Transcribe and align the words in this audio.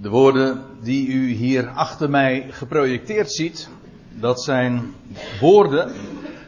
De 0.00 0.08
woorden 0.08 0.64
die 0.82 1.08
u 1.08 1.30
hier 1.32 1.68
achter 1.68 2.10
mij 2.10 2.46
geprojecteerd 2.50 3.32
ziet, 3.32 3.68
dat 4.10 4.42
zijn 4.42 4.94
woorden 5.40 5.92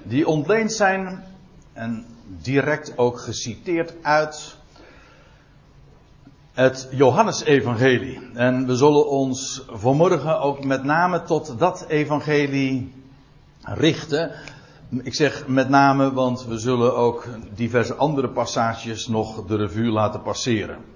die 0.02 0.26
ontleend 0.26 0.72
zijn 0.72 1.24
en 1.72 2.06
direct 2.42 2.98
ook 2.98 3.20
geciteerd 3.20 3.94
uit 4.02 4.56
het 6.52 6.88
Johannesevangelie. 6.90 8.20
En 8.34 8.66
we 8.66 8.76
zullen 8.76 9.08
ons 9.08 9.64
vanmorgen 9.68 10.40
ook 10.40 10.64
met 10.64 10.84
name 10.84 11.22
tot 11.22 11.58
dat 11.58 11.84
evangelie 11.88 12.92
richten. 13.60 14.30
Ik 15.02 15.14
zeg 15.14 15.46
met 15.46 15.68
name, 15.68 16.12
want 16.12 16.44
we 16.44 16.58
zullen 16.58 16.96
ook 16.96 17.26
diverse 17.54 17.94
andere 17.94 18.28
passages 18.28 19.06
nog 19.08 19.46
de 19.46 19.56
revue 19.56 19.90
laten 19.90 20.22
passeren. 20.22 20.91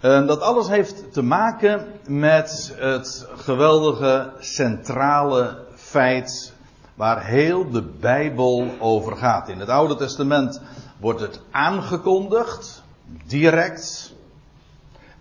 En 0.00 0.26
dat 0.26 0.40
alles 0.40 0.68
heeft 0.68 1.12
te 1.12 1.22
maken 1.22 1.86
met 2.06 2.74
het 2.76 3.28
geweldige 3.36 4.32
centrale 4.38 5.64
feit 5.74 6.52
waar 6.94 7.26
heel 7.26 7.70
de 7.70 7.82
Bijbel 7.82 8.70
over 8.78 9.16
gaat. 9.16 9.48
In 9.48 9.58
het 9.58 9.68
Oude 9.68 9.96
Testament 9.96 10.60
wordt 11.00 11.20
het 11.20 11.40
aangekondigd, 11.50 12.82
direct, 13.26 14.14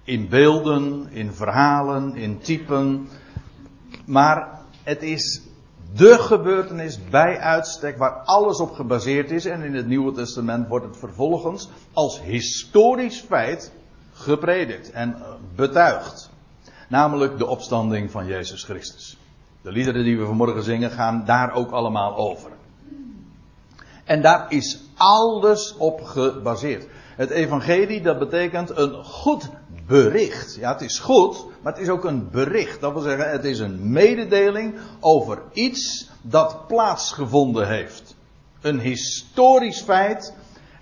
in 0.03 0.29
beelden, 0.29 1.07
in 1.11 1.33
verhalen, 1.33 2.15
in 2.15 2.39
typen. 2.39 3.07
Maar 4.05 4.59
het 4.83 5.03
is 5.03 5.41
de 5.93 6.17
gebeurtenis 6.19 6.99
bij 7.09 7.39
uitstek 7.39 7.97
waar 7.97 8.13
alles 8.13 8.59
op 8.59 8.71
gebaseerd 8.71 9.31
is. 9.31 9.45
En 9.45 9.61
in 9.61 9.75
het 9.75 9.87
Nieuwe 9.87 10.11
Testament 10.11 10.67
wordt 10.67 10.85
het 10.85 10.97
vervolgens 10.97 11.69
als 11.93 12.21
historisch 12.21 13.21
feit 13.21 13.71
gepredikt 14.17 14.91
en 14.91 15.15
betuigd. 15.55 16.29
Namelijk 16.89 17.37
de 17.37 17.47
opstanding 17.47 18.11
van 18.11 18.25
Jezus 18.25 18.63
Christus. 18.63 19.17
De 19.61 19.71
liederen 19.71 20.03
die 20.03 20.17
we 20.17 20.25
vanmorgen 20.25 20.63
zingen 20.63 20.91
gaan 20.91 21.25
daar 21.25 21.53
ook 21.53 21.71
allemaal 21.71 22.15
over. 22.15 22.51
En 24.03 24.21
daar 24.21 24.51
is 24.51 24.79
alles 24.95 25.75
op 25.77 26.03
gebaseerd. 26.03 26.87
Het 27.15 27.29
evangelie 27.29 28.01
dat 28.01 28.19
betekent 28.19 28.77
een 28.77 29.03
goed 29.03 29.49
bericht. 29.87 30.55
Ja, 30.55 30.71
het 30.71 30.81
is 30.81 30.99
goed, 30.99 31.45
maar 31.61 31.73
het 31.73 31.81
is 31.81 31.89
ook 31.89 32.05
een 32.05 32.29
bericht. 32.29 32.81
Dat 32.81 32.93
wil 32.93 33.01
zeggen, 33.01 33.31
het 33.31 33.43
is 33.45 33.59
een 33.59 33.91
mededeling 33.91 34.75
over 34.99 35.41
iets 35.53 36.09
dat 36.21 36.67
plaatsgevonden 36.67 37.67
heeft. 37.67 38.15
Een 38.61 38.79
historisch 38.79 39.81
feit. 39.81 40.33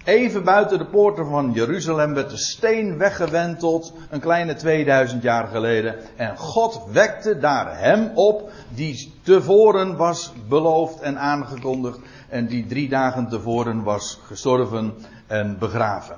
Even 0.06 0.44
buiten 0.44 0.78
de 0.78 0.86
poorten 0.86 1.26
van 1.26 1.52
Jeruzalem 1.52 2.14
werd 2.14 2.30
de 2.30 2.38
steen 2.38 2.98
weggewenteld 2.98 3.94
een 4.10 4.20
kleine 4.20 4.56
2000 4.56 5.22
jaar 5.22 5.48
geleden. 5.48 5.96
En 6.16 6.38
God 6.38 6.82
wekte 6.92 7.38
daar 7.38 7.80
hem 7.80 8.12
op 8.16 8.52
die 8.70 9.14
tevoren 9.24 9.98
was 9.98 10.34
beloofd 10.48 11.00
en 11.00 11.20
aangekondigd. 11.20 12.00
En 12.30 12.48
die 12.48 12.66
drie 12.66 12.90
dagen 12.90 13.30
tevoren 13.30 13.84
was 13.84 14.20
gestorven 14.24 14.94
en 15.28 15.58
begraven. 15.60 16.18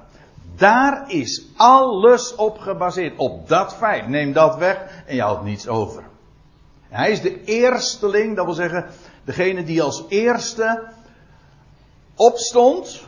Daar 0.56 1.12
is 1.12 1.46
alles 1.56 2.36
op 2.36 2.58
gebaseerd. 2.58 3.18
Op 3.18 3.48
dat 3.48 3.76
feit. 3.76 4.08
Neem 4.08 4.34
dat 4.34 4.58
weg 4.58 5.04
en 5.06 5.16
je 5.16 5.22
houdt 5.22 5.44
niets 5.44 5.68
over. 5.68 6.04
Hij 6.90 7.12
is 7.12 7.22
de 7.22 7.44
eersteling, 7.44 8.36
dat 8.36 8.46
wil 8.46 8.54
zeggen, 8.54 8.86
degene 9.24 9.64
die 9.64 9.82
als 9.82 10.04
eerste 10.10 10.84
opstond. 12.16 13.06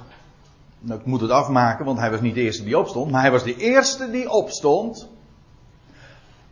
Ik 0.88 1.06
moet 1.06 1.22
het 1.22 1.32
afmaken, 1.32 1.86
want 1.86 2.00
hij 2.00 2.12
was 2.12 2.22
niet 2.22 2.36
de 2.36 2.42
eerste 2.42 2.64
die 2.64 2.78
opstond, 2.78 3.12
maar 3.12 3.22
hij 3.22 3.32
was 3.32 3.44
de 3.44 3.56
eerste 3.56 4.12
die 4.12 4.30
opstond. 4.30 5.08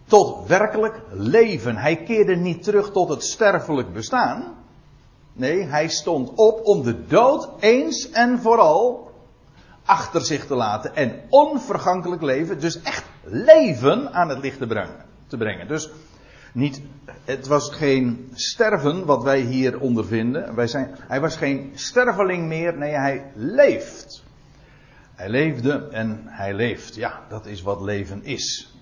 Tot 0.05 0.47
werkelijk 0.47 1.01
leven. 1.11 1.77
Hij 1.77 1.95
keerde 1.95 2.35
niet 2.35 2.63
terug 2.63 2.91
tot 2.91 3.09
het 3.09 3.23
sterfelijk 3.23 3.93
bestaan. 3.93 4.43
Nee, 5.33 5.63
hij 5.63 5.87
stond 5.87 6.31
op 6.35 6.65
om 6.65 6.83
de 6.83 7.05
dood 7.05 7.49
eens 7.59 8.09
en 8.11 8.39
vooral 8.39 9.11
achter 9.85 10.21
zich 10.21 10.47
te 10.47 10.55
laten 10.55 10.95
en 10.95 11.21
onvergankelijk 11.29 12.21
leven, 12.21 12.59
dus 12.59 12.81
echt 12.81 13.03
leven 13.23 14.13
aan 14.13 14.29
het 14.29 14.39
licht. 14.39 14.59
Te 15.27 15.37
brengen. 15.37 15.67
Dus 15.67 15.89
niet, 16.57 16.81
het 17.25 17.47
was 17.47 17.69
geen 17.69 18.29
sterven 18.33 19.05
wat 19.05 19.23
wij 19.23 19.39
hier 19.39 19.79
ondervinden. 19.79 20.55
Wij 20.55 20.67
zijn, 20.67 20.95
hij 20.99 21.21
was 21.21 21.35
geen 21.35 21.71
sterveling 21.75 22.47
meer, 22.47 22.77
nee, 22.77 22.91
hij 22.91 23.31
leeft. 23.35 24.23
Hij 25.15 25.29
leefde 25.29 25.87
en 25.91 26.21
hij 26.25 26.53
leeft. 26.53 26.95
Ja, 26.95 27.21
dat 27.29 27.45
is 27.45 27.61
wat 27.61 27.81
leven 27.81 28.23
is. 28.23 28.73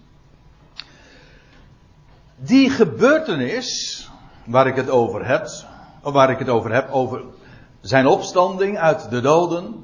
Die 2.35 2.69
gebeurtenis 2.69 4.09
waar 4.45 4.67
ik 4.67 4.75
het 4.75 4.89
over 4.89 5.27
heb, 5.27 5.47
waar 6.01 6.29
ik 6.29 6.39
het 6.39 6.49
over 6.49 6.73
heb, 6.73 6.89
over 6.89 7.23
zijn 7.81 8.07
opstanding 8.07 8.77
uit 8.77 9.09
de 9.09 9.21
doden, 9.21 9.83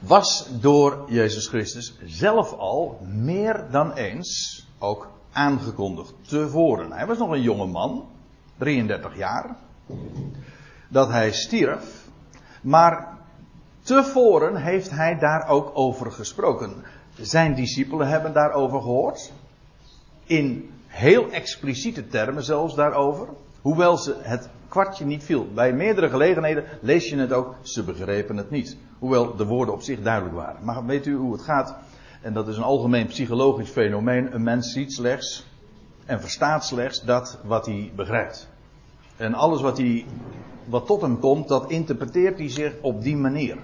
was 0.00 0.48
door 0.60 1.04
Jezus 1.08 1.46
Christus 1.46 1.98
zelf 2.04 2.52
al 2.52 2.98
meer 3.06 3.66
dan 3.70 3.92
eens 3.92 4.64
ook 4.78 5.08
aangekondigd 5.32 6.14
tevoren. 6.22 6.92
Hij 6.92 7.06
was 7.06 7.18
nog 7.18 7.30
een 7.30 7.42
jonge 7.42 7.66
man, 7.66 8.04
33 8.56 9.16
jaar, 9.16 9.56
dat 10.88 11.08
hij 11.08 11.32
stierf, 11.32 12.08
maar 12.62 13.18
tevoren 13.82 14.56
heeft 14.56 14.90
hij 14.90 15.18
daar 15.18 15.48
ook 15.48 15.70
over 15.74 16.12
gesproken. 16.12 16.84
Zijn 17.20 17.54
discipelen 17.54 18.08
hebben 18.08 18.32
daarover 18.32 18.80
gehoord, 18.80 19.32
in 20.24 20.70
heel 20.86 21.30
expliciete 21.30 22.06
termen 22.06 22.42
zelfs 22.42 22.74
daarover, 22.74 23.28
hoewel 23.60 23.96
ze 23.96 24.16
het 24.20 24.48
kwartje 24.68 25.04
niet 25.04 25.24
viel. 25.24 25.46
Bij 25.54 25.72
meerdere 25.72 26.08
gelegenheden 26.08 26.64
lees 26.80 27.08
je 27.08 27.16
het 27.16 27.32
ook, 27.32 27.54
ze 27.62 27.84
begrepen 27.84 28.36
het 28.36 28.50
niet. 28.50 28.76
Hoewel 28.98 29.36
de 29.36 29.46
woorden 29.46 29.74
op 29.74 29.82
zich 29.82 30.02
duidelijk 30.02 30.34
waren. 30.34 30.64
Maar 30.64 30.86
weet 30.86 31.06
u 31.06 31.14
hoe 31.14 31.32
het 31.32 31.42
gaat? 31.42 31.76
En 32.20 32.32
dat 32.32 32.48
is 32.48 32.56
een 32.56 32.62
algemeen 32.62 33.06
psychologisch 33.06 33.70
fenomeen. 33.70 34.34
Een 34.34 34.42
mens 34.42 34.72
ziet 34.72 34.92
slechts 34.92 35.46
en 36.06 36.20
verstaat 36.20 36.64
slechts 36.64 37.04
dat 37.04 37.38
wat 37.44 37.66
hij 37.66 37.92
begrijpt. 37.96 38.48
En 39.16 39.34
alles 39.34 39.60
wat, 39.60 39.78
hij, 39.78 40.06
wat 40.64 40.86
tot 40.86 41.00
hem 41.00 41.18
komt, 41.18 41.48
dat 41.48 41.70
interpreteert 41.70 42.38
hij 42.38 42.50
zich 42.50 42.72
op 42.80 43.02
die 43.02 43.16
manier. 43.16 43.56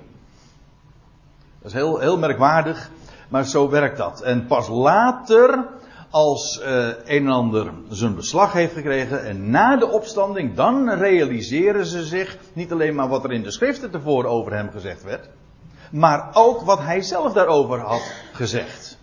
Dat 1.58 1.70
is 1.70 1.72
heel, 1.72 1.98
heel 1.98 2.18
merkwaardig, 2.18 2.90
maar 3.28 3.44
zo 3.44 3.68
werkt 3.68 3.96
dat. 3.96 4.22
En 4.22 4.46
pas 4.46 4.68
later 4.68 5.68
als 6.10 6.60
uh, 6.62 6.86
een 6.86 7.26
en 7.26 7.28
ander 7.28 7.72
zijn 7.88 8.14
beslag 8.14 8.52
heeft 8.52 8.74
gekregen 8.74 9.24
en 9.24 9.50
na 9.50 9.76
de 9.76 9.90
opstanding, 9.90 10.54
dan 10.54 10.90
realiseren 10.90 11.86
ze 11.86 12.04
zich 12.04 12.38
niet 12.52 12.72
alleen 12.72 12.94
maar 12.94 13.08
wat 13.08 13.24
er 13.24 13.32
in 13.32 13.42
de 13.42 13.50
schriften 13.50 13.90
tevoren 13.90 14.30
over 14.30 14.52
hem 14.52 14.70
gezegd 14.70 15.02
werd, 15.02 15.28
maar 15.92 16.30
ook 16.32 16.60
wat 16.60 16.78
hij 16.78 17.02
zelf 17.02 17.32
daarover 17.32 17.80
had 17.80 18.12
gezegd. 18.32 18.98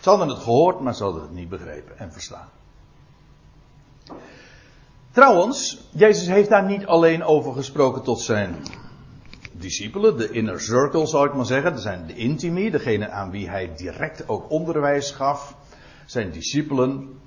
Ze 0.00 0.08
hadden 0.08 0.28
het 0.28 0.38
gehoord, 0.38 0.80
maar 0.80 0.94
ze 0.94 1.02
hadden 1.02 1.22
het 1.22 1.32
niet 1.32 1.48
begrepen 1.48 1.98
en 1.98 2.12
verstaan. 2.12 2.48
Trouwens, 5.10 5.88
Jezus 5.90 6.26
heeft 6.26 6.48
daar 6.48 6.64
niet 6.64 6.86
alleen 6.86 7.24
over 7.24 7.52
gesproken 7.52 8.02
tot 8.02 8.20
zijn 8.20 8.56
discipelen, 9.52 10.16
de 10.16 10.30
inner 10.30 10.60
circle 10.60 11.06
zal 11.06 11.24
ik 11.24 11.34
maar 11.34 11.46
zeggen. 11.46 11.72
Dat 11.72 11.82
zijn 11.82 12.06
de 12.06 12.14
intimi, 12.14 12.70
degene 12.70 13.08
aan 13.10 13.30
wie 13.30 13.48
hij 13.48 13.74
direct 13.76 14.28
ook 14.28 14.50
onderwijs 14.50 15.10
gaf 15.10 15.56
zijn 16.06 16.30
discipelen. 16.30 17.20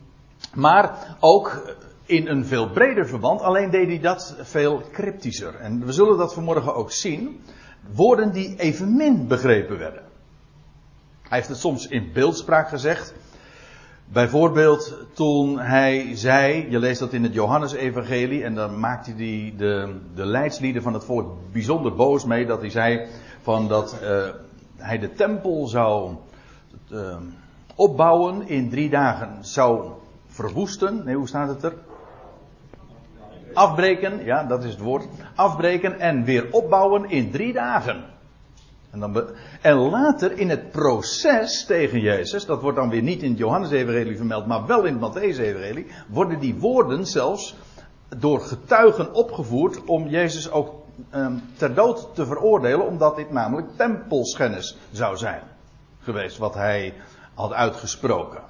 Maar 0.53 1.17
ook 1.19 1.75
in 2.05 2.27
een 2.27 2.45
veel 2.45 2.69
breder 2.69 3.07
verband, 3.07 3.41
alleen 3.41 3.69
deed 3.69 3.87
hij 3.87 3.99
dat 3.99 4.35
veel 4.39 4.81
cryptischer. 4.91 5.55
En 5.55 5.85
we 5.85 5.91
zullen 5.91 6.17
dat 6.17 6.33
vanmorgen 6.33 6.75
ook 6.75 6.91
zien. 6.91 7.41
Woorden 7.95 8.31
die 8.31 8.55
evenmin 8.59 9.27
begrepen 9.27 9.77
werden. 9.77 10.03
Hij 11.21 11.37
heeft 11.37 11.49
het 11.49 11.57
soms 11.57 11.87
in 11.87 12.09
beeldspraak 12.13 12.69
gezegd. 12.69 13.13
Bijvoorbeeld 14.05 14.95
toen 15.13 15.59
hij 15.59 16.15
zei, 16.15 16.69
je 16.69 16.79
leest 16.79 16.99
dat 16.99 17.13
in 17.13 17.23
het 17.23 17.33
Johannesevangelie, 17.33 18.43
en 18.43 18.55
dan 18.55 18.79
maakte 18.79 19.11
hij 19.11 19.53
de, 19.57 19.95
de 20.15 20.25
leidslieden 20.25 20.81
van 20.81 20.93
het 20.93 21.03
volk 21.03 21.51
bijzonder 21.51 21.95
boos 21.95 22.25
mee, 22.25 22.45
dat 22.45 22.59
hij 22.59 22.69
zei 22.69 23.07
van 23.41 23.67
dat 23.67 23.99
uh, 24.03 24.29
hij 24.77 24.99
de 24.99 25.13
tempel 25.13 25.67
zou 25.67 26.15
uh, 26.91 27.17
opbouwen 27.75 28.47
in 28.47 28.69
drie 28.69 28.89
dagen 28.89 29.37
zou 29.45 29.91
verwoesten. 30.27 31.01
Nee, 31.05 31.15
hoe 31.15 31.27
staat 31.27 31.47
het 31.49 31.63
er? 31.63 31.73
Afbreken, 33.59 34.23
ja, 34.23 34.43
dat 34.43 34.63
is 34.63 34.71
het 34.71 34.79
woord. 34.79 35.07
Afbreken 35.35 35.99
en 35.99 36.23
weer 36.23 36.47
opbouwen 36.51 37.09
in 37.09 37.31
drie 37.31 37.53
dagen. 37.53 38.03
En, 38.91 38.99
dan 38.99 39.29
en 39.61 39.75
later 39.75 40.37
in 40.37 40.49
het 40.49 40.71
proces 40.71 41.65
tegen 41.65 41.99
Jezus, 41.99 42.45
dat 42.45 42.61
wordt 42.61 42.77
dan 42.77 42.89
weer 42.89 43.01
niet 43.01 43.23
in 43.23 43.29
het 43.29 43.37
Johannes-evangelie 43.37 44.17
vermeld, 44.17 44.45
maar 44.45 44.65
wel 44.65 44.83
in 44.83 44.97
het 44.97 45.01
Matthäus-evangelie, 45.01 45.87
worden 46.07 46.39
die 46.39 46.55
woorden 46.55 47.05
zelfs 47.05 47.55
door 48.17 48.41
getuigen 48.41 49.13
opgevoerd 49.13 49.83
om 49.83 50.07
Jezus 50.07 50.51
ook 50.51 50.73
um, 51.15 51.43
ter 51.57 51.73
dood 51.73 52.09
te 52.13 52.25
veroordelen, 52.25 52.87
omdat 52.87 53.15
dit 53.15 53.31
namelijk 53.31 53.67
tempelschennis 53.75 54.77
zou 54.91 55.17
zijn 55.17 55.41
geweest, 55.99 56.37
wat 56.37 56.53
hij 56.53 56.93
had 57.33 57.53
uitgesproken. 57.53 58.41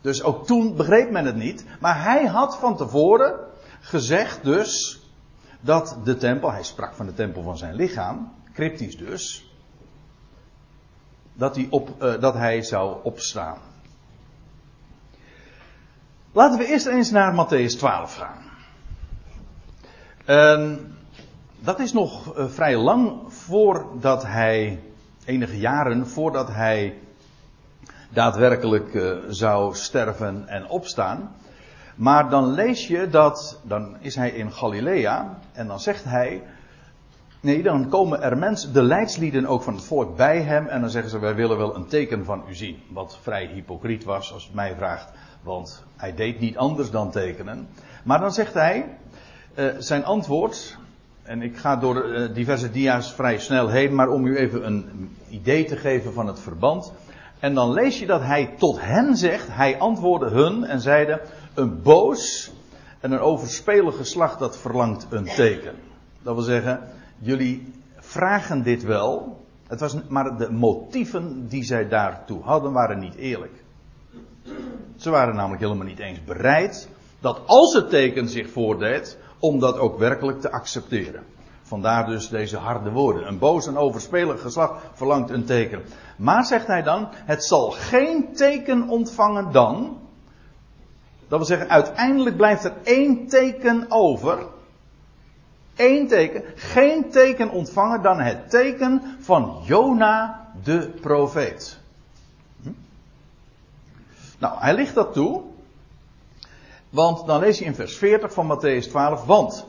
Dus 0.00 0.22
ook 0.22 0.46
toen 0.46 0.76
begreep 0.76 1.10
men 1.10 1.24
het 1.24 1.36
niet. 1.36 1.64
Maar 1.80 2.02
hij 2.02 2.26
had 2.26 2.56
van 2.56 2.76
tevoren 2.76 3.34
gezegd 3.86 4.44
dus 4.44 5.00
dat 5.60 5.98
de 6.04 6.16
tempel, 6.16 6.52
hij 6.52 6.62
sprak 6.62 6.94
van 6.94 7.06
de 7.06 7.14
tempel 7.14 7.42
van 7.42 7.58
zijn 7.58 7.74
lichaam, 7.74 8.32
cryptisch 8.52 8.96
dus, 8.96 9.50
dat 11.34 11.56
hij, 11.56 11.66
op, 11.70 12.02
uh, 12.02 12.20
dat 12.20 12.34
hij 12.34 12.62
zou 12.62 12.96
opstaan. 13.02 13.58
Laten 16.32 16.58
we 16.58 16.66
eerst 16.66 16.86
eens 16.86 17.10
naar 17.10 17.46
Matthäus 17.46 17.78
12 17.78 18.14
gaan. 18.14 18.44
En 20.24 20.92
dat 21.58 21.80
is 21.80 21.92
nog 21.92 22.38
uh, 22.38 22.48
vrij 22.48 22.76
lang 22.76 23.20
voordat 23.28 24.22
hij, 24.22 24.82
enige 25.24 25.58
jaren 25.58 26.06
voordat 26.06 26.48
hij 26.48 26.98
daadwerkelijk 28.10 28.94
uh, 28.94 29.16
zou 29.28 29.74
sterven 29.74 30.48
en 30.48 30.68
opstaan. 30.68 31.34
Maar 31.96 32.30
dan 32.30 32.52
lees 32.52 32.86
je 32.86 33.08
dat, 33.08 33.60
dan 33.62 33.96
is 34.00 34.14
hij 34.14 34.30
in 34.30 34.52
Galilea 34.52 35.38
en 35.52 35.66
dan 35.66 35.80
zegt 35.80 36.04
hij, 36.04 36.42
nee, 37.40 37.62
dan 37.62 37.88
komen 37.88 38.22
er 38.22 38.38
mensen, 38.38 38.72
de 38.72 38.82
leidslieden 38.82 39.46
ook 39.46 39.62
van 39.62 39.74
het 39.74 39.84
volk 39.84 40.16
bij 40.16 40.42
hem 40.42 40.66
en 40.66 40.80
dan 40.80 40.90
zeggen 40.90 41.10
ze, 41.10 41.18
wij 41.18 41.34
willen 41.34 41.56
wel 41.56 41.76
een 41.76 41.86
teken 41.86 42.24
van 42.24 42.42
u 42.48 42.54
zien. 42.54 42.82
Wat 42.88 43.18
vrij 43.22 43.46
hypocriet 43.46 44.04
was, 44.04 44.32
als 44.32 44.44
het 44.44 44.54
mij 44.54 44.74
vraagt, 44.76 45.10
want 45.42 45.84
hij 45.96 46.14
deed 46.14 46.40
niet 46.40 46.56
anders 46.56 46.90
dan 46.90 47.10
tekenen. 47.10 47.68
Maar 48.04 48.20
dan 48.20 48.32
zegt 48.32 48.54
hij, 48.54 48.98
uh, 49.54 49.64
zijn 49.78 50.04
antwoord, 50.04 50.78
en 51.22 51.42
ik 51.42 51.56
ga 51.56 51.76
door 51.76 52.06
uh, 52.06 52.34
diverse 52.34 52.70
dia's 52.70 53.12
vrij 53.12 53.38
snel 53.38 53.68
heen, 53.68 53.94
maar 53.94 54.08
om 54.08 54.26
u 54.26 54.36
even 54.36 54.66
een 54.66 55.10
idee 55.28 55.64
te 55.64 55.76
geven 55.76 56.12
van 56.12 56.26
het 56.26 56.40
verband. 56.40 56.92
En 57.40 57.54
dan 57.54 57.72
lees 57.72 57.98
je 57.98 58.06
dat 58.06 58.22
hij 58.22 58.54
tot 58.58 58.80
hen 58.80 59.16
zegt, 59.16 59.48
hij 59.50 59.78
antwoordde 59.78 60.30
hun 60.30 60.64
en 60.64 60.80
zeide, 60.80 61.20
een 61.56 61.82
boos 61.82 62.50
en 63.00 63.12
een 63.12 63.20
overspelig 63.20 63.96
geslacht 63.96 64.38
dat 64.38 64.58
verlangt 64.58 65.06
een 65.10 65.24
teken. 65.24 65.74
Dat 66.22 66.34
wil 66.34 66.44
zeggen, 66.44 66.80
jullie 67.18 67.72
vragen 67.96 68.62
dit 68.62 68.82
wel, 68.82 69.44
het 69.66 69.80
was, 69.80 69.96
maar 70.08 70.38
de 70.38 70.50
motieven 70.50 71.48
die 71.48 71.64
zij 71.64 71.88
daartoe 71.88 72.42
hadden 72.42 72.72
waren 72.72 72.98
niet 72.98 73.14
eerlijk. 73.14 73.64
Ze 74.96 75.10
waren 75.10 75.34
namelijk 75.34 75.62
helemaal 75.62 75.86
niet 75.86 75.98
eens 75.98 76.24
bereid 76.24 76.88
dat 77.20 77.40
als 77.46 77.74
het 77.74 77.90
teken 77.90 78.28
zich 78.28 78.50
voordeed, 78.50 79.18
om 79.38 79.58
dat 79.58 79.78
ook 79.78 79.98
werkelijk 79.98 80.40
te 80.40 80.50
accepteren. 80.50 81.22
Vandaar 81.62 82.06
dus 82.06 82.28
deze 82.28 82.56
harde 82.56 82.90
woorden. 82.90 83.28
Een 83.28 83.38
boos 83.38 83.66
en 83.66 83.76
overspelig 83.76 84.40
geslacht 84.40 84.82
verlangt 84.92 85.30
een 85.30 85.44
teken. 85.44 85.82
Maar 86.16 86.44
zegt 86.44 86.66
hij 86.66 86.82
dan, 86.82 87.08
het 87.12 87.44
zal 87.44 87.70
geen 87.70 88.34
teken 88.34 88.88
ontvangen 88.88 89.52
dan. 89.52 89.98
Dat 91.28 91.38
wil 91.38 91.46
zeggen, 91.46 91.68
uiteindelijk 91.68 92.36
blijft 92.36 92.64
er 92.64 92.72
één 92.82 93.26
teken 93.26 93.86
over. 93.88 94.46
Eén 95.76 96.08
teken. 96.08 96.42
Geen 96.54 97.10
teken 97.10 97.50
ontvangen 97.50 98.02
dan 98.02 98.20
het 98.20 98.50
teken 98.50 99.02
van 99.20 99.62
Jona 99.64 100.46
de 100.62 100.90
profeet. 101.00 101.78
Hm? 102.62 102.70
Nou, 104.38 104.58
hij 104.58 104.74
ligt 104.74 104.94
dat 104.94 105.12
toe. 105.12 105.42
Want 106.90 107.26
dan 107.26 107.40
lees 107.40 107.58
je 107.58 107.64
in 107.64 107.74
vers 107.74 107.96
40 107.96 108.32
van 108.32 108.58
Matthäus 108.58 108.88
12. 108.88 109.24
Want 109.24 109.66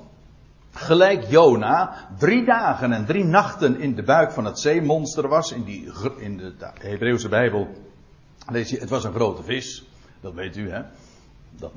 gelijk 0.71 1.23
Jona 1.23 2.07
drie 2.17 2.45
dagen 2.45 2.91
en 2.91 3.05
drie 3.05 3.23
nachten 3.23 3.79
in 3.79 3.95
de 3.95 4.03
buik 4.03 4.31
van 4.31 4.45
het 4.45 4.59
zeemonster 4.59 5.27
was. 5.27 5.51
In, 5.51 5.63
die, 5.63 5.91
in 6.17 6.37
de 6.37 6.53
Hebreeuwse 6.79 7.29
Bijbel 7.29 7.67
lees 8.47 8.69
je, 8.69 8.79
het 8.79 8.89
was 8.89 9.03
een 9.03 9.13
grote 9.13 9.43
vis. 9.43 9.85
Dat 10.21 10.33
weet 10.33 10.57
u, 10.57 10.71
hè. 10.71 10.81
Dat, 11.55 11.71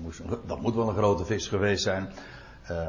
dat 0.46 0.60
moet 0.60 0.74
wel 0.74 0.88
een 0.88 0.94
grote 0.94 1.24
vis 1.24 1.48
geweest 1.48 1.82
zijn. 1.82 2.08
Uh, 2.70 2.86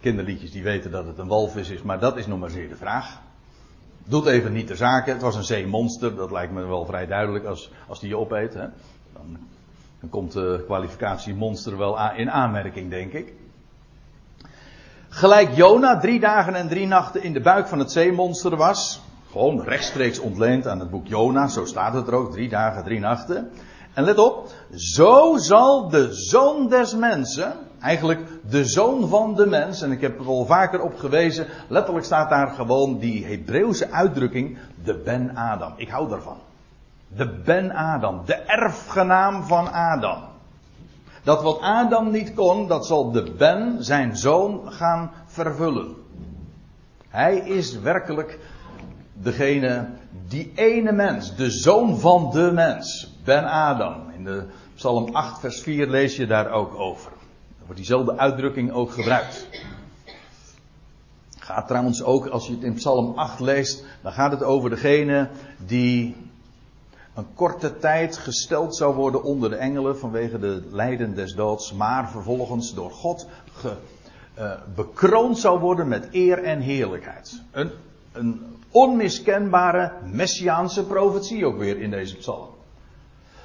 kinderliedjes 0.00 0.50
die 0.50 0.62
weten 0.62 0.90
dat 0.90 1.06
het 1.06 1.18
een 1.18 1.28
walvis 1.28 1.68
is, 1.68 1.82
maar 1.82 1.98
dat 1.98 2.16
is 2.16 2.26
nog 2.26 2.38
maar 2.38 2.50
zeer 2.50 2.68
de 2.68 2.76
vraag. 2.76 3.20
Doet 4.04 4.26
even 4.26 4.52
niet 4.52 4.68
de 4.68 4.76
zaken. 4.76 5.12
Het 5.12 5.22
was 5.22 5.36
een 5.36 5.44
zeemonster, 5.44 6.16
dat 6.16 6.30
lijkt 6.30 6.52
me 6.52 6.66
wel 6.66 6.84
vrij 6.84 7.06
duidelijk 7.06 7.44
als, 7.44 7.70
als 7.86 8.00
die 8.00 8.08
je 8.08 8.16
opeet. 8.16 8.54
Hè. 8.54 8.66
Dan, 9.12 9.38
dan 10.00 10.08
komt 10.08 10.32
de 10.32 10.62
kwalificatie 10.66 11.34
monster 11.34 11.76
wel 11.76 12.12
in 12.16 12.30
aanmerking, 12.30 12.90
denk 12.90 13.12
ik. 13.12 13.32
Gelijk 15.08 15.54
Jona 15.54 15.98
drie 15.98 16.20
dagen 16.20 16.54
en 16.54 16.68
drie 16.68 16.86
nachten 16.86 17.22
in 17.22 17.32
de 17.32 17.40
buik 17.40 17.68
van 17.68 17.78
het 17.78 17.92
zeemonster 17.92 18.56
was. 18.56 19.00
Gewoon 19.30 19.62
rechtstreeks 19.62 20.18
ontleend 20.18 20.66
aan 20.66 20.80
het 20.80 20.90
boek 20.90 21.06
Jona, 21.06 21.48
zo 21.48 21.64
staat 21.64 21.94
het 21.94 22.06
er 22.06 22.14
ook, 22.14 22.32
drie 22.32 22.48
dagen, 22.48 22.84
drie 22.84 23.00
nachten. 23.00 23.50
En 23.98 24.04
let 24.04 24.18
op, 24.18 24.48
zo 24.74 25.36
zal 25.36 25.88
de 25.88 26.08
zoon 26.12 26.68
des 26.68 26.94
mensen, 26.94 27.52
eigenlijk 27.80 28.20
de 28.50 28.64
zoon 28.64 29.08
van 29.08 29.34
de 29.34 29.46
mens, 29.46 29.82
en 29.82 29.92
ik 29.92 30.00
heb 30.00 30.20
er 30.20 30.26
al 30.26 30.44
vaker 30.46 30.80
op 30.80 30.98
gewezen, 30.98 31.46
letterlijk 31.68 32.04
staat 32.04 32.30
daar 32.30 32.48
gewoon 32.48 32.98
die 32.98 33.26
Hebreeuwse 33.26 33.90
uitdrukking, 33.90 34.58
de 34.84 34.94
Ben 34.94 35.36
Adam. 35.36 35.72
Ik 35.76 35.88
hou 35.88 36.08
daarvan. 36.08 36.36
De 37.08 37.28
Ben 37.44 37.70
Adam, 37.72 38.22
de 38.24 38.34
erfgenaam 38.34 39.42
van 39.42 39.72
Adam. 39.72 40.18
Dat 41.22 41.42
wat 41.42 41.60
Adam 41.60 42.10
niet 42.10 42.34
kon, 42.34 42.68
dat 42.68 42.86
zal 42.86 43.10
de 43.10 43.22
Ben, 43.38 43.84
zijn 43.84 44.16
zoon, 44.16 44.72
gaan 44.72 45.10
vervullen. 45.26 45.94
Hij 47.08 47.36
is 47.36 47.78
werkelijk 47.78 48.38
degene, 49.12 49.88
die 50.28 50.52
ene 50.54 50.92
mens, 50.92 51.36
de 51.36 51.50
zoon 51.50 51.98
van 51.98 52.30
de 52.30 52.50
mens, 52.52 53.07
Ben 53.28 53.44
Adam. 53.44 54.10
In 54.16 54.24
de 54.24 54.44
Psalm 54.74 55.14
8, 55.14 55.40
vers 55.40 55.60
4 55.60 55.86
lees 55.86 56.16
je 56.16 56.26
daar 56.26 56.50
ook 56.50 56.74
over. 56.74 57.10
Er 57.10 57.64
wordt 57.64 57.76
diezelfde 57.76 58.16
uitdrukking 58.16 58.72
ook 58.72 58.90
gebruikt. 58.90 59.48
Gaat 61.38 61.66
trouwens 61.68 62.02
ook, 62.02 62.26
als 62.26 62.46
je 62.46 62.52
het 62.52 62.62
in 62.62 62.74
Psalm 62.74 63.12
8 63.18 63.40
leest, 63.40 63.84
dan 64.02 64.12
gaat 64.12 64.30
het 64.30 64.42
over 64.42 64.70
degene 64.70 65.28
die 65.66 66.16
een 67.14 67.26
korte 67.34 67.78
tijd 67.78 68.16
gesteld 68.16 68.76
zou 68.76 68.94
worden 68.94 69.22
onder 69.22 69.50
de 69.50 69.56
engelen 69.56 69.98
vanwege 69.98 70.38
de 70.38 70.68
lijden 70.70 71.14
des 71.14 71.34
doods, 71.34 71.72
maar 71.72 72.10
vervolgens 72.10 72.74
door 72.74 72.90
God 72.90 73.26
ge, 73.52 73.72
uh, 74.38 74.52
bekroond 74.74 75.38
zou 75.38 75.60
worden 75.60 75.88
met 75.88 76.08
eer 76.12 76.42
en 76.42 76.60
heerlijkheid. 76.60 77.42
Een, 77.50 77.70
een 78.12 78.56
onmiskenbare 78.70 79.92
messiaanse 80.04 80.84
profetie 80.84 81.46
ook 81.46 81.58
weer 81.58 81.80
in 81.80 81.90
deze 81.90 82.16
psalm. 82.16 82.56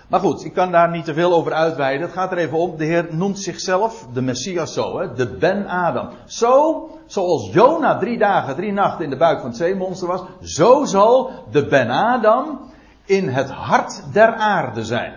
Maar 0.08 0.20
goed, 0.20 0.46
ik 0.46 0.54
kan 0.54 0.72
daar 0.72 0.90
niet 0.90 1.06
te 1.06 1.14
veel 1.14 1.34
over 1.34 1.54
uitweiden. 1.54 2.02
Het 2.02 2.16
gaat 2.16 2.32
er 2.32 2.38
even 2.38 2.58
om. 2.58 2.78
De 2.78 2.86
Heer 2.86 3.08
noemt 3.12 3.40
zichzelf 3.40 4.08
de 4.14 4.22
Messias 4.22 4.74
zo, 4.74 5.00
hè? 5.00 5.14
de 5.14 5.28
Ben 5.28 5.68
Adam. 5.68 6.10
Zo, 6.26 6.90
zoals 7.06 7.54
Jona 7.54 7.98
drie 7.98 8.18
dagen, 8.18 8.56
drie 8.56 8.72
nachten 8.72 9.04
in 9.04 9.10
de 9.10 9.18
buik 9.18 9.40
van 9.40 9.48
het 9.48 9.58
zeemonster 9.58 10.08
was, 10.08 10.22
zo 10.42 10.86
zal 10.86 11.32
de 11.52 11.66
Ben 11.66 11.90
Adam 11.90 12.60
in 13.06 13.30
het 13.30 13.50
hart 13.50 14.04
der 14.14 14.34
aarde 14.34 14.86
zijn. 14.86 15.14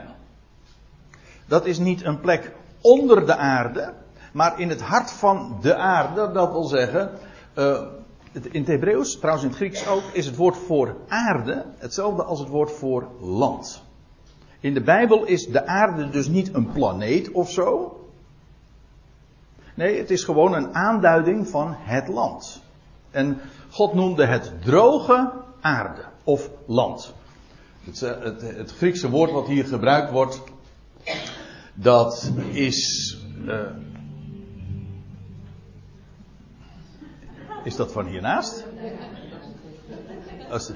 Dat 1.47 1.67
is 1.67 1.79
niet 1.79 2.05
een 2.05 2.21
plek 2.21 2.55
onder 2.81 3.27
de 3.27 3.37
aarde, 3.37 3.93
maar 4.33 4.61
in 4.61 4.69
het 4.69 4.83
hart 4.83 5.11
van 5.11 5.59
de 5.61 5.77
aarde. 5.77 6.33
Dat 6.33 6.53
wil 6.53 6.65
zeggen, 6.65 7.11
uh, 7.55 7.81
in 8.33 8.61
het 8.61 8.67
Hebreeuws, 8.67 9.17
trouwens 9.17 9.45
in 9.45 9.51
het 9.51 9.59
Grieks 9.59 9.89
ook, 9.89 10.03
is 10.13 10.27
het 10.27 10.37
woord 10.37 10.57
voor 10.57 10.97
aarde 11.09 11.65
hetzelfde 11.79 12.23
als 12.23 12.39
het 12.39 12.49
woord 12.49 12.73
voor 12.73 13.09
land. 13.21 13.86
In 14.61 14.75
de 14.75 14.83
Bijbel 14.83 15.25
is 15.25 15.47
de 15.47 15.67
aarde 15.67 16.11
dus 16.11 16.29
niet 16.29 16.55
een 16.55 16.73
planeet 16.73 17.31
of 17.31 17.51
zo. 17.51 18.01
Nee, 19.75 19.99
het 19.99 20.11
is 20.11 20.25
gewoon 20.25 20.55
een 20.55 20.75
aanduiding 20.75 21.49
van 21.49 21.75
het 21.79 22.09
land. 22.09 22.63
En 23.11 23.41
God 23.71 23.95
noemde 23.95 24.27
het 24.27 24.53
droge 24.63 25.33
aarde 25.61 26.05
of 26.25 26.51
land. 26.67 27.15
Het, 27.85 28.03
eh, 28.03 28.23
het, 28.23 28.41
het, 28.41 28.73
Griekse 28.73 29.11
woord 29.11 29.31
wat 29.31 29.47
hier 29.47 29.65
gebruikt 29.65 30.11
wordt, 30.11 30.43
dat 31.75 32.33
is. 32.53 33.13
Uh, 33.45 33.61
is 37.65 37.77
dat 37.77 37.93
van 37.93 38.07
hiernaast? 38.07 38.67
Als, 40.51 40.73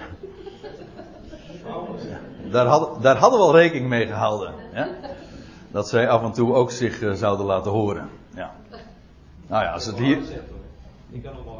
daar, 2.50 2.66
had, 2.66 3.02
daar 3.02 3.16
hadden 3.16 3.38
we 3.38 3.44
al 3.44 3.56
rekening 3.56 3.88
mee 3.88 4.06
gehouden. 4.06 4.54
Dat 5.70 5.88
zij 5.88 6.08
af 6.08 6.22
en 6.22 6.32
toe 6.32 6.54
ook 6.54 6.70
zich 6.70 7.00
uh, 7.00 7.12
zouden 7.12 7.46
laten 7.46 7.70
horen. 7.70 8.08
Ja. 8.34 8.50
Nou 9.46 9.64
ja, 9.64 9.72
als 9.72 9.86
het 9.86 9.98
hier. 9.98 10.18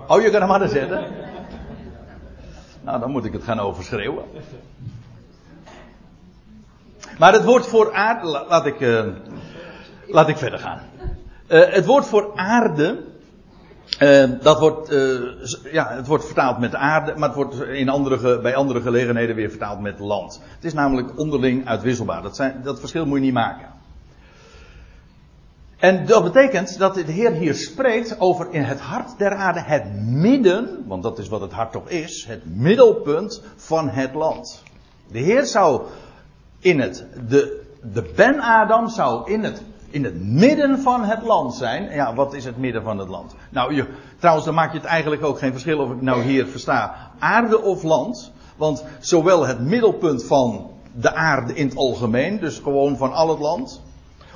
Oh, 0.06 0.22
je 0.22 0.30
kan 0.30 0.40
hem 0.40 0.50
harder 0.50 0.68
zetten? 0.68 1.04
Nou, 2.80 3.00
dan 3.00 3.10
moet 3.10 3.24
ik 3.24 3.32
het 3.32 3.42
gaan 3.42 3.60
overschreeuwen. 3.60 4.24
Maar 7.18 7.32
het 7.32 7.44
woord 7.44 7.66
voor 7.66 7.94
aarde, 7.94 8.26
laat 8.26 8.66
ik, 8.66 8.80
uh, 8.80 9.06
laat 10.06 10.28
ik 10.28 10.36
verder 10.36 10.58
gaan. 10.58 10.80
Uh, 11.48 11.72
het 11.72 11.86
woord 11.86 12.06
voor 12.06 12.30
aarde, 12.34 13.04
uh, 13.98 14.30
dat 14.40 14.58
wordt, 14.58 14.88
ja, 15.72 15.88
het 15.88 16.06
wordt 16.06 16.24
vertaald 16.24 16.58
met 16.58 16.74
aarde, 16.74 17.14
maar 17.16 17.28
het 17.28 17.36
wordt 17.36 17.60
in 17.60 17.88
andere, 17.88 18.40
bij 18.40 18.54
andere 18.54 18.80
gelegenheden 18.80 19.36
weer 19.36 19.50
vertaald 19.50 19.80
met 19.80 19.98
land. 19.98 20.40
Het 20.54 20.64
is 20.64 20.72
namelijk 20.72 21.18
onderling 21.18 21.66
uitwisselbaar. 21.66 22.22
Dat, 22.22 22.36
zijn, 22.36 22.60
dat 22.62 22.80
verschil 22.80 23.06
moet 23.06 23.18
je 23.18 23.24
niet 23.24 23.32
maken. 23.32 23.68
En 25.80 26.06
dat 26.06 26.22
betekent 26.22 26.78
dat 26.78 26.94
de 26.94 27.12
Heer 27.12 27.32
hier 27.32 27.54
spreekt 27.54 28.20
over 28.20 28.46
in 28.50 28.62
het 28.62 28.80
hart 28.80 29.18
der 29.18 29.34
aarde, 29.34 29.60
het 29.60 29.84
midden, 30.02 30.84
want 30.86 31.02
dat 31.02 31.18
is 31.18 31.28
wat 31.28 31.40
het 31.40 31.52
hart 31.52 31.72
toch 31.72 31.88
is, 31.88 32.24
het 32.28 32.56
middelpunt 32.56 33.42
van 33.56 33.88
het 33.88 34.14
land. 34.14 34.62
De 35.10 35.18
Heer 35.18 35.46
zou 35.46 35.82
in 36.58 36.80
het, 36.80 37.06
de, 37.28 37.62
de 37.82 38.12
Ben-Adam 38.16 38.88
zou 38.88 39.32
in 39.32 39.44
het, 39.44 39.62
in 39.90 40.04
het 40.04 40.24
midden 40.24 40.78
van 40.78 41.04
het 41.04 41.22
land 41.22 41.54
zijn. 41.54 41.94
Ja, 41.94 42.14
wat 42.14 42.34
is 42.34 42.44
het 42.44 42.58
midden 42.58 42.82
van 42.82 42.98
het 42.98 43.08
land? 43.08 43.34
Nou, 43.50 43.84
trouwens, 44.18 44.46
dan 44.46 44.54
maakt 44.54 44.72
je 44.72 44.78
het 44.78 44.86
eigenlijk 44.86 45.24
ook 45.24 45.38
geen 45.38 45.52
verschil 45.52 45.78
of 45.78 45.90
ik 45.90 46.00
nou 46.02 46.22
hier 46.22 46.46
versta 46.46 47.10
aarde 47.18 47.62
of 47.62 47.82
land. 47.82 48.32
Want 48.56 48.84
zowel 49.00 49.46
het 49.46 49.60
middelpunt 49.60 50.24
van 50.24 50.70
de 50.92 51.14
aarde 51.14 51.54
in 51.54 51.68
het 51.68 51.76
algemeen, 51.76 52.38
dus 52.38 52.58
gewoon 52.58 52.96
van 52.96 53.12
al 53.12 53.28
het 53.28 53.38
land, 53.38 53.82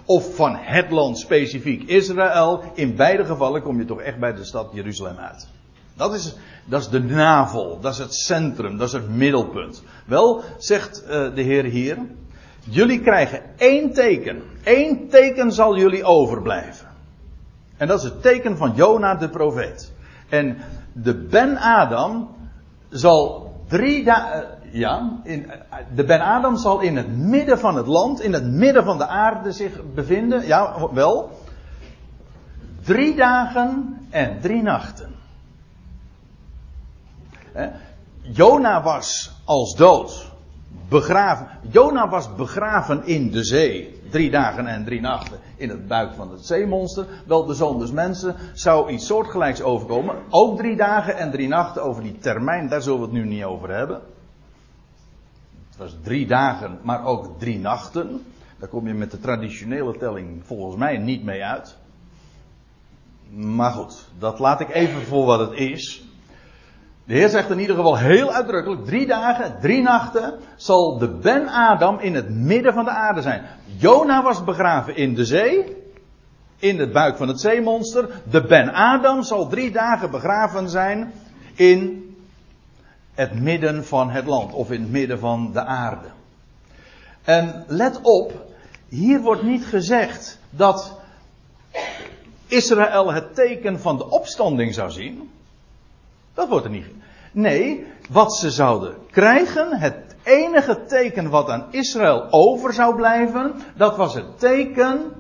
of 0.05 0.35
van 0.35 0.57
het 0.57 0.91
land 0.91 1.19
specifiek 1.19 1.89
Israël, 1.89 2.63
in 2.75 2.97
beide 2.97 3.25
gevallen 3.25 3.63
kom 3.63 3.79
je 3.79 3.85
toch 3.85 4.01
echt 4.01 4.19
bij 4.19 4.35
de 4.35 4.45
stad 4.45 4.69
Jeruzalem 4.73 5.19
uit. 5.19 5.49
Dat 5.97 6.15
is, 6.15 6.35
dat 6.65 6.81
is 6.81 6.89
de 6.89 7.03
navel, 7.03 7.79
dat 7.81 7.93
is 7.93 7.99
het 7.99 8.15
centrum, 8.15 8.77
dat 8.77 8.87
is 8.87 8.93
het 8.93 9.09
middelpunt. 9.09 9.83
Wel, 10.07 10.43
zegt 10.59 11.03
uh, 11.03 11.09
de 11.35 11.43
Heer 11.43 11.65
hier, 11.65 11.99
jullie 12.65 13.01
krijgen 13.01 13.41
één 13.57 13.93
teken. 13.93 14.43
Één 14.63 15.09
teken 15.09 15.53
zal 15.53 15.77
jullie 15.77 16.05
overblijven. 16.05 16.89
En 17.77 17.89
dat 17.89 17.99
is 17.99 18.05
het 18.05 18.23
teken 18.23 18.57
van 18.57 18.73
Jona 18.75 19.15
de 19.15 19.29
profeet. 19.29 19.93
En 20.29 20.57
de 20.93 21.15
Ben-Adam 21.15 22.29
zal 22.89 23.53
drie 23.69 24.05
dagen, 24.05 24.47
ja, 24.73 25.21
in, 25.23 25.51
de 25.95 26.05
Ben-Adam 26.05 26.57
zal 26.57 26.81
in 26.81 26.97
het 26.97 27.17
midden 27.17 27.59
van 27.59 27.77
het 27.77 27.87
land, 27.87 28.21
in 28.21 28.33
het 28.33 28.45
midden 28.45 28.85
van 28.85 28.99
de 28.99 29.07
aarde 29.07 29.53
zich 29.53 29.81
bevinden. 29.95 30.47
Ja, 30.47 30.89
wel. 30.93 31.31
Drie 32.83 33.17
dagen 33.17 33.99
en 34.11 34.41
drie 34.41 34.63
nachten. 34.63 35.13
Jona 38.21 38.83
was 38.83 39.33
als 39.45 39.77
dood 39.77 40.34
begraven. 40.89 41.47
Jona 41.71 42.09
was 42.09 42.35
begraven 42.35 43.07
in 43.07 43.31
de 43.31 43.45
zee. 43.45 44.01
Drie 44.11 44.31
dagen 44.31 44.67
en 44.67 44.85
drie 44.85 45.01
nachten 45.01 45.39
in 45.57 45.69
het 45.69 45.87
buik 45.87 46.15
van 46.15 46.31
het 46.31 46.47
zeemonster. 46.47 47.07
Wel, 47.27 47.45
de 47.45 47.55
zoon 47.55 47.79
des 47.79 47.91
mensen 47.91 48.35
zou 48.53 48.91
iets 48.91 49.07
soortgelijks 49.07 49.63
overkomen. 49.63 50.17
Ook 50.31 50.59
drie 50.59 50.77
dagen 50.77 51.17
en 51.17 51.31
drie 51.31 51.49
nachten 51.49 51.83
over 51.83 52.03
die 52.03 52.19
termijn, 52.19 52.69
daar 52.69 52.83
zullen 52.83 52.99
we 52.99 53.05
het 53.05 53.15
nu 53.15 53.25
niet 53.25 53.45
over 53.45 53.71
hebben. 53.71 54.01
Het 55.69 55.77
was 55.77 55.97
drie 56.03 56.27
dagen, 56.27 56.79
maar 56.83 57.05
ook 57.05 57.39
drie 57.39 57.59
nachten. 57.59 58.25
Daar 58.59 58.69
kom 58.69 58.87
je 58.87 58.95
met 58.95 59.11
de 59.11 59.21
traditionele 59.21 59.97
telling 59.99 60.43
volgens 60.45 60.77
mij 60.77 60.97
niet 60.99 61.25
mee 61.25 61.45
uit. 61.45 61.77
Maar 63.31 63.71
goed, 63.71 64.09
dat 64.19 64.39
laat 64.39 64.61
ik 64.61 64.75
even 64.75 65.03
voor 65.03 65.25
wat 65.25 65.39
het 65.39 65.59
is. 65.59 66.05
De 67.05 67.15
Heer 67.15 67.29
zegt 67.29 67.51
in 67.51 67.59
ieder 67.59 67.77
geval 67.77 67.99
heel 67.99 68.33
uitdrukkelijk: 68.33 68.85
drie 68.85 69.07
dagen, 69.07 69.57
drie 69.61 69.83
nachten 69.83 70.35
zal 70.57 70.99
de 70.99 71.09
Ben-Adam 71.09 71.99
in 71.99 72.15
het 72.15 72.31
midden 72.31 72.73
van 72.73 72.85
de 72.85 72.91
aarde 72.91 73.23
zijn. 73.23 73.43
Jona 73.77 74.23
was 74.23 74.45
begraven 74.45 74.97
in 74.97 75.15
de 75.15 75.25
zee, 75.25 75.77
in 76.59 76.79
het 76.79 76.93
buik 76.93 77.17
van 77.17 77.29
het 77.29 77.41
zeemonster. 77.41 78.09
De 78.31 78.43
Ben-Adam 78.43 79.23
zal 79.23 79.49
drie 79.49 79.71
dagen 79.71 80.11
begraven 80.11 80.69
zijn 80.69 81.13
in 81.55 82.05
het 83.15 83.41
midden 83.41 83.85
van 83.85 84.11
het 84.11 84.27
land, 84.27 84.53
of 84.53 84.71
in 84.71 84.81
het 84.81 84.91
midden 84.91 85.19
van 85.19 85.53
de 85.53 85.65
aarde. 85.65 86.09
En 87.25 87.65
let 87.67 88.01
op, 88.03 88.45
hier 88.89 89.21
wordt 89.21 89.43
niet 89.43 89.67
gezegd 89.67 90.39
dat 90.51 90.99
Israël 92.47 93.13
het 93.13 93.35
teken 93.35 93.81
van 93.81 93.97
de 93.97 94.11
opstanding 94.11 94.75
zou 94.75 94.91
zien. 94.91 95.31
Dat 96.35 96.49
wordt 96.49 96.65
er 96.65 96.71
niet. 96.71 96.87
Nee, 97.33 97.87
wat 98.11 98.35
ze 98.35 98.51
zouden 98.51 98.95
krijgen, 99.11 99.79
het 99.79 100.17
enige 100.23 100.85
teken 100.85 101.31
wat 101.31 101.49
aan 101.49 101.67
Israël 101.71 102.27
over 102.31 102.73
zou 102.73 102.97
blijven, 102.97 103.55
dat 103.77 103.97
was 103.97 104.15
het 104.15 104.39
teken 104.39 105.13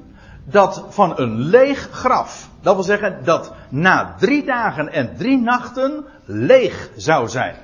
dat 0.44 0.84
van 0.88 1.18
een 1.18 1.38
leeg 1.38 1.88
graf. 1.90 2.48
Dat 2.60 2.74
wil 2.74 2.84
zeggen 2.84 3.24
dat 3.24 3.52
na 3.68 4.14
drie 4.18 4.44
dagen 4.44 4.88
en 4.88 5.16
drie 5.16 5.38
nachten 5.38 6.04
leeg 6.24 6.90
zou 6.96 7.28
zijn. 7.28 7.56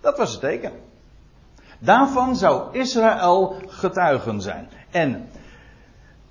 Dat 0.00 0.18
was 0.18 0.30
het 0.30 0.40
teken. 0.40 0.72
Daarvan 1.78 2.36
zou 2.36 2.78
Israël 2.78 3.56
getuigen 3.66 4.40
zijn. 4.40 4.68
En 4.90 5.28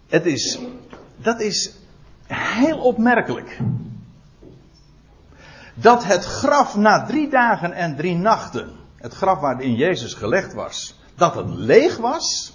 het 0.08 0.26
is, 0.26 0.60
dat 1.18 1.42
is 1.42 1.76
heel 2.28 2.78
opmerkelijk 2.78 3.60
dat 5.80 6.04
het 6.04 6.26
graf 6.26 6.76
na 6.76 7.06
drie 7.06 7.30
dagen 7.30 7.74
en 7.74 7.96
drie 7.96 8.16
nachten, 8.16 8.70
het 8.96 9.14
graf 9.14 9.40
waarin 9.40 9.76
Jezus 9.76 10.14
gelegd 10.14 10.54
was, 10.54 11.00
dat 11.16 11.36
het 11.36 11.50
leeg 11.50 11.98
was 11.98 12.54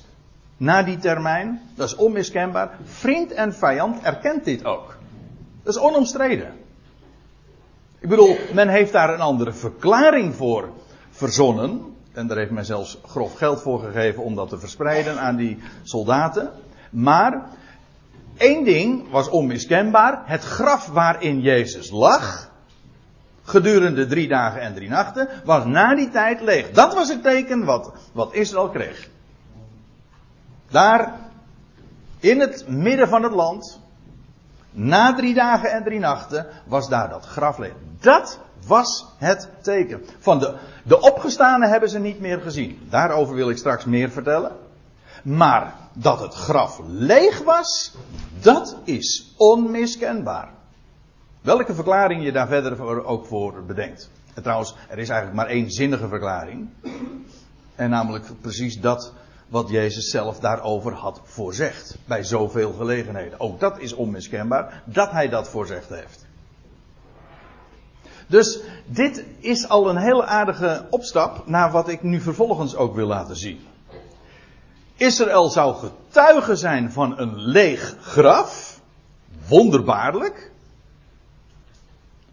na 0.56 0.82
die 0.82 0.98
termijn, 0.98 1.60
dat 1.74 1.88
is 1.88 1.96
onmiskenbaar. 1.96 2.70
Vriend 2.84 3.32
en 3.32 3.54
vijand 3.54 4.02
erkent 4.02 4.44
dit 4.44 4.64
ook. 4.64 4.96
Dat 5.62 5.74
is 5.74 5.80
onomstreden. 5.80 6.52
Ik 7.98 8.08
bedoel, 8.08 8.36
men 8.54 8.68
heeft 8.68 8.92
daar 8.92 9.14
een 9.14 9.20
andere 9.20 9.52
verklaring 9.52 10.34
voor 10.34 10.68
verzonnen. 11.10 11.94
En 12.12 12.26
daar 12.26 12.36
heeft 12.36 12.50
men 12.50 12.64
zelfs 12.64 12.98
grof 13.06 13.34
geld 13.34 13.62
voor 13.62 13.80
gegeven 13.80 14.22
om 14.22 14.34
dat 14.34 14.48
te 14.48 14.58
verspreiden 14.58 15.20
aan 15.20 15.36
die 15.36 15.58
soldaten. 15.82 16.50
Maar 16.90 17.46
één 18.36 18.64
ding 18.64 19.10
was 19.10 19.28
onmiskenbaar. 19.28 20.22
Het 20.24 20.42
graf 20.42 20.86
waarin 20.86 21.40
Jezus 21.40 21.90
lag, 21.90 22.50
gedurende 23.42 24.06
drie 24.06 24.28
dagen 24.28 24.60
en 24.60 24.74
drie 24.74 24.88
nachten, 24.88 25.28
was 25.44 25.64
na 25.64 25.94
die 25.94 26.10
tijd 26.10 26.40
leeg. 26.40 26.70
Dat 26.70 26.94
was 26.94 27.08
het 27.08 27.22
teken 27.22 27.64
wat, 27.64 27.92
wat 28.12 28.34
Israël 28.34 28.68
kreeg. 28.68 29.08
Daar, 30.70 31.14
in 32.18 32.40
het 32.40 32.68
midden 32.68 33.08
van 33.08 33.22
het 33.22 33.32
land, 33.32 33.80
na 34.70 35.14
drie 35.14 35.34
dagen 35.34 35.70
en 35.70 35.84
drie 35.84 35.98
nachten, 35.98 36.46
was 36.66 36.88
daar 36.88 37.08
dat 37.08 37.26
graf 37.26 37.58
leeg. 37.58 37.74
Dat 38.00 38.38
was 38.66 39.06
het 39.18 39.48
teken. 39.60 40.04
Van 40.18 40.38
de, 40.38 40.54
de 40.82 41.68
hebben 41.68 41.88
ze 41.88 41.98
niet 41.98 42.20
meer 42.20 42.40
gezien. 42.40 42.86
Daarover 42.90 43.34
wil 43.34 43.50
ik 43.50 43.56
straks 43.56 43.84
meer 43.84 44.10
vertellen. 44.10 44.52
Maar 45.22 45.74
dat 45.92 46.20
het 46.20 46.34
graf 46.34 46.80
leeg 46.86 47.42
was, 47.42 47.94
dat 48.40 48.76
is 48.84 49.34
onmiskenbaar. 49.36 50.48
Welke 51.42 51.74
verklaring 51.74 52.24
je 52.24 52.32
daar 52.32 52.46
verder 52.46 53.04
ook 53.04 53.26
voor 53.26 53.64
bedenkt. 53.64 54.10
En 54.34 54.42
trouwens, 54.42 54.74
er 54.88 54.98
is 54.98 55.08
eigenlijk 55.08 55.40
maar 55.40 55.54
één 55.54 55.70
zinnige 55.70 56.08
verklaring. 56.08 56.68
En 57.74 57.90
namelijk 57.90 58.26
precies 58.40 58.80
dat 58.80 59.12
wat 59.48 59.68
Jezus 59.68 60.10
zelf 60.10 60.38
daarover 60.38 60.92
had 60.92 61.20
voorzegd. 61.24 61.98
Bij 62.04 62.24
zoveel 62.24 62.72
gelegenheden. 62.72 63.40
Ook 63.40 63.60
dat 63.60 63.78
is 63.78 63.92
onmiskenbaar, 63.92 64.82
dat 64.84 65.10
hij 65.10 65.28
dat 65.28 65.48
voorzegd 65.48 65.88
heeft. 65.88 66.26
Dus 68.26 68.60
dit 68.86 69.24
is 69.38 69.68
al 69.68 69.88
een 69.88 69.96
heel 69.96 70.24
aardige 70.24 70.86
opstap 70.90 71.46
naar 71.46 71.70
wat 71.70 71.88
ik 71.88 72.02
nu 72.02 72.20
vervolgens 72.20 72.76
ook 72.76 72.94
wil 72.94 73.06
laten 73.06 73.36
zien. 73.36 73.60
Israël 74.96 75.48
zou 75.48 75.74
getuige 75.74 76.56
zijn 76.56 76.92
van 76.92 77.18
een 77.18 77.36
leeg 77.36 77.96
graf. 78.00 78.80
Wonderbaarlijk 79.48 80.51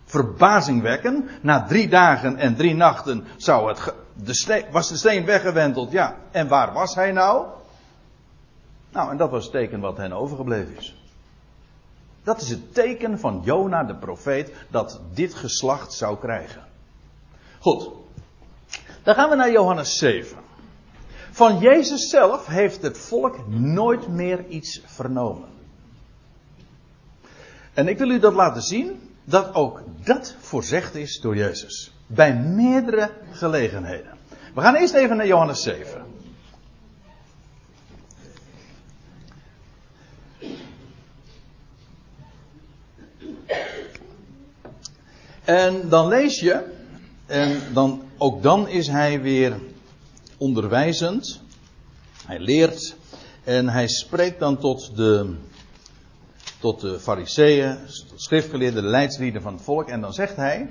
verbazingwekken. 0.10 1.30
Na 1.42 1.66
drie 1.66 1.88
dagen 1.88 2.38
en 2.38 2.56
drie 2.56 2.75
nachten 2.75 3.25
zou 3.38 3.70
het 3.70 3.94
de 4.24 4.66
was 4.72 4.89
de 4.89 4.98
steen 4.98 5.25
weggewenteld. 5.25 5.92
Ja, 5.92 6.16
en 6.32 6.48
waar 6.48 6.74
was 6.74 6.96
hij 6.96 7.12
nou? 7.12 7.46
Nou, 8.92 9.12
en 9.12 9.18
dat 9.18 9.30
was 9.30 9.44
het 9.44 9.51
teken 9.51 9.80
wat 9.80 9.98
hen 9.98 10.13
overgebleven 10.13 10.78
is. 10.78 11.04
Dat 12.24 12.42
is 12.42 12.50
het 12.50 12.74
teken 12.74 13.20
van 13.20 13.42
Jona 13.44 13.84
de 13.84 13.96
profeet 13.96 14.51
dat 14.70 15.01
dit 15.13 15.34
geslacht 15.34 15.94
zou 15.94 16.18
krijgen. 16.18 16.63
Goed. 17.60 17.89
Dan 19.04 19.16
gaan 19.16 19.30
we 19.30 19.36
naar 19.36 19.51
Johannes 19.51 19.98
7. 19.98 20.38
Van 21.32 21.60
Jezus 21.60 22.10
zelf 22.10 22.46
heeft 22.46 22.82
het 22.82 22.98
volk 22.98 23.48
nooit 23.48 24.08
meer 24.08 24.48
iets 24.48 24.82
vernomen. 24.86 25.50
En 27.74 27.88
ik 27.88 27.98
wil 27.98 28.10
u 28.10 28.20
dat 28.20 28.34
laten 28.34 28.62
zien 28.62 29.09
dat 29.29 29.53
ook 29.53 29.83
dat 30.03 30.36
voorzegd 30.39 30.95
is 30.95 31.19
door 31.21 31.36
Jezus. 31.36 31.91
Bij 32.07 32.36
meerdere 32.36 33.12
gelegenheden. 33.31 34.17
We 34.53 34.62
gaan 34.62 34.75
eerst 34.75 34.93
even 34.93 35.17
naar 35.17 35.27
Johannes 35.27 35.62
7. 35.62 36.05
En 45.43 45.89
dan 45.89 46.07
lees 46.07 46.39
je, 46.39 46.63
en 47.25 47.62
dan, 47.74 48.01
ook 48.17 48.43
dan 48.43 48.67
is 48.67 48.88
hij 48.88 49.21
weer 49.21 49.59
onderwijzend. 50.38 51.41
Hij 52.25 52.39
leert 52.39 52.95
en 53.43 53.69
hij 53.69 53.88
spreekt 53.88 54.39
dan 54.39 54.57
tot 54.57 54.95
de 54.95 55.36
tot 56.60 56.80
de 56.80 57.00
fariseeën, 57.00 57.78
schriftgeleerden, 58.16 58.84
de 58.84 58.89
leidslieden 58.89 59.42
van 59.42 59.54
het 59.54 59.62
volk. 59.62 59.88
En 59.88 60.01
dan 60.01 60.13
zegt 60.13 60.36
hij, 60.36 60.70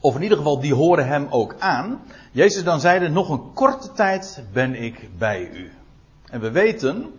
of 0.00 0.14
in 0.14 0.22
ieder 0.22 0.38
geval 0.38 0.60
die 0.60 0.74
horen 0.74 1.06
hem 1.06 1.26
ook 1.30 1.54
aan. 1.58 2.00
Jezus 2.32 2.64
dan 2.64 2.80
zeide, 2.80 3.08
nog 3.08 3.28
een 3.28 3.52
korte 3.54 3.92
tijd 3.92 4.42
ben 4.52 4.74
ik 4.74 5.08
bij 5.18 5.50
u. 5.52 5.70
En 6.30 6.40
we 6.40 6.50
weten 6.50 7.12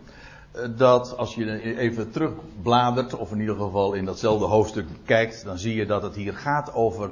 eh, 0.52 0.62
dat 0.76 1.16
als 1.16 1.34
je 1.34 1.76
even 1.76 2.10
terugbladert, 2.10 3.16
of 3.16 3.32
in 3.32 3.40
ieder 3.40 3.56
geval 3.56 3.92
in 3.92 4.04
datzelfde 4.04 4.44
hoofdstuk 4.44 4.86
kijkt, 5.04 5.44
dan 5.44 5.58
zie 5.58 5.74
je 5.74 5.86
dat 5.86 6.02
het 6.02 6.14
hier 6.14 6.34
gaat 6.34 6.74
over, 6.74 7.10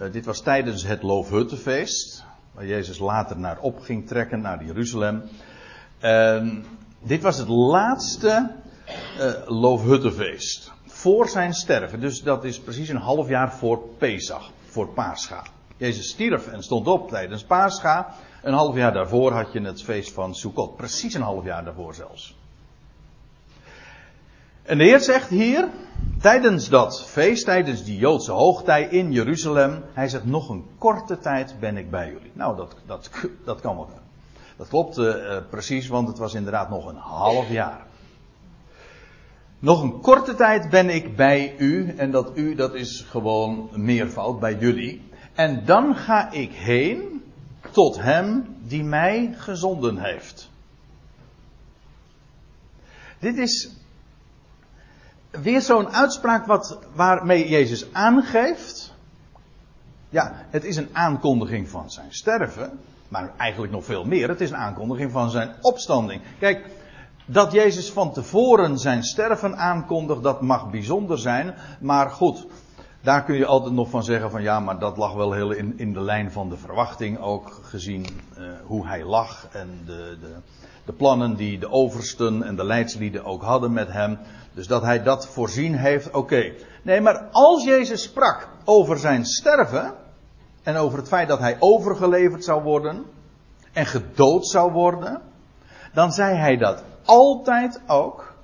uh, 0.00 0.12
dit 0.12 0.24
was 0.24 0.40
tijdens 0.40 0.84
het 0.84 1.02
Loofhuttenfeest, 1.02 2.24
waar 2.52 2.66
Jezus 2.66 2.98
later 2.98 3.38
naar 3.38 3.58
op 3.60 3.80
ging 3.80 4.06
trekken, 4.06 4.40
naar 4.40 4.64
Jeruzalem. 4.64 5.22
En 5.98 6.64
dit 7.02 7.22
was 7.22 7.38
het 7.38 7.48
laatste 7.48 8.50
uh, 9.18 9.32
Loofhuttenfeest, 9.46 10.72
voor 10.86 11.28
zijn 11.28 11.52
sterven. 11.52 12.00
Dus 12.00 12.22
dat 12.22 12.44
is 12.44 12.60
precies 12.60 12.88
een 12.88 12.96
half 12.96 13.28
jaar 13.28 13.52
voor 13.52 13.78
Pesach, 13.98 14.50
voor 14.64 14.88
Pascha. 14.88 15.42
Jezus 15.76 16.08
stierf 16.08 16.48
en 16.48 16.62
stond 16.62 16.86
op 16.86 17.08
tijdens 17.08 17.44
Pascha. 17.44 18.14
Een 18.42 18.54
half 18.54 18.76
jaar 18.76 18.92
daarvoor 18.92 19.32
had 19.32 19.52
je 19.52 19.60
het 19.60 19.82
feest 19.82 20.12
van 20.12 20.34
Sukkot. 20.34 20.76
Precies 20.76 21.14
een 21.14 21.22
half 21.22 21.44
jaar 21.44 21.64
daarvoor 21.64 21.94
zelfs. 21.94 22.36
En 24.62 24.78
de 24.78 24.84
Heer 24.84 25.00
zegt 25.00 25.28
hier, 25.28 25.68
tijdens 26.20 26.68
dat 26.68 27.04
feest, 27.04 27.44
tijdens 27.44 27.84
die 27.84 27.98
Joodse 27.98 28.32
hoogtij 28.32 28.82
in 28.82 29.12
Jeruzalem, 29.12 29.84
hij 29.92 30.08
zegt 30.08 30.24
nog 30.24 30.48
een 30.48 30.66
korte 30.78 31.18
tijd 31.18 31.56
ben 31.60 31.76
ik 31.76 31.90
bij 31.90 32.06
jullie. 32.06 32.30
Nou, 32.32 32.56
dat, 32.56 32.74
dat, 32.86 33.10
dat 33.44 33.60
kan 33.60 33.76
wel. 33.76 33.88
Dat 34.56 34.68
klopt 34.68 34.98
uh, 34.98 35.36
precies, 35.50 35.88
want 35.88 36.08
het 36.08 36.18
was 36.18 36.34
inderdaad 36.34 36.70
nog 36.70 36.86
een 36.86 36.96
half 36.96 37.48
jaar. 37.50 37.86
Nog 39.64 39.82
een 39.82 40.00
korte 40.00 40.34
tijd 40.34 40.70
ben 40.70 40.90
ik 40.90 41.16
bij 41.16 41.54
u, 41.58 41.94
en 41.96 42.10
dat 42.10 42.30
u, 42.34 42.54
dat 42.54 42.74
is 42.74 43.06
gewoon 43.08 43.68
meervoud 43.72 44.40
bij 44.40 44.54
jullie. 44.54 45.02
En 45.34 45.64
dan 45.64 45.96
ga 45.96 46.30
ik 46.30 46.52
heen 46.52 47.22
tot 47.70 48.00
hem 48.00 48.56
die 48.62 48.84
mij 48.84 49.34
gezonden 49.36 49.98
heeft. 49.98 50.50
Dit 53.18 53.36
is 53.36 53.70
weer 55.30 55.60
zo'n 55.60 55.88
uitspraak 55.88 56.46
wat, 56.46 56.78
waarmee 56.94 57.48
Jezus 57.48 57.92
aangeeft. 57.92 58.94
Ja, 60.08 60.46
het 60.50 60.64
is 60.64 60.76
een 60.76 60.88
aankondiging 60.92 61.68
van 61.68 61.90
zijn 61.90 62.12
sterven. 62.12 62.78
Maar 63.08 63.32
eigenlijk 63.36 63.72
nog 63.72 63.84
veel 63.84 64.04
meer. 64.04 64.28
Het 64.28 64.40
is 64.40 64.50
een 64.50 64.56
aankondiging 64.56 65.10
van 65.10 65.30
zijn 65.30 65.54
opstanding. 65.60 66.22
Kijk, 66.38 66.66
dat 67.26 67.52
Jezus 67.52 67.90
van 67.90 68.12
tevoren 68.12 68.78
zijn 68.78 69.02
sterven 69.02 69.56
aankondigt, 69.56 70.22
dat 70.22 70.40
mag 70.40 70.70
bijzonder 70.70 71.18
zijn. 71.18 71.54
Maar 71.80 72.10
goed, 72.10 72.46
daar 73.00 73.24
kun 73.24 73.36
je 73.36 73.46
altijd 73.46 73.74
nog 73.74 73.90
van 73.90 74.04
zeggen 74.04 74.30
van 74.30 74.42
ja, 74.42 74.60
maar 74.60 74.78
dat 74.78 74.96
lag 74.96 75.14
wel 75.14 75.32
heel 75.32 75.50
in, 75.50 75.78
in 75.78 75.92
de 75.92 76.00
lijn 76.00 76.32
van 76.32 76.48
de 76.48 76.56
verwachting 76.56 77.18
ook 77.20 77.60
gezien 77.62 78.06
uh, 78.38 78.46
hoe 78.64 78.86
hij 78.86 79.04
lag 79.04 79.46
en 79.52 79.68
de, 79.86 80.16
de, 80.20 80.34
de, 80.84 80.92
plannen 80.92 81.36
die 81.36 81.58
de 81.58 81.70
oversten 81.70 82.42
en 82.42 82.56
de 82.56 82.64
leidslieden 82.64 83.24
ook 83.24 83.42
hadden 83.42 83.72
met 83.72 83.92
hem. 83.92 84.18
Dus 84.52 84.66
dat 84.66 84.82
hij 84.82 85.02
dat 85.02 85.26
voorzien 85.26 85.74
heeft, 85.74 86.10
oké. 86.10 86.52
Nee, 86.82 87.00
maar 87.00 87.28
als 87.32 87.64
Jezus 87.64 88.02
sprak 88.02 88.48
over 88.64 88.98
zijn 88.98 89.24
sterven 89.24 89.94
en 90.62 90.76
over 90.76 90.98
het 90.98 91.08
feit 91.08 91.28
dat 91.28 91.38
hij 91.38 91.56
overgeleverd 91.58 92.44
zou 92.44 92.62
worden 92.62 93.04
en 93.72 93.86
gedood 93.86 94.46
zou 94.46 94.72
worden, 94.72 95.20
dan 95.92 96.12
zei 96.12 96.36
hij 96.36 96.56
dat 96.56 96.82
altijd 97.04 97.80
ook 97.86 98.34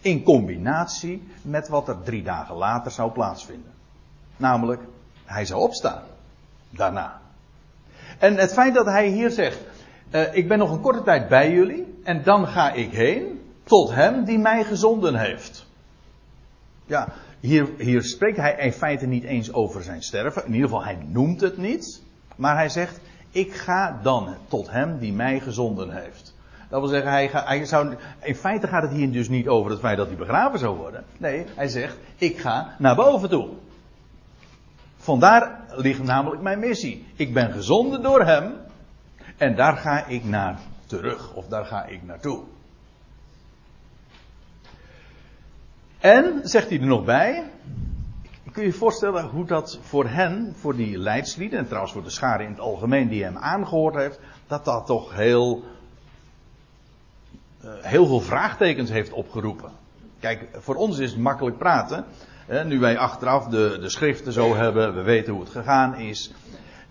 in 0.00 0.22
combinatie 0.22 1.28
met 1.42 1.68
wat 1.68 1.88
er 1.88 2.02
drie 2.02 2.22
dagen 2.22 2.54
later 2.54 2.90
zou 2.90 3.10
plaatsvinden. 3.10 3.72
Namelijk, 4.36 4.82
hij 5.24 5.44
zou 5.44 5.60
opstaan. 5.60 6.02
Daarna. 6.70 7.20
En 8.18 8.36
het 8.36 8.52
feit 8.52 8.74
dat 8.74 8.86
hij 8.86 9.08
hier 9.08 9.30
zegt, 9.30 9.58
uh, 10.10 10.34
ik 10.34 10.48
ben 10.48 10.58
nog 10.58 10.70
een 10.70 10.80
korte 10.80 11.02
tijd 11.02 11.28
bij 11.28 11.52
jullie 11.52 12.00
en 12.04 12.22
dan 12.22 12.46
ga 12.46 12.72
ik 12.72 12.90
heen 12.90 13.40
tot 13.64 13.90
hem 13.90 14.24
die 14.24 14.38
mij 14.38 14.64
gezonden 14.64 15.14
heeft. 15.14 15.66
Ja, 16.86 17.08
hier, 17.40 17.68
hier 17.78 18.02
spreekt 18.02 18.36
hij 18.36 18.56
in 18.58 18.72
feite 18.72 19.06
niet 19.06 19.24
eens 19.24 19.52
over 19.52 19.82
zijn 19.82 20.02
sterven. 20.02 20.44
In 20.46 20.52
ieder 20.52 20.68
geval, 20.68 20.84
hij 20.84 20.98
noemt 21.06 21.40
het 21.40 21.56
niet. 21.56 22.02
Maar 22.36 22.56
hij 22.56 22.68
zegt, 22.68 23.00
ik 23.30 23.54
ga 23.54 23.98
dan 24.02 24.36
tot 24.48 24.70
hem 24.70 24.98
die 24.98 25.12
mij 25.12 25.40
gezonden 25.40 25.90
heeft. 25.90 26.29
Dat 26.70 26.80
wil 26.80 26.88
zeggen, 26.88 27.10
hij, 27.10 27.28
ga, 27.28 27.44
hij 27.44 27.64
zou, 27.64 27.96
in 28.22 28.34
feite 28.34 28.66
gaat 28.66 28.82
het 28.82 28.92
hier 28.92 29.12
dus 29.12 29.28
niet 29.28 29.48
over 29.48 29.70
het 29.70 29.80
feit 29.80 29.96
dat 29.96 30.06
hij 30.06 30.16
begraven 30.16 30.58
zou 30.58 30.76
worden. 30.76 31.04
Nee, 31.18 31.46
hij 31.54 31.68
zegt, 31.68 31.96
ik 32.16 32.38
ga 32.38 32.74
naar 32.78 32.94
boven 32.94 33.28
toe. 33.28 33.48
Vandaar 34.96 35.60
ligt 35.70 36.02
namelijk 36.02 36.42
mijn 36.42 36.58
missie. 36.58 37.06
Ik 37.16 37.34
ben 37.34 37.52
gezonden 37.52 38.02
door 38.02 38.24
hem. 38.24 38.52
En 39.36 39.56
daar 39.56 39.76
ga 39.76 40.06
ik 40.06 40.24
naar 40.24 40.58
terug. 40.86 41.34
Of 41.34 41.46
daar 41.48 41.64
ga 41.64 41.84
ik 41.84 42.02
naartoe. 42.02 42.42
En, 45.98 46.40
zegt 46.42 46.68
hij 46.68 46.80
er 46.80 46.86
nog 46.86 47.04
bij. 47.04 47.50
Kun 48.52 48.62
je 48.62 48.68
je 48.68 48.74
voorstellen 48.74 49.24
hoe 49.24 49.44
dat 49.44 49.78
voor 49.82 50.08
hen, 50.08 50.54
voor 50.56 50.76
die 50.76 50.98
leidslieden, 50.98 51.58
en 51.58 51.66
trouwens 51.66 51.92
voor 51.92 52.02
de 52.02 52.10
scharen 52.10 52.44
in 52.44 52.50
het 52.50 52.60
algemeen 52.60 53.08
die 53.08 53.24
hem 53.24 53.36
aangehoord 53.36 53.94
heeft, 53.94 54.20
dat 54.46 54.64
dat 54.64 54.86
toch 54.86 55.14
heel, 55.14 55.64
heel 57.66 58.06
veel 58.06 58.20
vraagtekens 58.20 58.90
heeft 58.90 59.12
opgeroepen. 59.12 59.70
Kijk, 60.20 60.48
voor 60.52 60.74
ons 60.74 60.98
is 60.98 61.10
het 61.10 61.20
makkelijk 61.20 61.58
praten 61.58 62.04
nu 62.64 62.78
wij 62.78 62.98
achteraf 62.98 63.46
de, 63.46 63.78
de 63.80 63.88
schriften 63.88 64.32
zo 64.32 64.56
hebben, 64.56 64.94
we 64.94 65.02
weten 65.02 65.32
hoe 65.32 65.42
het 65.42 65.50
gegaan 65.50 65.96
is. 65.96 66.32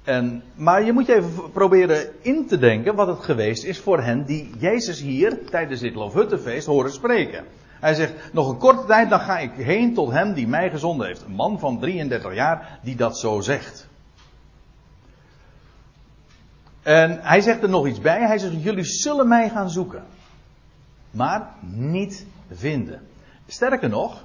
En, 0.03 0.43
maar 0.55 0.83
je 0.83 0.93
moet 0.93 1.05
je 1.05 1.15
even 1.15 1.51
proberen 1.51 2.09
in 2.21 2.47
te 2.47 2.57
denken 2.57 2.95
wat 2.95 3.07
het 3.07 3.19
geweest 3.19 3.63
is 3.63 3.79
voor 3.79 4.01
hen 4.01 4.25
die 4.25 4.51
Jezus 4.57 5.01
hier 5.01 5.45
tijdens 5.49 5.79
dit 5.79 5.95
Loofhuttenfeest 5.95 6.67
horen 6.67 6.91
spreken. 6.91 7.45
Hij 7.79 7.93
zegt, 7.93 8.13
nog 8.33 8.49
een 8.49 8.57
korte 8.57 8.85
tijd 8.85 9.09
dan 9.09 9.19
ga 9.19 9.39
ik 9.39 9.51
heen 9.51 9.93
tot 9.93 10.11
hem 10.11 10.33
die 10.33 10.47
mij 10.47 10.69
gezonden 10.69 11.07
heeft. 11.07 11.23
Een 11.23 11.31
man 11.31 11.59
van 11.59 11.79
33 11.79 12.33
jaar 12.33 12.79
die 12.83 12.95
dat 12.95 13.17
zo 13.17 13.39
zegt. 13.39 13.87
En 16.81 17.19
hij 17.21 17.41
zegt 17.41 17.63
er 17.63 17.69
nog 17.69 17.87
iets 17.87 17.99
bij. 17.99 18.21
Hij 18.21 18.37
zegt, 18.37 18.63
jullie 18.63 18.83
zullen 18.83 19.27
mij 19.27 19.49
gaan 19.49 19.69
zoeken. 19.69 20.03
Maar 21.11 21.53
niet 21.61 22.25
vinden. 22.49 23.07
Sterker 23.47 23.89
nog, 23.89 24.23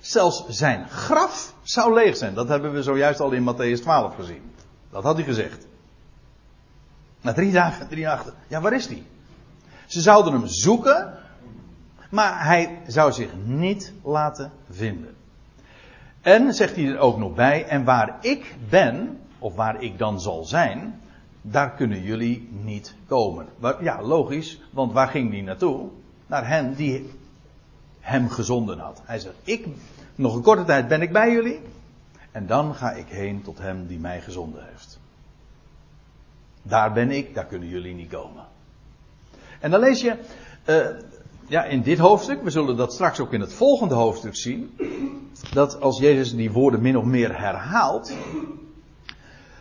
Zelfs 0.00 0.44
zijn 0.48 0.88
graf 0.88 1.54
zou 1.62 1.94
leeg 1.94 2.16
zijn. 2.16 2.34
Dat 2.34 2.48
hebben 2.48 2.72
we 2.72 2.82
zojuist 2.82 3.20
al 3.20 3.30
in 3.30 3.54
Matthäus 3.54 3.80
12 3.80 4.14
gezien. 4.14 4.52
Dat 4.90 5.02
had 5.02 5.16
hij 5.16 5.24
gezegd. 5.24 5.66
Na 7.20 7.32
drie 7.32 7.52
dagen, 7.52 7.88
drie 7.88 8.04
nachten. 8.04 8.34
Ja, 8.48 8.60
waar 8.60 8.72
is 8.72 8.86
hij? 8.86 9.02
Ze 9.86 10.00
zouden 10.00 10.32
hem 10.32 10.46
zoeken, 10.46 11.14
maar 12.10 12.44
hij 12.44 12.78
zou 12.86 13.12
zich 13.12 13.30
niet 13.44 13.92
laten 14.02 14.52
vinden. 14.70 15.14
En 16.20 16.54
zegt 16.54 16.76
hij 16.76 16.86
er 16.86 16.98
ook 16.98 17.18
nog 17.18 17.34
bij, 17.34 17.66
en 17.66 17.84
waar 17.84 18.16
ik 18.20 18.54
ben, 18.68 19.18
of 19.38 19.54
waar 19.54 19.82
ik 19.82 19.98
dan 19.98 20.20
zal 20.20 20.44
zijn, 20.44 21.00
daar 21.42 21.70
kunnen 21.70 22.02
jullie 22.02 22.48
niet 22.50 22.94
komen. 23.06 23.46
Ja, 23.80 24.02
logisch, 24.02 24.60
want 24.70 24.92
waar 24.92 25.08
ging 25.08 25.30
hij 25.30 25.40
naartoe? 25.40 25.88
Naar 26.30 26.48
hen 26.48 26.74
die 26.74 27.10
hem 28.00 28.28
gezonden 28.28 28.78
had. 28.78 29.02
Hij 29.04 29.18
zegt, 29.18 29.34
ik, 29.42 29.66
nog 30.14 30.34
een 30.34 30.42
korte 30.42 30.64
tijd 30.64 30.88
ben 30.88 31.02
ik 31.02 31.12
bij 31.12 31.32
jullie. 31.32 31.60
En 32.30 32.46
dan 32.46 32.74
ga 32.74 32.92
ik 32.92 33.06
heen 33.08 33.42
tot 33.42 33.58
hem 33.58 33.86
die 33.86 33.98
mij 33.98 34.20
gezonden 34.20 34.64
heeft. 34.68 34.98
Daar 36.62 36.92
ben 36.92 37.10
ik, 37.10 37.34
daar 37.34 37.46
kunnen 37.46 37.68
jullie 37.68 37.94
niet 37.94 38.10
komen. 38.10 38.44
En 39.60 39.70
dan 39.70 39.80
lees 39.80 40.00
je, 40.00 40.16
uh, 40.66 40.86
ja, 41.46 41.64
in 41.64 41.82
dit 41.82 41.98
hoofdstuk, 41.98 42.42
we 42.42 42.50
zullen 42.50 42.76
dat 42.76 42.92
straks 42.92 43.20
ook 43.20 43.32
in 43.32 43.40
het 43.40 43.52
volgende 43.52 43.94
hoofdstuk 43.94 44.36
zien, 44.36 44.78
dat 45.52 45.80
als 45.80 45.98
Jezus 45.98 46.34
die 46.34 46.50
woorden 46.50 46.82
min 46.82 46.96
of 46.96 47.04
meer 47.04 47.38
herhaalt, 47.40 48.12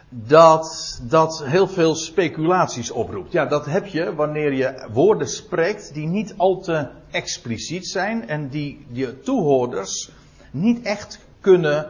dat 0.10 1.00
dat 1.04 1.44
heel 1.46 1.68
veel 1.68 1.96
speculaties 1.96 2.92
oproept. 2.92 3.32
Ja, 3.32 3.46
dat 3.46 3.66
heb 3.66 3.86
je 3.86 4.16
wanneer 4.16 4.54
je 4.54 4.88
woorden 4.92 5.28
spreekt 5.28 5.94
die 5.94 6.08
niet 6.08 6.34
al 6.38 6.60
te 6.60 6.88
expliciet 7.12 7.88
zijn 7.88 8.28
en 8.28 8.50
die 8.50 8.86
je 8.92 9.20
toehoorders 9.20 10.12
niet 10.52 10.82
echt 10.82 11.20
kunnen 11.40 11.90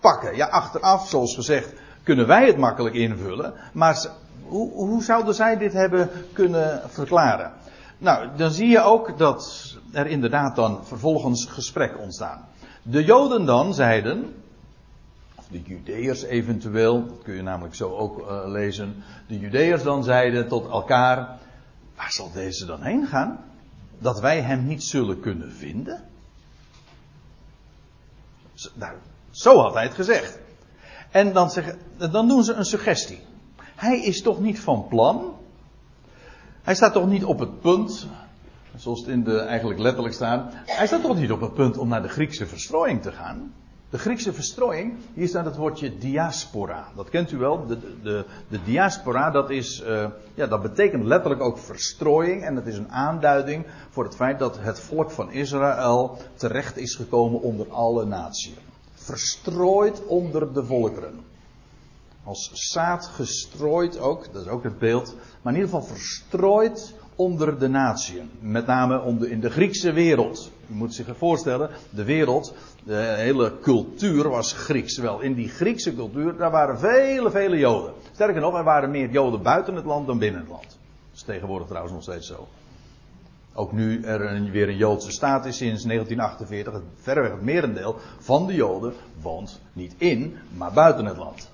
pakken. 0.00 0.36
Ja, 0.36 0.46
achteraf, 0.46 1.08
zoals 1.08 1.34
gezegd, 1.34 1.72
kunnen 2.02 2.26
wij 2.26 2.46
het 2.46 2.56
makkelijk 2.56 2.94
invullen, 2.94 3.54
maar 3.72 4.06
hoe, 4.42 4.72
hoe 4.72 5.02
zouden 5.02 5.34
zij 5.34 5.56
dit 5.58 5.72
hebben 5.72 6.10
kunnen 6.32 6.82
verklaren? 6.86 7.52
Nou, 7.98 8.28
dan 8.36 8.50
zie 8.50 8.68
je 8.68 8.80
ook 8.80 9.18
dat 9.18 9.74
er 9.92 10.06
inderdaad 10.06 10.56
dan 10.56 10.80
vervolgens 10.84 11.44
gesprek 11.44 11.98
ontstaan. 11.98 12.48
De 12.82 13.04
Joden 13.04 13.44
dan 13.44 13.74
zeiden, 13.74 14.34
de 15.50 15.62
Judeërs 15.62 16.22
eventueel, 16.22 17.06
dat 17.06 17.22
kun 17.22 17.34
je 17.34 17.42
namelijk 17.42 17.74
zo 17.74 17.96
ook 17.96 18.18
uh, 18.18 18.42
lezen. 18.44 19.02
De 19.26 19.38
Judeërs 19.38 19.82
dan 19.82 20.04
zeiden 20.04 20.48
tot 20.48 20.68
elkaar, 20.68 21.38
waar 21.96 22.12
zal 22.12 22.32
deze 22.32 22.66
dan 22.66 22.82
heen 22.82 23.06
gaan? 23.06 23.44
Dat 23.98 24.20
wij 24.20 24.40
hem 24.40 24.66
niet 24.66 24.82
zullen 24.82 25.20
kunnen 25.20 25.52
vinden? 25.52 26.04
Nou, 28.74 28.96
zo 29.30 29.58
had 29.58 29.74
hij 29.74 29.82
het 29.82 29.94
gezegd. 29.94 30.38
En 31.10 31.32
dan, 31.32 31.50
zeggen, 31.50 31.78
dan 31.96 32.28
doen 32.28 32.44
ze 32.44 32.52
een 32.52 32.64
suggestie. 32.64 33.20
Hij 33.74 34.00
is 34.00 34.22
toch 34.22 34.40
niet 34.40 34.60
van 34.60 34.88
plan? 34.88 35.34
Hij 36.62 36.74
staat 36.74 36.92
toch 36.92 37.06
niet 37.06 37.24
op 37.24 37.38
het 37.38 37.60
punt, 37.60 38.06
zoals 38.76 39.00
het 39.00 39.08
in 39.08 39.24
de 39.24 39.38
eigenlijk 39.38 39.80
letterlijk 39.80 40.14
staat. 40.14 40.52
Hij 40.66 40.86
staat 40.86 41.02
toch 41.02 41.16
niet 41.16 41.32
op 41.32 41.40
het 41.40 41.54
punt 41.54 41.78
om 41.78 41.88
naar 41.88 42.02
de 42.02 42.08
Griekse 42.08 42.46
verstrooiing 42.46 43.02
te 43.02 43.12
gaan? 43.12 43.52
De 43.90 43.98
Griekse 43.98 44.32
verstrooiing, 44.32 44.94
hier 45.14 45.28
staat 45.28 45.44
het 45.44 45.56
woordje 45.56 45.98
diaspora. 45.98 46.88
Dat 46.96 47.08
kent 47.08 47.32
u 47.32 47.36
wel. 47.36 47.66
De, 47.66 47.78
de, 48.02 48.24
de 48.48 48.62
diaspora, 48.64 49.30
dat, 49.30 49.50
is, 49.50 49.82
uh, 49.86 50.06
ja, 50.34 50.46
dat 50.46 50.62
betekent 50.62 51.04
letterlijk 51.04 51.42
ook 51.42 51.58
verstrooiing. 51.58 52.44
En 52.44 52.54
dat 52.54 52.66
is 52.66 52.76
een 52.76 52.90
aanduiding 52.90 53.66
voor 53.90 54.04
het 54.04 54.14
feit 54.14 54.38
dat 54.38 54.58
het 54.60 54.80
volk 54.80 55.10
van 55.10 55.32
Israël 55.32 56.18
terecht 56.34 56.76
is 56.76 56.94
gekomen 56.94 57.40
onder 57.40 57.70
alle 57.70 58.04
naties. 58.04 58.54
Verstrooid 58.94 60.06
onder 60.06 60.52
de 60.52 60.64
volkeren. 60.64 61.24
Als 62.24 62.50
zaad 62.52 63.06
gestrooid 63.06 63.98
ook, 63.98 64.32
dat 64.32 64.42
is 64.42 64.48
ook 64.48 64.62
het 64.62 64.78
beeld. 64.78 65.14
Maar 65.42 65.52
in 65.54 65.58
ieder 65.60 65.74
geval 65.74 65.94
verstrooid 65.96 66.94
onder 67.16 67.58
de 67.58 67.68
natieën. 67.68 68.30
Met 68.40 68.66
name 68.66 69.00
onder, 69.00 69.30
in 69.30 69.40
de 69.40 69.50
Griekse 69.50 69.92
wereld. 69.92 70.50
U 70.70 70.74
moet 70.74 70.94
zich 70.94 71.16
voorstellen, 71.16 71.70
de 71.90 72.04
wereld, 72.04 72.54
de 72.84 73.14
hele 73.16 73.52
cultuur 73.62 74.28
was 74.28 74.52
Grieks. 74.52 74.98
Wel, 74.98 75.20
in 75.20 75.34
die 75.34 75.48
Griekse 75.48 75.94
cultuur, 75.94 76.36
daar 76.36 76.50
waren 76.50 76.78
vele, 76.78 77.30
vele 77.30 77.58
Joden. 77.58 77.92
Sterker 78.12 78.40
nog, 78.40 78.54
er 78.54 78.64
waren 78.64 78.90
meer 78.90 79.10
Joden 79.10 79.42
buiten 79.42 79.74
het 79.74 79.84
land 79.84 80.06
dan 80.06 80.18
binnen 80.18 80.40
het 80.40 80.50
land. 80.50 80.68
Dat 80.68 81.14
is 81.14 81.22
tegenwoordig 81.22 81.66
trouwens 81.66 81.94
nog 81.94 82.02
steeds 82.02 82.26
zo. 82.26 82.48
Ook 83.58 83.72
nu 83.72 84.02
er 84.02 84.50
weer 84.50 84.68
een 84.68 84.76
Joodse 84.76 85.10
staat 85.10 85.46
is 85.46 85.56
sinds 85.56 85.82
1948, 85.82 86.72
het, 86.72 86.82
verreweg 87.02 87.30
het 87.30 87.42
merendeel 87.42 87.96
van 88.18 88.46
de 88.46 88.54
Joden 88.54 88.92
woont 89.22 89.60
niet 89.72 89.94
in, 89.98 90.36
maar 90.56 90.72
buiten 90.72 91.04
het 91.04 91.16
land. 91.16 91.50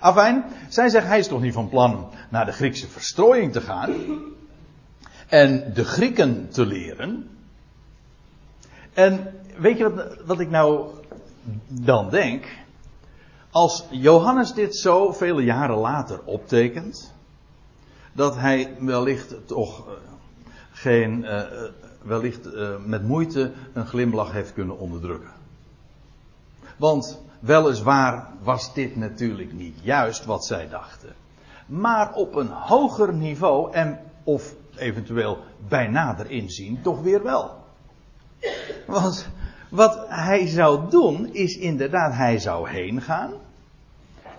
Afijn, 0.00 0.44
zij 0.68 0.88
zegt 0.88 1.06
hij 1.06 1.18
is 1.18 1.26
toch 1.26 1.40
niet 1.40 1.52
van 1.52 1.68
plan 1.68 2.10
naar 2.28 2.44
de 2.44 2.52
Griekse 2.52 2.88
verstrooiing 2.88 3.52
te 3.52 3.60
gaan 3.60 3.94
en 5.28 5.72
de 5.74 5.84
Grieken 5.84 6.48
te 6.48 6.66
leren. 6.66 7.28
En 9.00 9.34
weet 9.56 9.78
je 9.78 10.16
wat, 10.26 10.40
ik 10.40 10.50
nou 10.50 10.88
dan 11.68 12.10
denk? 12.10 12.44
Als 13.50 13.86
Johannes 13.90 14.52
dit 14.52 14.76
zo 14.76 15.12
vele 15.12 15.42
jaren 15.42 15.76
later 15.76 16.20
optekent, 16.24 17.14
dat 18.12 18.36
hij 18.36 18.76
wellicht 18.78 19.46
toch 19.46 19.86
uh, 19.86 19.92
geen, 20.72 21.22
uh, 21.22 21.42
wellicht 22.02 22.46
uh, 22.46 22.68
met 22.84 23.02
moeite 23.06 23.52
een 23.72 23.86
glimlach 23.86 24.32
heeft 24.32 24.52
kunnen 24.52 24.78
onderdrukken. 24.78 25.32
Want 26.76 27.22
weliswaar 27.38 28.28
was 28.42 28.74
dit 28.74 28.96
natuurlijk 28.96 29.52
niet 29.52 29.78
juist 29.82 30.24
wat 30.24 30.44
zij 30.44 30.68
dachten. 30.68 31.14
Maar 31.66 32.14
op 32.14 32.34
een 32.34 32.50
hoger 32.50 33.14
niveau 33.14 33.72
en 33.72 33.98
of 34.24 34.54
eventueel 34.76 35.38
bij 35.68 35.88
nader 35.88 36.30
inzien 36.30 36.82
toch 36.82 37.02
weer 37.02 37.22
wel. 37.22 37.59
Want 38.86 39.28
wat 39.70 40.04
hij 40.08 40.46
zou 40.46 40.90
doen 40.90 41.28
is 41.32 41.56
inderdaad, 41.56 42.14
hij 42.14 42.38
zou 42.38 42.68
heen 42.68 43.02
gaan. 43.02 43.32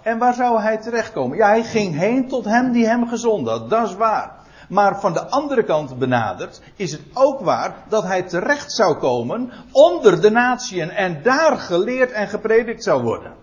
En 0.02 0.18
waar 0.18 0.34
zou 0.34 0.62
hij 0.62 0.78
terechtkomen? 0.78 1.38
Ja, 1.38 1.48
hij 1.48 1.64
ging 1.64 1.96
heen 1.96 2.28
tot 2.28 2.46
hem 2.46 2.72
die 2.72 2.86
hem 2.86 3.08
gezonden 3.08 3.54
had, 3.54 3.70
dat 3.70 3.88
is 3.88 3.96
waar. 3.96 4.40
Maar 4.70 5.00
van 5.00 5.14
de 5.14 5.30
andere 5.30 5.64
kant 5.64 5.98
benaderd 5.98 6.62
is 6.76 6.92
het 6.92 7.02
ook 7.14 7.40
waar 7.40 7.76
dat 7.90 8.04
hij 8.04 8.22
terecht 8.22 8.72
zou 8.72 8.98
komen 8.98 9.52
onder 9.72 10.22
de 10.22 10.30
natieën 10.30 10.90
en 10.90 11.24
daar 11.24 11.58
geleerd 11.58 12.12
en 12.12 12.28
gepredikt 12.28 12.84
zou 12.84 13.04
worden. 13.04 13.41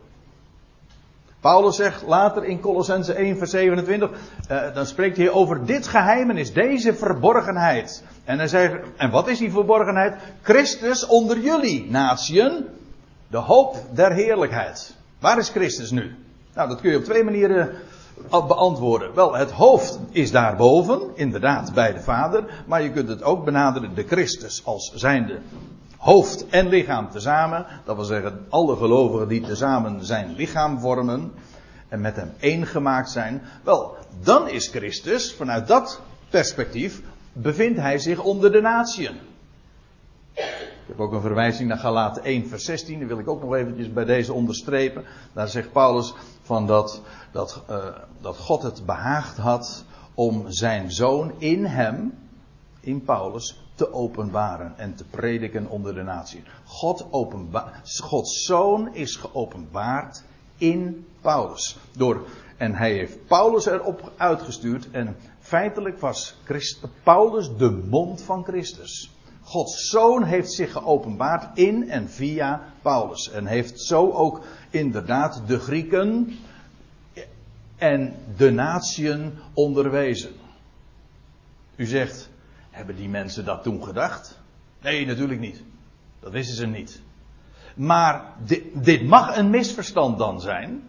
Paulus 1.41 1.77
zegt 1.77 2.03
later 2.07 2.45
in 2.45 2.61
Colossense 2.61 3.13
1 3.13 3.39
vers 3.39 3.51
27, 3.51 4.11
uh, 4.51 4.75
dan 4.75 4.87
spreekt 4.87 5.17
hij 5.17 5.31
over 5.31 5.67
dit 5.67 5.87
geheimenis, 5.87 6.53
deze 6.53 6.95
verborgenheid. 6.95 8.03
En 8.25 8.39
hij 8.39 8.49
zegt, 8.49 8.75
en 8.97 9.11
wat 9.11 9.29
is 9.29 9.39
die 9.39 9.51
verborgenheid? 9.51 10.17
Christus 10.43 11.07
onder 11.07 11.39
jullie, 11.39 11.91
natieën, 11.91 12.65
de 13.29 13.37
hoop 13.37 13.77
der 13.91 14.13
heerlijkheid. 14.13 14.95
Waar 15.19 15.39
is 15.39 15.49
Christus 15.49 15.91
nu? 15.91 16.17
Nou, 16.55 16.69
dat 16.69 16.81
kun 16.81 16.91
je 16.91 16.97
op 16.97 17.05
twee 17.05 17.25
manieren 17.25 17.71
beantwoorden. 18.29 19.15
Wel, 19.15 19.35
het 19.35 19.51
hoofd 19.51 19.99
is 20.11 20.31
daarboven, 20.31 21.01
inderdaad 21.15 21.75
bij 21.75 21.93
de 21.93 22.01
Vader, 22.01 22.45
maar 22.67 22.83
je 22.83 22.91
kunt 22.91 23.09
het 23.09 23.23
ook 23.23 23.45
benaderen 23.45 23.95
de 23.95 24.05
Christus 24.07 24.65
als 24.65 24.93
zijnde 24.95 25.39
hoofd 25.99 26.47
en 26.49 26.69
lichaam 26.69 27.11
tezamen. 27.11 27.67
Dat 27.85 27.97
wil 27.97 28.05
zeggen, 28.05 28.47
alle 28.49 28.77
gelovigen 28.77 29.29
die 29.29 29.41
tezamen 29.41 30.05
zijn 30.05 30.35
lichaam 30.35 30.81
vormen 30.81 31.33
en 31.89 32.01
met 32.01 32.17
hem 32.17 32.33
één 32.39 32.67
gemaakt 32.67 33.11
zijn. 33.11 33.43
Wel, 33.63 33.97
dan 34.23 34.49
is 34.49 34.69
Christus, 34.69 35.35
vanuit 35.35 35.67
dat 35.67 36.01
perspectief, 36.31 37.03
bevindt 37.33 37.79
hij 37.79 37.99
zich 37.99 38.23
onder 38.23 38.53
de 38.53 38.61
natieën. 38.61 39.17
Ik 40.89 40.95
heb 40.95 41.01
ook 41.01 41.13
een 41.13 41.21
verwijzing 41.21 41.69
naar 41.69 41.79
Galaten 41.79 42.25
1 42.25 42.49
vers 42.49 42.65
16. 42.65 42.99
Die 42.99 43.07
wil 43.07 43.19
ik 43.19 43.29
ook 43.29 43.43
nog 43.43 43.55
eventjes 43.55 43.93
bij 43.93 44.05
deze 44.05 44.33
onderstrepen. 44.33 45.05
Daar 45.33 45.49
zegt 45.49 45.73
Paulus 45.73 46.15
van 46.43 46.67
dat, 46.67 47.03
dat, 47.33 47.63
uh, 47.71 47.77
dat 48.21 48.37
God 48.37 48.63
het 48.63 48.87
behaagd 48.87 49.37
had 49.37 49.85
om 50.15 50.45
zijn 50.49 50.93
zoon 50.93 51.33
in 51.39 51.65
hem, 51.65 52.19
in 52.81 53.03
Paulus, 53.03 53.68
te 53.79 53.93
openbaren 53.93 54.75
en 54.77 54.95
te 54.95 55.05
prediken 55.05 55.69
onder 55.69 55.95
de 55.95 56.03
natie. 56.03 56.43
God 56.65 57.07
Gods 58.03 58.45
zoon 58.45 58.95
is 58.95 59.17
geopenbaard 59.17 60.23
in 60.57 61.07
Paulus. 61.21 61.77
Door, 61.97 62.27
en 62.57 62.75
hij 62.75 62.93
heeft 62.93 63.27
Paulus 63.27 63.67
erop 63.67 64.13
uitgestuurd 64.17 64.91
en 64.91 65.17
feitelijk 65.41 66.01
was 66.01 66.37
Paulus 67.03 67.57
de 67.57 67.71
mond 67.71 68.23
van 68.23 68.45
Christus. 68.45 69.11
Gods 69.43 69.89
zoon 69.89 70.25
heeft 70.25 70.53
zich 70.53 70.73
geopenbaard 70.73 71.59
in 71.59 71.91
en 71.91 72.09
via 72.09 72.63
Paulus. 72.83 73.31
En 73.31 73.47
heeft 73.47 73.81
zo 73.81 74.11
ook 74.11 74.41
inderdaad 74.71 75.43
de 75.47 75.59
Grieken 75.59 76.39
en 77.77 78.15
de 78.37 78.51
natieën 78.51 79.33
onderwezen. 79.55 80.33
U 81.77 81.87
zegt, 81.87 82.28
hebben 82.79 82.97
die 82.97 83.09
mensen 83.09 83.45
dat 83.45 83.63
toen 83.63 83.85
gedacht? 83.85 84.41
Nee, 84.83 85.07
natuurlijk 85.07 85.41
niet. 85.41 85.63
Dat 86.21 86.33
wisten 86.33 86.57
ze 86.57 86.67
niet. 86.67 87.01
Maar 87.75 88.25
dit, 88.45 88.63
dit 88.73 89.07
mag 89.07 89.37
een 89.37 89.51
misverstand 89.51 90.19
dan 90.19 90.41
zijn. 90.41 90.83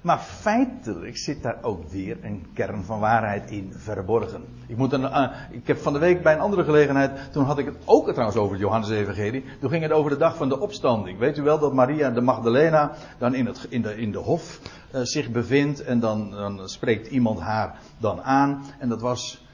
Maar 0.00 0.18
feitelijk 0.18 1.16
zit 1.16 1.42
daar 1.42 1.58
ook 1.62 1.88
weer 1.88 2.16
een 2.22 2.46
kern 2.54 2.84
van 2.84 3.00
waarheid 3.00 3.50
in 3.50 3.72
verborgen. 3.76 4.44
Ik, 4.66 4.76
moet 4.76 4.92
een, 4.92 5.02
uh, 5.02 5.30
ik 5.50 5.66
heb 5.66 5.78
van 5.78 5.92
de 5.92 5.98
week 5.98 6.22
bij 6.22 6.32
een 6.32 6.40
andere 6.40 6.64
gelegenheid, 6.64 7.32
toen 7.32 7.44
had 7.44 7.58
ik 7.58 7.66
het 7.66 7.76
ook 7.84 8.10
trouwens 8.10 8.38
over 8.38 8.52
het 8.52 8.60
Johannes 8.60 8.90
Evangelie. 8.90 9.44
Toen 9.60 9.70
ging 9.70 9.82
het 9.82 9.92
over 9.92 10.10
de 10.10 10.16
dag 10.16 10.36
van 10.36 10.48
de 10.48 10.60
opstanding. 10.60 11.18
Weet 11.18 11.38
u 11.38 11.42
wel 11.42 11.58
dat 11.58 11.72
Maria 11.72 12.10
de 12.10 12.20
Magdalena 12.20 12.92
dan 13.18 13.34
in, 13.34 13.46
het, 13.46 13.66
in, 13.68 13.82
de, 13.82 13.96
in 13.96 14.12
de 14.12 14.18
hof 14.18 14.60
uh, 14.94 15.00
zich 15.02 15.30
bevindt 15.30 15.82
en 15.82 16.00
dan, 16.00 16.30
dan 16.30 16.68
spreekt 16.68 17.08
iemand 17.08 17.40
haar 17.40 17.78
dan 17.98 18.22
aan. 18.22 18.64
En 18.78 18.88
dat 18.88 19.00
was, 19.00 19.44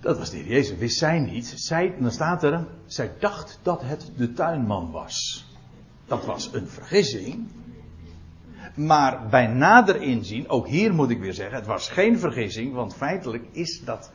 dat 0.00 0.18
was 0.18 0.30
de 0.30 0.44
Jezus, 0.44 0.78
wist 0.78 0.98
zij 0.98 1.18
niet. 1.18 1.52
Zij, 1.56 1.94
dan 1.98 2.10
staat 2.10 2.42
er, 2.42 2.66
zij 2.86 3.12
dacht 3.18 3.58
dat 3.62 3.82
het 3.82 4.10
de 4.16 4.32
tuinman 4.32 4.90
was. 4.90 5.46
Dat 6.06 6.24
was 6.24 6.50
een 6.52 6.68
vergissing. 6.68 7.46
Maar 8.74 9.28
bij 9.28 9.46
nader 9.46 10.02
inzien, 10.02 10.48
ook 10.48 10.66
hier 10.66 10.94
moet 10.94 11.10
ik 11.10 11.20
weer 11.20 11.34
zeggen, 11.34 11.56
het 11.56 11.66
was 11.66 11.88
geen 11.88 12.18
vergissing, 12.18 12.74
want 12.74 12.94
feitelijk 12.94 13.44
is, 13.52 13.84
dat, 13.84 14.10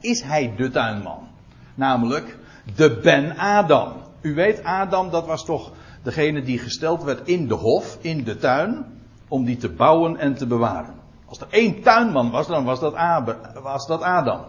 is 0.00 0.22
hij 0.22 0.54
de 0.56 0.70
tuinman. 0.70 1.28
Namelijk 1.74 2.38
de 2.74 2.98
Ben-Adam. 3.02 3.92
U 4.20 4.34
weet, 4.34 4.64
Adam, 4.64 5.10
dat 5.10 5.26
was 5.26 5.44
toch 5.44 5.72
degene 6.02 6.42
die 6.42 6.58
gesteld 6.58 7.02
werd 7.02 7.28
in 7.28 7.48
de 7.48 7.54
hof, 7.54 7.98
in 8.00 8.24
de 8.24 8.36
tuin, 8.36 8.84
om 9.28 9.44
die 9.44 9.56
te 9.56 9.68
bouwen 9.68 10.16
en 10.16 10.34
te 10.34 10.46
bewaren. 10.46 10.94
Als 11.24 11.40
er 11.40 11.46
één 11.50 11.82
tuinman 11.82 12.30
was, 12.30 12.46
dan 12.46 12.64
was 12.64 13.86
dat 13.86 14.02
Adam. 14.02 14.44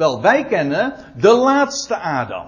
Wel, 0.00 0.20
wij 0.20 0.44
kennen 0.44 0.94
de 1.16 1.32
laatste 1.32 1.96
Adam. 1.96 2.46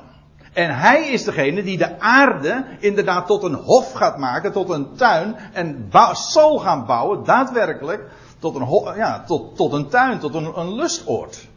En 0.53 0.79
hij 0.79 1.09
is 1.09 1.25
degene 1.25 1.63
die 1.63 1.79
de 1.79 2.01
aarde 2.01 2.65
inderdaad 2.79 3.27
tot 3.27 3.43
een 3.43 3.55
hof 3.55 3.93
gaat 3.93 4.19
maken, 4.19 4.53
tot 4.53 4.71
een 4.71 4.95
tuin. 4.97 5.37
En 5.53 5.91
zal 6.13 6.59
gaan 6.59 6.87
bouwen, 6.87 7.25
daadwerkelijk, 7.25 8.11
tot 8.39 8.55
een, 8.55 8.95
ja, 8.97 9.25
tot, 9.27 9.57
tot 9.57 9.73
een 9.73 9.89
tuin, 9.89 10.19
tot 10.19 10.35
een, 10.35 10.59
een 10.59 10.75
lustoord. 10.75 11.49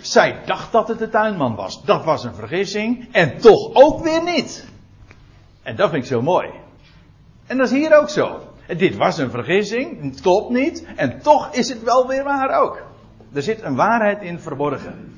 Zij 0.00 0.40
dacht 0.46 0.72
dat 0.72 0.88
het 0.88 0.98
de 0.98 1.08
tuinman 1.08 1.54
was. 1.54 1.84
Dat 1.84 2.04
was 2.04 2.24
een 2.24 2.34
vergissing. 2.34 3.08
En 3.12 3.38
toch 3.38 3.70
ook 3.72 4.02
weer 4.02 4.22
niet. 4.22 4.66
En 5.62 5.76
dat 5.76 5.90
vind 5.90 6.02
ik 6.02 6.08
zo 6.10 6.22
mooi. 6.22 6.50
En 7.46 7.56
dat 7.56 7.66
is 7.66 7.78
hier 7.78 7.98
ook 7.98 8.08
zo. 8.08 8.40
Dit 8.76 8.96
was 8.96 9.18
een 9.18 9.30
vergissing, 9.30 10.20
klopt 10.20 10.50
niet. 10.50 10.86
En 10.96 11.22
toch 11.22 11.48
is 11.52 11.68
het 11.68 11.82
wel 11.82 12.06
weer 12.06 12.24
waar 12.24 12.60
ook. 12.60 12.90
Er 13.32 13.42
zit 13.42 13.62
een 13.62 13.74
waarheid 13.74 14.22
in 14.22 14.40
verborgen. 14.40 15.14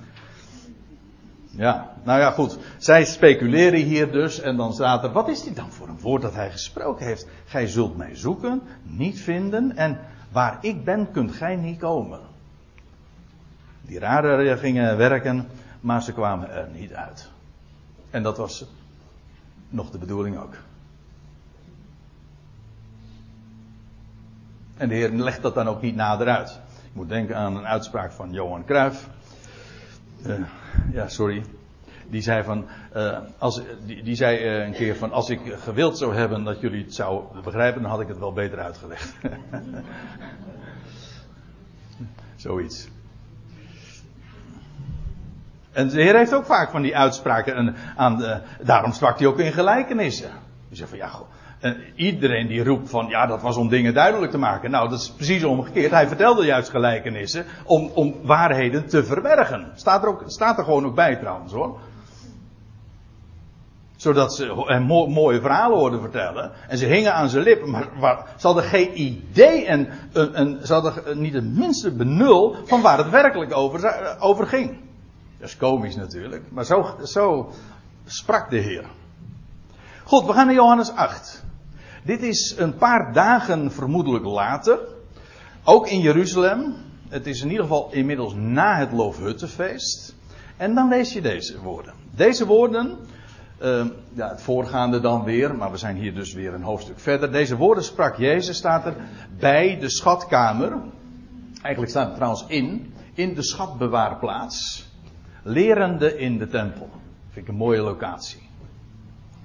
Ja, 1.51 1.93
nou 2.03 2.21
ja, 2.21 2.31
goed. 2.31 2.59
Zij 2.79 3.05
speculeren 3.05 3.81
hier 3.81 4.13
dus 4.13 4.41
en 4.41 4.57
dan 4.57 4.73
staat 4.73 5.05
er, 5.05 5.13
wat 5.13 5.29
is 5.29 5.43
dit 5.43 5.57
dan 5.57 5.73
voor 5.73 5.89
een 5.89 6.01
woord 6.01 6.23
dat 6.23 6.35
hij 6.35 6.51
gesproken 6.51 7.07
heeft? 7.07 7.27
Gij 7.45 7.67
zult 7.67 7.97
mij 7.97 8.17
zoeken, 8.17 8.63
niet 8.83 9.21
vinden 9.21 9.77
en 9.77 9.99
waar 10.33 10.59
ik 10.61 10.85
ben 10.85 11.11
kunt 11.11 11.33
gij 11.33 11.57
niet 11.57 11.79
komen. 11.79 12.21
Die 13.83 13.99
rare 13.99 14.57
gingen 14.57 14.97
werken, 14.97 15.49
maar 15.81 16.03
ze 16.03 16.13
kwamen 16.13 16.51
er 16.51 16.69
niet 16.73 16.95
uit. 16.95 17.31
En 18.11 18.23
dat 18.23 18.37
was 18.37 18.67
nog 19.69 19.91
de 19.91 19.99
bedoeling 19.99 20.39
ook. 20.39 20.55
En 24.77 24.89
de 24.89 24.95
Heer 24.95 25.11
legt 25.11 25.43
dat 25.43 25.55
dan 25.55 25.69
ook 25.69 25.83
niet 25.83 25.95
nader 25.95 26.29
uit. 26.29 26.61
Moet 26.95 27.09
denken 27.09 27.37
aan 27.37 27.57
een 27.57 27.67
uitspraak 27.67 28.13
van 28.13 28.33
Johan 28.33 28.65
Cruijff. 28.65 29.09
Uh, 30.27 30.35
ja, 30.93 31.09
sorry. 31.09 31.45
Die 32.07 32.23
zei 32.23 32.43
van, 32.43 32.67
uh, 32.97 33.19
als, 33.39 33.63
die, 33.87 34.03
die 34.03 34.15
zei 34.15 34.39
uh, 34.39 34.67
een 34.67 34.73
keer 34.73 34.97
van, 34.97 35.13
als 35.13 35.31
ik 35.31 35.41
gewild 35.59 35.99
zou 35.99 36.15
hebben 36.15 36.45
dat 36.45 36.61
jullie 36.61 36.85
het 36.85 36.95
zouden 36.95 37.43
begrijpen, 37.43 37.83
dan 37.83 37.91
had 37.91 38.01
ik 38.01 38.09
het 38.09 38.19
wel 38.19 38.33
beter 38.33 38.59
uitgelegd. 38.59 39.15
Zoiets. 42.37 42.89
En 45.73 45.89
de 45.89 46.03
Heer 46.03 46.17
heeft 46.17 46.35
ook 46.35 46.47
vaak 46.47 46.71
van 46.71 46.83
die 46.83 46.97
uitspraken. 46.97 47.55
En 47.55 47.75
aan 47.97 48.43
daarom 48.63 48.93
sprak 48.93 49.19
hij 49.19 49.27
ook 49.27 49.39
in 49.39 49.53
gelijkenissen. 49.53 50.31
Hij 50.69 50.77
zegt 50.77 50.89
van 50.89 50.99
ja, 50.99 51.09
goh, 51.09 51.29
en 51.65 51.77
iedereen 51.95 52.47
die 52.47 52.65
roept 52.65 52.91
van 52.91 53.07
ja, 53.09 53.27
dat 53.27 53.43
was 53.43 53.57
om 53.57 53.69
dingen 53.69 53.95
duidelijk 53.95 54.31
te 54.31 54.39
maken. 54.39 54.71
Nou, 54.71 54.89
dat 54.89 55.01
is 55.01 55.11
precies 55.11 55.45
omgekeerd. 55.45 55.91
Hij 55.91 56.09
vertelde 56.09 56.45
juist 56.45 56.71
gelijkenissen 56.71 57.45
om, 57.65 57.91
om 57.95 58.15
waarheden 58.23 58.87
te 58.87 59.05
verbergen. 59.05 59.73
Staat 59.75 60.03
er, 60.03 60.09
ook, 60.09 60.23
staat 60.27 60.59
er 60.59 60.65
gewoon 60.65 60.87
ook 60.87 60.95
bij 60.95 61.17
trouwens 61.17 61.53
hoor. 61.53 61.79
Zodat 63.97 64.35
ze 64.35 64.65
hem 64.67 64.83
mooie 65.13 65.41
verhalen 65.41 65.79
hoorden 65.79 66.01
vertellen. 66.01 66.53
En 66.69 66.79
ze 66.79 66.87
hingen 66.87 67.15
aan 67.15 67.29
zijn 67.29 67.43
lippen. 67.43 67.71
Maar, 67.71 67.89
maar 68.01 68.27
ze 68.37 68.47
hadden 68.47 68.65
geen 68.65 69.01
idee 69.01 69.67
en, 69.67 69.89
en, 70.13 70.35
en 70.35 70.67
ze 70.67 70.73
hadden 70.73 71.21
niet 71.21 71.35
het 71.35 71.57
minste 71.57 71.93
benul 71.93 72.57
van 72.65 72.83
waar 72.83 72.99
het 72.99 73.11
werkelijk 73.11 73.57
over, 73.57 74.17
over 74.19 74.47
ging. 74.47 74.79
Dat 75.39 75.49
is 75.49 75.57
komisch 75.57 75.97
natuurlijk. 75.97 76.43
Maar 76.51 76.65
zo, 76.65 76.97
zo 77.03 77.51
sprak 78.07 78.51
de 78.51 78.59
Heer. 78.59 78.85
Goed, 80.05 80.27
we 80.27 80.33
gaan 80.33 80.47
naar 80.47 80.55
Johannes 80.55 80.91
8. 80.91 81.45
Dit 82.05 82.23
is 82.23 82.55
een 82.59 82.77
paar 82.77 83.13
dagen 83.13 83.73
vermoedelijk 83.73 84.25
later. 84.25 84.79
Ook 85.65 85.89
in 85.89 86.01
Jeruzalem. 86.01 86.75
Het 87.09 87.27
is 87.27 87.43
in 87.43 87.49
ieder 87.49 87.63
geval 87.63 87.89
inmiddels 87.93 88.35
na 88.35 88.77
het 88.77 88.93
Loofhuttenfeest. 88.93 90.15
En 90.57 90.75
dan 90.75 90.89
lees 90.89 91.13
je 91.13 91.21
deze 91.21 91.61
woorden. 91.61 91.95
Deze 92.15 92.47
woorden, 92.47 92.99
uh, 93.63 93.87
ja, 94.13 94.29
het 94.29 94.43
voorgaande 94.43 95.01
dan 95.01 95.25
weer, 95.25 95.55
maar 95.55 95.71
we 95.71 95.77
zijn 95.77 95.97
hier 95.97 96.15
dus 96.15 96.33
weer 96.33 96.55
een 96.55 96.63
hoofdstuk 96.63 96.99
verder. 96.99 97.33
Deze 97.33 97.57
woorden 97.57 97.85
sprak 97.85 98.17
Jezus, 98.17 98.57
staat 98.57 98.87
er, 98.87 98.95
bij 99.39 99.79
de 99.81 99.91
schatkamer. 99.91 100.73
Eigenlijk 101.63 101.93
staat 101.93 102.07
het 102.07 102.15
trouwens 102.15 102.45
in, 102.49 102.95
in 103.15 103.35
de 103.35 103.43
schatbewaarplaats 103.43 104.89
lerende 105.43 106.19
in 106.19 106.39
de 106.39 106.47
tempel. 106.47 106.89
Vind 107.31 107.47
ik 107.47 107.53
een 107.53 107.59
mooie 107.59 107.81
locatie. 107.81 108.44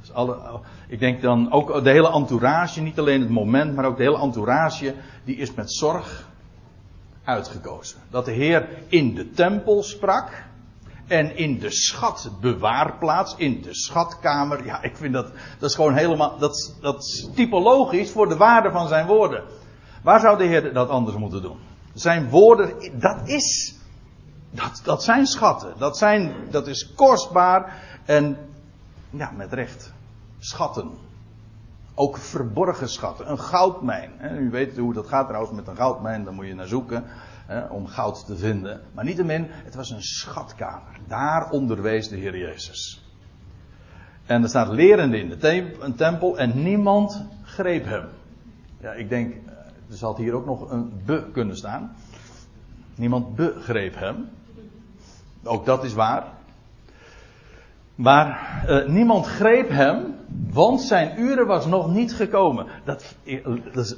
Dus 0.10 0.18
alle, 0.18 0.60
ik 0.88 1.00
denk 1.00 1.22
dan 1.22 1.52
ook 1.52 1.84
de 1.84 1.90
hele 1.90 2.12
entourage, 2.12 2.82
niet 2.82 3.00
alleen 3.00 3.22
het 3.22 3.30
moment, 3.30 3.76
maar 3.76 3.86
ook 3.86 3.98
de 3.98 4.04
hele 4.04 4.20
entourage, 4.20 4.96
die 5.24 5.36
is 5.36 5.54
met 5.54 5.74
zorg 5.74 6.28
uitgekozen. 7.24 8.00
Dat 8.10 8.26
de 8.26 8.32
Heer 8.32 8.68
in 8.88 9.16
de 9.16 9.32
tempel 9.32 9.84
sprak. 9.84 10.48
En 11.08 11.36
in 11.36 11.60
de 11.60 11.72
schatbewaarplaats, 11.72 13.36
in 13.38 13.62
de 13.62 13.76
schatkamer. 13.76 14.66
Ja, 14.66 14.82
ik 14.82 14.98
vind 14.98 15.14
dat, 15.14 15.32
dat 15.60 15.70
is 15.70 15.76
gewoon 15.76 15.94
helemaal, 15.94 16.38
dat, 16.38 16.76
dat 16.82 17.04
is 17.04 17.30
typologisch 17.36 18.12
voor 18.12 18.30
de 18.30 18.38
waarde 18.38 18.72
van 18.72 18.88
zijn 18.88 19.06
woorden. 19.06 19.44
Waar 20.04 20.20
zou 20.20 20.38
de 20.38 20.44
Heer 20.44 20.74
dat 20.74 20.90
anders 20.90 21.18
moeten 21.18 21.42
doen? 21.42 21.58
Zijn 21.94 22.30
woorden, 22.30 22.74
dat 23.00 23.28
is 23.28 23.76
dat, 24.52 24.82
dat 24.84 25.04
zijn 25.04 25.26
schatten. 25.26 25.74
Dat, 25.78 25.98
zijn, 25.98 26.34
dat 26.50 26.68
is 26.68 26.94
kostbaar. 26.96 27.84
En 28.06 28.38
ja, 29.10 29.32
met 29.32 29.54
recht. 29.54 29.94
Schatten. 30.40 30.90
Ook 31.96 32.18
verborgen 32.18 32.90
schatten. 32.90 33.32
Een 33.32 33.40
goudmijn. 33.40 34.12
U 34.40 34.50
weet 34.50 34.78
hoe 34.78 34.94
dat 34.94 35.08
gaat 35.08 35.28
trouwens 35.28 35.56
met 35.56 35.68
een 35.68 35.76
goudmijn. 35.76 36.24
Daar 36.24 36.34
moet 36.34 36.46
je 36.46 36.56
naar 36.56 36.68
zoeken. 36.68 37.04
Hè, 37.46 37.66
om 37.66 37.88
goud 37.88 38.26
te 38.26 38.38
vinden. 38.38 38.82
Maar 38.94 39.04
niettemin, 39.06 39.48
het 39.50 39.76
was 39.76 39.90
een 39.90 40.04
schatkamer. 40.04 41.00
Daar 41.08 41.50
onderwees 41.50 42.10
de 42.10 42.16
Heer 42.16 42.38
Jezus. 42.38 43.04
En 44.26 44.44
er 44.44 44.50
staat 44.50 44.68
lerende 44.68 45.20
in 45.20 45.30
de 45.30 45.76
een 45.80 45.96
tempel. 45.96 46.38
En 46.38 46.64
niemand 46.64 47.26
greep 47.44 47.86
hem. 47.86 48.08
Ja, 48.80 48.92
ik 48.92 49.10
denk, 49.10 49.36
er 49.90 49.96
zal 49.96 50.18
hier 50.18 50.34
ook 50.34 50.46
nog 50.46 50.72
een 50.72 51.02
be 51.06 51.26
kunnen 51.32 51.58
staan. 51.58 51.96
Niemand 52.96 53.36
begreep 53.36 53.96
hem. 53.96 54.30
Ook 55.44 55.66
dat 55.66 55.84
is 55.84 55.94
waar. 55.94 56.24
Maar 57.96 58.64
uh, 58.68 58.88
niemand 58.88 59.26
greep 59.26 59.70
hem, 59.70 60.16
want 60.48 60.82
zijn 60.82 61.20
uren 61.20 61.48
was 61.48 61.66
nog 61.66 61.90
niet 61.90 62.14
gekomen. 62.14 62.66
Dat, 62.86 63.16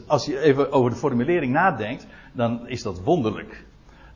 als 0.07 0.25
je 0.25 0.39
even 0.39 0.71
over 0.71 0.91
de 0.91 0.97
formulering 0.97 1.53
nadenkt, 1.53 2.07
dan 2.33 2.67
is 2.67 2.83
dat 2.83 3.01
wonderlijk. 3.03 3.65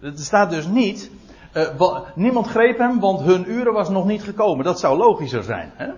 Er 0.02 0.14
staat 0.16 0.50
dus 0.50 0.68
niet, 0.68 1.12
uh, 1.54 2.00
niemand 2.16 2.48
greep 2.48 2.78
hem, 2.78 3.00
want 3.00 3.22
hun 3.22 3.52
uren 3.52 3.74
was 3.74 3.90
nog 3.90 4.06
niet 4.06 4.24
gekomen. 4.24 4.66
Dat 4.66 4.80
zou 4.80 4.98
logischer 4.98 5.44
zijn. 5.44 5.72
Hè? 5.76 5.92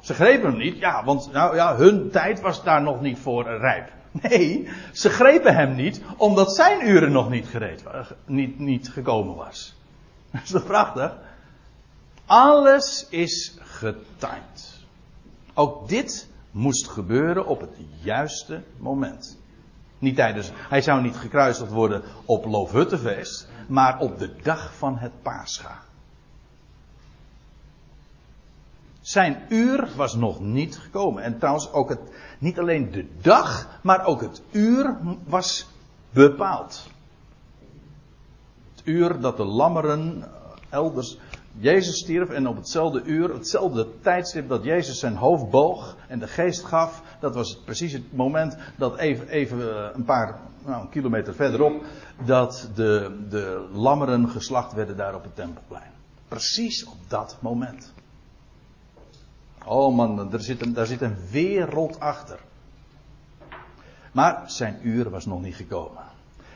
Ze 0.00 0.14
grepen 0.14 0.50
hem 0.50 0.58
niet, 0.58 0.78
ja, 0.78 1.04
want 1.04 1.32
nou, 1.32 1.54
ja, 1.56 1.76
hun 1.76 2.10
tijd 2.10 2.40
was 2.40 2.64
daar 2.64 2.82
nog 2.82 3.00
niet 3.00 3.18
voor 3.18 3.44
rijp. 3.44 3.90
Nee, 4.22 4.68
ze 4.92 5.10
grepen 5.10 5.54
hem 5.54 5.74
niet, 5.74 6.02
omdat 6.16 6.54
zijn 6.54 6.88
uren 6.88 7.12
nog 7.12 7.30
niet, 7.30 7.46
gereed, 7.46 7.82
niet, 8.26 8.58
niet 8.58 8.90
gekomen 8.90 9.36
was. 9.36 9.74
Dat 10.32 10.42
is 10.42 10.50
toch 10.50 10.66
prachtig? 10.66 11.16
Alles 12.26 13.06
is 13.10 13.56
getimed. 13.60 14.81
Ook 15.54 15.88
dit 15.88 16.28
moest 16.50 16.88
gebeuren 16.88 17.46
op 17.46 17.60
het 17.60 17.76
juiste 18.02 18.62
moment. 18.78 19.38
Niet 19.98 20.16
tijdens, 20.16 20.50
hij 20.54 20.80
zou 20.80 21.02
niet 21.02 21.16
gekruisigd 21.16 21.70
worden 21.70 22.02
op 22.24 22.44
Loofhuttenfeest, 22.44 23.48
maar 23.68 23.98
op 23.98 24.18
de 24.18 24.36
dag 24.42 24.74
van 24.74 24.98
het 24.98 25.12
Pascha. 25.22 25.82
Zijn 29.00 29.42
uur 29.48 29.88
was 29.96 30.14
nog 30.14 30.40
niet 30.40 30.78
gekomen. 30.78 31.22
En 31.22 31.38
trouwens 31.38 31.72
ook 31.72 31.88
het, 31.88 32.00
niet 32.38 32.58
alleen 32.58 32.90
de 32.90 33.08
dag, 33.20 33.78
maar 33.82 34.04
ook 34.04 34.20
het 34.20 34.42
uur 34.50 34.96
was 35.24 35.66
bepaald 36.10 36.90
uur 38.84 39.20
dat 39.20 39.36
de 39.36 39.44
lammeren 39.44 40.24
elders. 40.68 41.18
Jezus 41.58 41.98
stierf 41.98 42.30
en 42.30 42.46
op 42.46 42.56
hetzelfde 42.56 43.02
uur, 43.02 43.32
hetzelfde 43.32 43.86
tijdstip 44.00 44.48
dat 44.48 44.64
Jezus 44.64 44.98
zijn 44.98 45.16
hoofd 45.16 45.50
boog 45.50 45.96
en 46.08 46.18
de 46.18 46.28
geest 46.28 46.64
gaf, 46.64 47.02
dat 47.20 47.34
was 47.34 47.60
precies 47.64 47.92
het 47.92 48.12
moment 48.12 48.56
dat 48.76 48.96
even, 48.96 49.60
eh, 49.60 49.88
een 49.94 50.04
paar 50.04 50.38
nou, 50.64 50.82
een 50.82 50.88
kilometer 50.88 51.34
verderop, 51.34 51.84
dat 52.24 52.70
de, 52.74 53.24
de 53.28 53.68
lammeren 53.72 54.28
geslacht 54.28 54.72
werden 54.72 54.96
daar 54.96 55.14
op 55.14 55.22
het 55.22 55.34
tempelplein. 55.34 55.90
Precies 56.28 56.84
op 56.84 56.98
dat 57.08 57.36
moment. 57.40 57.92
Oh 59.64 59.94
man, 59.94 60.32
er 60.32 60.40
zit 60.40 60.62
een, 60.62 60.72
daar 60.72 60.86
zit 60.86 61.00
een 61.00 61.16
wereld 61.30 62.00
achter. 62.00 62.40
Maar 64.12 64.50
zijn 64.50 64.78
uur 64.82 65.10
was 65.10 65.26
nog 65.26 65.42
niet 65.42 65.54
gekomen. 65.54 66.01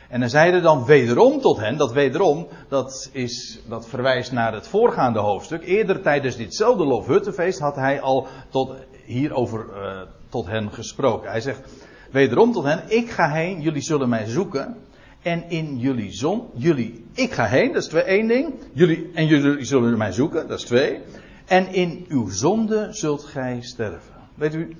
En 0.09 0.19
hij 0.19 0.29
zeide 0.29 0.61
dan 0.61 0.85
wederom 0.85 1.41
tot 1.41 1.57
hen, 1.57 1.77
dat 1.77 1.91
wederom, 1.91 2.47
dat, 2.67 3.09
is, 3.11 3.59
dat 3.69 3.87
verwijst 3.87 4.31
naar 4.31 4.53
het 4.53 4.67
voorgaande 4.67 5.19
hoofdstuk. 5.19 5.63
Eerder 5.63 6.01
tijdens 6.01 6.35
ditzelfde 6.35 6.85
Loofhuttenfeest 6.85 7.59
had 7.59 7.75
hij 7.75 8.01
al 8.01 8.27
tot, 8.49 8.73
hierover 9.05 9.65
uh, 9.75 10.01
tot 10.29 10.45
hen 10.45 10.71
gesproken. 10.71 11.29
Hij 11.29 11.41
zegt 11.41 11.61
wederom 12.11 12.51
tot 12.51 12.63
hen, 12.63 12.83
ik 12.87 13.09
ga 13.09 13.29
heen, 13.29 13.61
jullie 13.61 13.81
zullen 13.81 14.09
mij 14.09 14.25
zoeken. 14.25 14.75
En 15.21 15.49
in 15.49 15.77
jullie 15.77 16.11
zon, 16.11 16.43
jullie, 16.53 17.05
ik 17.13 17.31
ga 17.31 17.45
heen, 17.45 17.73
dat 17.73 17.81
is 17.81 17.87
twee, 17.87 18.03
één 18.03 18.27
ding. 18.27 18.53
Jullie, 18.73 19.09
en 19.13 19.27
jullie 19.27 19.65
zullen 19.65 19.97
mij 19.97 20.11
zoeken, 20.11 20.47
dat 20.47 20.59
is 20.59 20.65
twee. 20.65 20.99
En 21.45 21.73
in 21.73 22.05
uw 22.07 22.29
zonde 22.29 22.87
zult 22.91 23.23
gij 23.23 23.57
sterven. 23.61 24.13
Weet 24.35 24.53
u, 24.53 24.75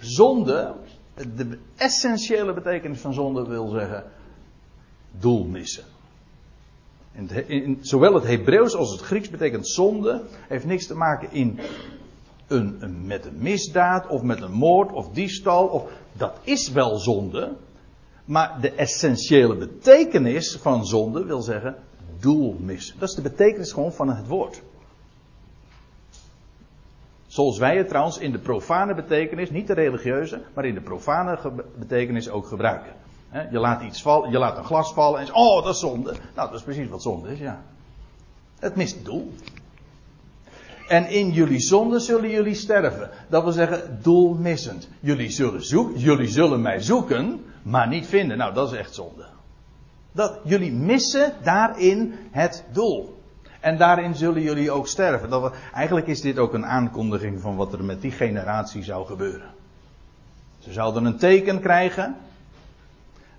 zonde, 0.00 0.74
de 1.14 1.58
essentiële 1.76 2.54
betekenis 2.54 3.00
van 3.00 3.14
zonde 3.14 3.48
wil 3.48 3.68
zeggen 3.68 4.04
doel 5.10 5.44
missen. 5.44 5.84
Zowel 7.80 8.14
het 8.14 8.26
Hebreeuws 8.26 8.74
als 8.74 8.90
het 8.90 9.00
Grieks 9.00 9.30
betekent 9.30 9.68
zonde, 9.68 10.22
heeft 10.48 10.64
niks 10.64 10.86
te 10.86 10.94
maken 10.94 11.32
in 11.32 11.60
een, 12.46 13.06
met 13.06 13.24
een 13.24 13.38
misdaad 13.38 14.06
of 14.06 14.22
met 14.22 14.42
een 14.42 14.52
moord 14.52 14.92
of 14.92 15.08
diefstal. 15.10 15.66
Of, 15.66 15.90
dat 16.12 16.38
is 16.42 16.70
wel 16.70 16.96
zonde, 16.96 17.56
maar 18.24 18.60
de 18.60 18.70
essentiële 18.70 19.56
betekenis 19.56 20.56
van 20.56 20.86
zonde 20.86 21.24
wil 21.24 21.42
zeggen 21.42 21.76
doel 22.20 22.56
missen. 22.60 22.98
Dat 22.98 23.08
is 23.08 23.14
de 23.14 23.22
betekenis 23.22 23.72
gewoon 23.72 23.92
van 23.92 24.08
het 24.08 24.26
woord. 24.26 24.62
Zoals 27.26 27.58
wij 27.58 27.76
het 27.76 27.88
trouwens 27.88 28.18
in 28.18 28.32
de 28.32 28.38
profane 28.38 28.94
betekenis, 28.94 29.50
niet 29.50 29.66
de 29.66 29.74
religieuze, 29.74 30.42
maar 30.54 30.64
in 30.64 30.74
de 30.74 30.80
profane 30.80 31.38
betekenis 31.78 32.30
ook 32.30 32.46
gebruiken. 32.46 32.92
Je 33.32 33.58
laat 33.58 33.82
iets 33.82 34.02
vallen, 34.02 34.30
je 34.30 34.38
laat 34.38 34.56
een 34.58 34.64
glas 34.64 34.92
vallen 34.92 35.20
en 35.20 35.34
oh 35.34 35.64
dat 35.64 35.74
is 35.74 35.80
zonde. 35.80 36.12
Nou, 36.34 36.50
dat 36.50 36.54
is 36.58 36.62
precies 36.62 36.88
wat 36.88 37.02
zonde 37.02 37.32
is, 37.32 37.38
ja. 37.38 37.62
Het 38.58 38.76
mist 38.76 39.04
doel. 39.04 39.32
En 40.88 41.08
in 41.10 41.30
jullie 41.30 41.60
zonde 41.60 42.00
zullen 42.00 42.30
jullie 42.30 42.54
sterven. 42.54 43.10
Dat 43.28 43.42
wil 43.42 43.52
zeggen, 43.52 43.98
doelmissend. 44.02 44.88
Jullie 45.00 45.30
zullen, 45.30 45.98
jullie 45.98 46.28
zullen 46.28 46.62
mij 46.62 46.80
zoeken, 46.80 47.44
maar 47.62 47.88
niet 47.88 48.06
vinden. 48.06 48.38
Nou, 48.38 48.54
dat 48.54 48.72
is 48.72 48.78
echt 48.78 48.94
zonde. 48.94 49.26
Dat, 50.12 50.38
jullie 50.44 50.72
missen 50.72 51.32
daarin 51.42 52.14
het 52.30 52.64
doel. 52.72 53.22
En 53.60 53.76
daarin 53.76 54.14
zullen 54.14 54.42
jullie 54.42 54.70
ook 54.70 54.86
sterven. 54.86 55.30
Dat, 55.30 55.54
eigenlijk 55.74 56.06
is 56.06 56.20
dit 56.20 56.38
ook 56.38 56.54
een 56.54 56.66
aankondiging 56.66 57.40
van 57.40 57.56
wat 57.56 57.72
er 57.72 57.84
met 57.84 58.02
die 58.02 58.10
generatie 58.10 58.82
zou 58.82 59.06
gebeuren. 59.06 59.50
Ze 60.58 60.72
zouden 60.72 61.04
een 61.04 61.18
teken 61.18 61.60
krijgen 61.60 62.16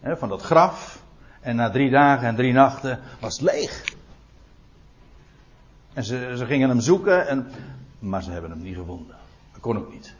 van 0.03 0.29
dat 0.29 0.41
graf. 0.41 1.03
En 1.39 1.55
na 1.55 1.69
drie 1.69 1.89
dagen 1.89 2.27
en 2.27 2.35
drie 2.35 2.53
nachten 2.53 2.99
was 3.19 3.33
het 3.33 3.51
leeg. 3.51 3.83
En 5.93 6.03
ze, 6.03 6.33
ze 6.37 6.45
gingen 6.45 6.69
hem 6.69 6.79
zoeken, 6.79 7.27
en, 7.27 7.51
maar 7.99 8.23
ze 8.23 8.31
hebben 8.31 8.49
hem 8.49 8.61
niet 8.61 8.75
gevonden. 8.75 9.15
Dat 9.51 9.61
kon 9.61 9.77
ook 9.77 9.93
niet. 9.93 10.13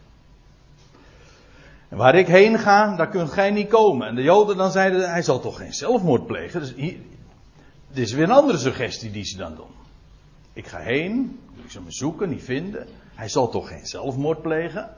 En 1.90 1.98
waar 1.98 2.16
ik 2.16 2.28
heen 2.28 2.60
ga, 2.60 2.96
daar 2.96 3.10
kunt 3.10 3.32
gij 3.32 3.52
niet 3.52 3.70
komen. 3.70 4.08
En 4.08 4.16
de 4.16 4.22
Joden 4.22 4.58
dan 4.58 4.72
zeiden, 4.72 5.12
hij 5.12 5.22
zal 5.22 5.40
toch 5.40 5.58
geen 5.58 5.74
zelfmoord 5.74 6.28
plegen. 6.28 6.60
Dus 6.60 6.74
hier, 6.76 6.98
dit 7.92 8.06
is 8.06 8.14
weer 8.14 8.24
een 8.24 8.32
andere 8.32 8.58
suggestie 8.58 9.12
die 9.12 9.26
ze 9.26 9.38
dan 9.38 9.56
doen. 9.56 9.72
Ik 10.54 10.68
ga 10.68 10.80
heen, 10.80 11.40
ik 11.64 11.72
zal 11.72 11.82
me 11.82 11.92
zoeken, 11.92 12.30
niet 12.30 12.44
vinden. 12.44 12.88
Hij 13.16 13.30
zal 13.30 13.50
toch 13.50 13.68
geen 13.68 13.86
zelfmoord 13.86 14.42
plegen? 14.42 14.90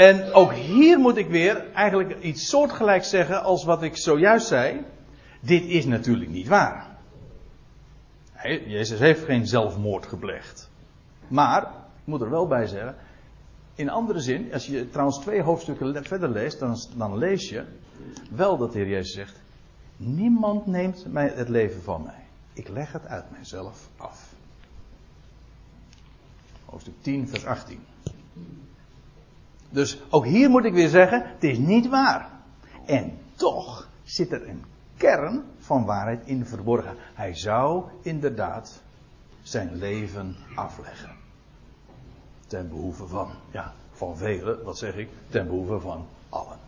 En 0.00 0.32
ook 0.32 0.52
hier 0.52 0.98
moet 0.98 1.16
ik 1.16 1.28
weer 1.28 1.72
eigenlijk 1.72 2.22
iets 2.22 2.48
soortgelijks 2.48 3.10
zeggen 3.10 3.42
als 3.42 3.64
wat 3.64 3.82
ik 3.82 3.96
zojuist 3.96 4.46
zei. 4.46 4.84
Dit 5.40 5.64
is 5.64 5.84
natuurlijk 5.84 6.30
niet 6.30 6.48
waar. 6.48 6.86
Jezus 8.66 8.98
heeft 8.98 9.24
geen 9.24 9.46
zelfmoord 9.46 10.06
gepleegd. 10.06 10.70
Maar, 11.28 11.62
ik 11.62 12.04
moet 12.04 12.20
er 12.20 12.30
wel 12.30 12.46
bij 12.46 12.66
zeggen, 12.66 12.96
in 13.74 13.90
andere 13.90 14.20
zin, 14.20 14.52
als 14.52 14.66
je 14.66 14.90
trouwens 14.90 15.18
twee 15.18 15.42
hoofdstukken 15.42 16.04
verder 16.04 16.28
leest, 16.28 16.58
dan, 16.58 16.76
dan 16.96 17.18
lees 17.18 17.48
je 17.48 17.64
wel 18.30 18.56
dat 18.56 18.72
de 18.72 18.78
Heer 18.78 18.88
Jezus 18.88 19.14
zegt, 19.14 19.40
niemand 19.96 20.66
neemt 20.66 21.12
mij 21.12 21.32
het 21.34 21.48
leven 21.48 21.82
van 21.82 22.02
mij. 22.02 22.24
Ik 22.52 22.68
leg 22.68 22.92
het 22.92 23.06
uit 23.06 23.30
mijzelf 23.30 23.88
af. 23.96 24.32
Hoofdstuk 26.64 26.94
10, 27.00 27.28
vers 27.28 27.44
18. 27.44 27.80
Dus 29.70 29.98
ook 30.08 30.24
hier 30.24 30.50
moet 30.50 30.64
ik 30.64 30.72
weer 30.72 30.88
zeggen, 30.88 31.22
het 31.24 31.44
is 31.44 31.58
niet 31.58 31.88
waar. 31.88 32.28
En 32.86 33.18
toch 33.34 33.88
zit 34.04 34.32
er 34.32 34.48
een 34.48 34.64
kern 34.96 35.42
van 35.58 35.84
waarheid 35.84 36.26
in 36.26 36.46
verborgen. 36.46 36.96
Hij 37.14 37.34
zou 37.34 37.84
inderdaad 38.02 38.82
zijn 39.42 39.76
leven 39.76 40.36
afleggen. 40.54 41.10
Ten 42.46 42.68
behoeve 42.68 43.06
van, 43.06 43.30
ja, 43.50 43.72
van 43.92 44.16
velen, 44.16 44.64
wat 44.64 44.78
zeg 44.78 44.96
ik, 44.96 45.08
ten 45.28 45.46
behoeve 45.46 45.80
van 45.80 46.06
allen. 46.28 46.58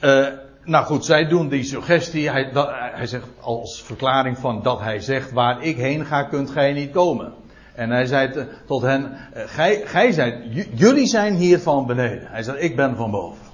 Uh, 0.00 0.28
nou 0.64 0.84
goed, 0.84 1.04
zij 1.04 1.28
doen 1.28 1.48
die 1.48 1.64
suggestie. 1.64 2.30
Hij, 2.30 2.50
hij 2.94 3.06
zegt 3.06 3.26
als 3.40 3.82
verklaring 3.82 4.38
van 4.38 4.62
dat 4.62 4.80
hij 4.80 5.00
zegt: 5.00 5.32
Waar 5.32 5.62
ik 5.62 5.76
heen 5.76 6.04
ga, 6.04 6.22
kunt 6.22 6.50
gij 6.50 6.72
niet 6.72 6.92
komen. 6.92 7.32
En 7.76 7.90
hij 7.90 8.06
zei 8.06 8.46
tot 8.66 8.82
hen: 8.82 9.02
uh, 9.02 9.42
gij, 9.46 9.82
gij 9.86 10.12
zijt, 10.12 10.44
jullie 10.74 11.06
zijn 11.06 11.34
hier 11.34 11.58
van 11.58 11.86
beneden. 11.86 12.26
Hij 12.30 12.42
zegt: 12.42 12.62
Ik 12.62 12.76
ben 12.76 12.96
van 12.96 13.10
boven. 13.10 13.46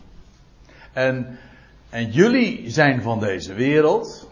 En 0.92 1.38
en 1.92 2.10
jullie 2.10 2.70
zijn 2.70 3.02
van 3.02 3.20
deze 3.20 3.54
wereld. 3.54 4.30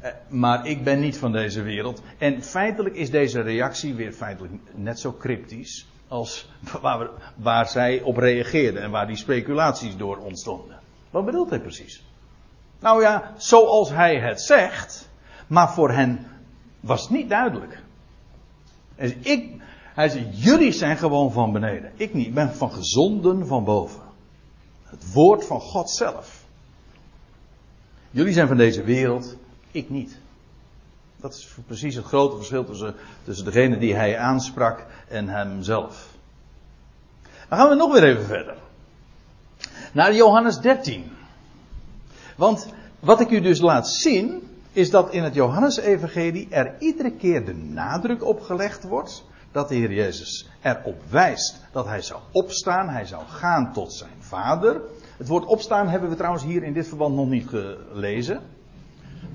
Eh, 0.00 0.10
maar 0.28 0.66
ik 0.66 0.84
ben 0.84 1.00
niet 1.00 1.18
van 1.18 1.32
deze 1.32 1.62
wereld. 1.62 2.02
En 2.18 2.42
feitelijk 2.42 2.94
is 2.94 3.10
deze 3.10 3.40
reactie 3.40 3.94
weer 3.94 4.12
feitelijk 4.12 4.52
net 4.74 5.00
zo 5.00 5.16
cryptisch. 5.18 5.86
als 6.08 6.50
waar, 6.82 7.08
waar 7.36 7.68
zij 7.68 8.00
op 8.00 8.16
reageerden. 8.16 8.82
en 8.82 8.90
waar 8.90 9.06
die 9.06 9.16
speculaties 9.16 9.96
door 9.96 10.16
ontstonden. 10.16 10.78
Wat 11.10 11.24
bedoelt 11.24 11.50
hij 11.50 11.60
precies? 11.60 12.04
Nou 12.80 13.02
ja, 13.02 13.34
zoals 13.36 13.90
hij 13.90 14.18
het 14.18 14.40
zegt. 14.40 15.08
maar 15.46 15.72
voor 15.72 15.90
hen 15.90 16.26
was 16.80 17.02
het 17.02 17.10
niet 17.10 17.28
duidelijk. 17.28 17.82
Ik, 19.00 19.62
hij 19.94 20.08
zei, 20.08 20.28
jullie 20.32 20.72
zijn 20.72 20.96
gewoon 20.96 21.32
van 21.32 21.52
beneden. 21.52 21.92
Ik 21.96 22.14
niet, 22.14 22.26
ik 22.26 22.34
ben 22.34 22.54
van 22.54 22.72
gezonden 22.72 23.46
van 23.46 23.64
boven. 23.64 24.02
Het 24.84 25.12
woord 25.12 25.46
van 25.46 25.60
God 25.60 25.90
zelf. 25.90 26.44
Jullie 28.10 28.32
zijn 28.32 28.48
van 28.48 28.56
deze 28.56 28.82
wereld, 28.82 29.36
ik 29.70 29.90
niet. 29.90 30.18
Dat 31.16 31.34
is 31.34 31.48
precies 31.66 31.94
het 31.94 32.04
grote 32.04 32.36
verschil 32.36 32.64
tussen, 32.64 32.94
tussen 33.24 33.44
degene 33.44 33.78
die 33.78 33.94
hij 33.94 34.18
aansprak 34.18 34.86
en 35.08 35.28
hemzelf. 35.28 36.08
Dan 37.48 37.58
gaan 37.58 37.68
we 37.68 37.74
nog 37.74 37.92
weer 37.92 38.04
even 38.04 38.24
verder. 38.24 38.56
Naar 39.92 40.14
Johannes 40.14 40.58
13. 40.58 41.10
Want 42.36 42.66
wat 43.00 43.20
ik 43.20 43.30
u 43.30 43.40
dus 43.40 43.60
laat 43.60 43.88
zien, 43.88 44.49
is 44.72 44.90
dat 44.90 45.12
in 45.12 45.22
het 45.22 45.34
Johannesevangelie 45.34 46.46
er 46.50 46.74
iedere 46.78 47.12
keer 47.12 47.44
de 47.44 47.54
nadruk 47.54 48.24
op 48.24 48.40
gelegd 48.40 48.82
wordt 48.84 49.24
dat 49.52 49.68
de 49.68 49.74
Heer 49.74 49.92
Jezus 49.92 50.48
erop 50.62 51.02
wijst 51.08 51.60
dat 51.72 51.86
hij 51.86 52.02
zou 52.02 52.20
opstaan, 52.32 52.88
hij 52.88 53.06
zou 53.06 53.22
gaan 53.26 53.72
tot 53.72 53.92
zijn 53.92 54.10
Vader. 54.18 54.80
Het 55.16 55.28
woord 55.28 55.44
opstaan 55.44 55.88
hebben 55.88 56.08
we 56.10 56.16
trouwens 56.16 56.44
hier 56.44 56.62
in 56.62 56.72
dit 56.72 56.88
verband 56.88 57.14
nog 57.14 57.28
niet 57.28 57.48
gelezen. 57.48 58.40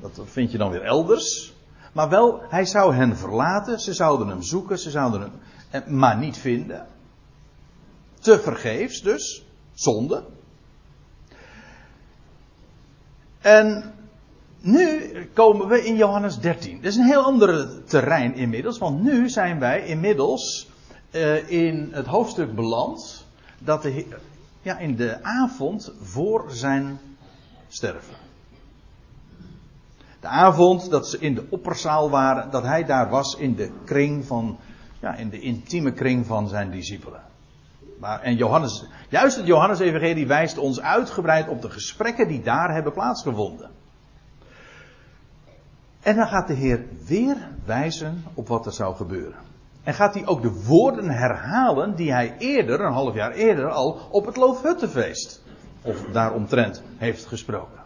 Dat 0.02 0.20
vind 0.24 0.52
je 0.52 0.58
dan 0.58 0.72
weer 0.72 0.84
elders. 0.84 1.54
Maar 1.94 2.10
wel, 2.10 2.42
hij 2.50 2.66
zou 2.66 2.96
hen 2.96 3.18
verlaten, 3.18 3.80
ze 3.80 3.94
zouden 3.94 4.28
hem 4.28 4.42
zoeken, 4.42 4.80
ze 4.80 4.90
zouden 4.90 5.22
hem 5.22 5.32
eh, 5.70 5.88
maar 5.88 6.18
niet 6.18 6.38
vinden. 6.38 6.88
Te 8.20 8.40
vergeefs 8.40 9.02
dus, 9.02 9.46
zonde. 9.74 10.24
En 13.42 13.95
nu 14.66 15.12
komen 15.34 15.68
we 15.68 15.86
in 15.86 15.96
Johannes 15.96 16.40
13. 16.40 16.76
Dat 16.76 16.92
is 16.92 16.96
een 16.96 17.06
heel 17.06 17.24
ander 17.24 17.84
terrein 17.84 18.36
inmiddels, 18.36 18.78
want 18.78 19.04
nu 19.04 19.30
zijn 19.30 19.60
wij 19.60 19.86
inmiddels 19.86 20.70
uh, 21.12 21.50
in 21.50 21.90
het 21.92 22.06
hoofdstuk 22.06 22.56
beland 22.56 23.26
dat 23.60 23.82
de, 23.82 24.06
ja, 24.62 24.78
in 24.78 24.96
de 24.96 25.24
avond 25.24 25.94
voor 26.02 26.46
zijn 26.50 27.00
sterven. 27.68 28.16
De 30.20 30.28
avond 30.28 30.90
dat 30.90 31.08
ze 31.08 31.20
in 31.20 31.36
de 31.36 31.46
opperzaal 31.50 32.10
waren, 32.10 32.52
dat 32.52 32.64
hij 32.64 32.86
daar 32.86 33.10
was 33.10 33.36
in 33.36 33.56
de 33.56 33.72
kring 33.84 34.26
van, 34.26 34.58
ja, 35.00 35.16
in 35.16 35.30
de 35.30 35.40
intieme 35.40 35.92
kring 35.92 36.26
van 36.26 36.48
zijn 36.48 36.72
discipelen. 36.72 37.22
Maar, 38.00 38.22
en 38.22 38.36
Johannes, 38.36 38.86
juist 39.10 39.38
het 39.38 39.46
Johannes-evangelie 39.46 40.28
wijst 40.28 40.58
ons 40.58 40.82
uitgebreid 40.82 41.48
op 41.48 41.62
de 41.62 41.70
gesprekken 41.70 42.28
die 42.28 42.42
daar 42.42 42.74
hebben 42.74 42.94
plaatsgevonden. 42.94 43.84
En 46.06 46.16
dan 46.16 46.28
gaat 46.28 46.48
de 46.48 46.54
Heer 46.54 46.86
weer 47.06 47.38
wijzen 47.66 48.24
op 48.34 48.48
wat 48.48 48.66
er 48.66 48.72
zou 48.72 48.96
gebeuren. 48.96 49.40
En 49.84 49.94
gaat 49.94 50.14
hij 50.14 50.26
ook 50.26 50.42
de 50.42 50.64
woorden 50.66 51.10
herhalen 51.10 51.96
die 51.96 52.12
hij 52.12 52.36
eerder, 52.38 52.82
een 52.82 52.94
half 52.94 53.14
jaar 53.14 53.32
eerder 53.32 53.70
al, 53.70 54.00
op 54.12 54.26
het 54.26 54.36
Loofhuttenfeest, 54.36 55.44
of 55.82 56.06
daaromtrent, 56.12 56.82
heeft 56.98 57.26
gesproken. 57.26 57.80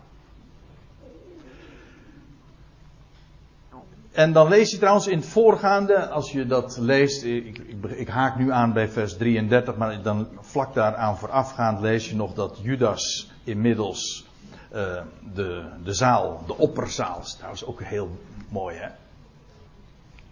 En 4.12 4.34
dan 4.34 4.48
lees 4.48 4.72
je 4.72 4.78
trouwens 4.78 5.08
in 5.08 5.18
het 5.18 5.28
voorgaande, 5.28 6.08
als 6.08 6.32
je 6.32 6.46
dat 6.46 6.78
leest, 6.78 7.24
ik, 7.24 7.58
ik, 7.58 7.84
ik, 7.84 8.08
haak 8.08 8.38
nu 8.38 8.52
aan 8.52 8.74
bij 8.74 8.90
vers 8.90 9.18
33, 9.18 9.76
maar 9.76 10.02
dan 10.02 10.28
vlak 10.40 10.74
daaraan 10.74 11.18
voorafgaand 11.18 11.82
lees 11.82 12.10
je 12.10 12.16
nog 12.16 12.34
dat 12.34 12.60
Judas 12.62 13.32
inmiddels 13.44 14.29
uh, 14.72 15.02
de, 15.34 15.66
de 15.84 15.94
zaal, 15.94 16.44
de 16.48 16.58
opperzaal, 16.58 17.20
is 17.20 17.34
trouwens 17.34 17.66
ook 17.66 17.82
heel 17.82 18.10
mooi 18.50 18.78
hè. 18.78 18.88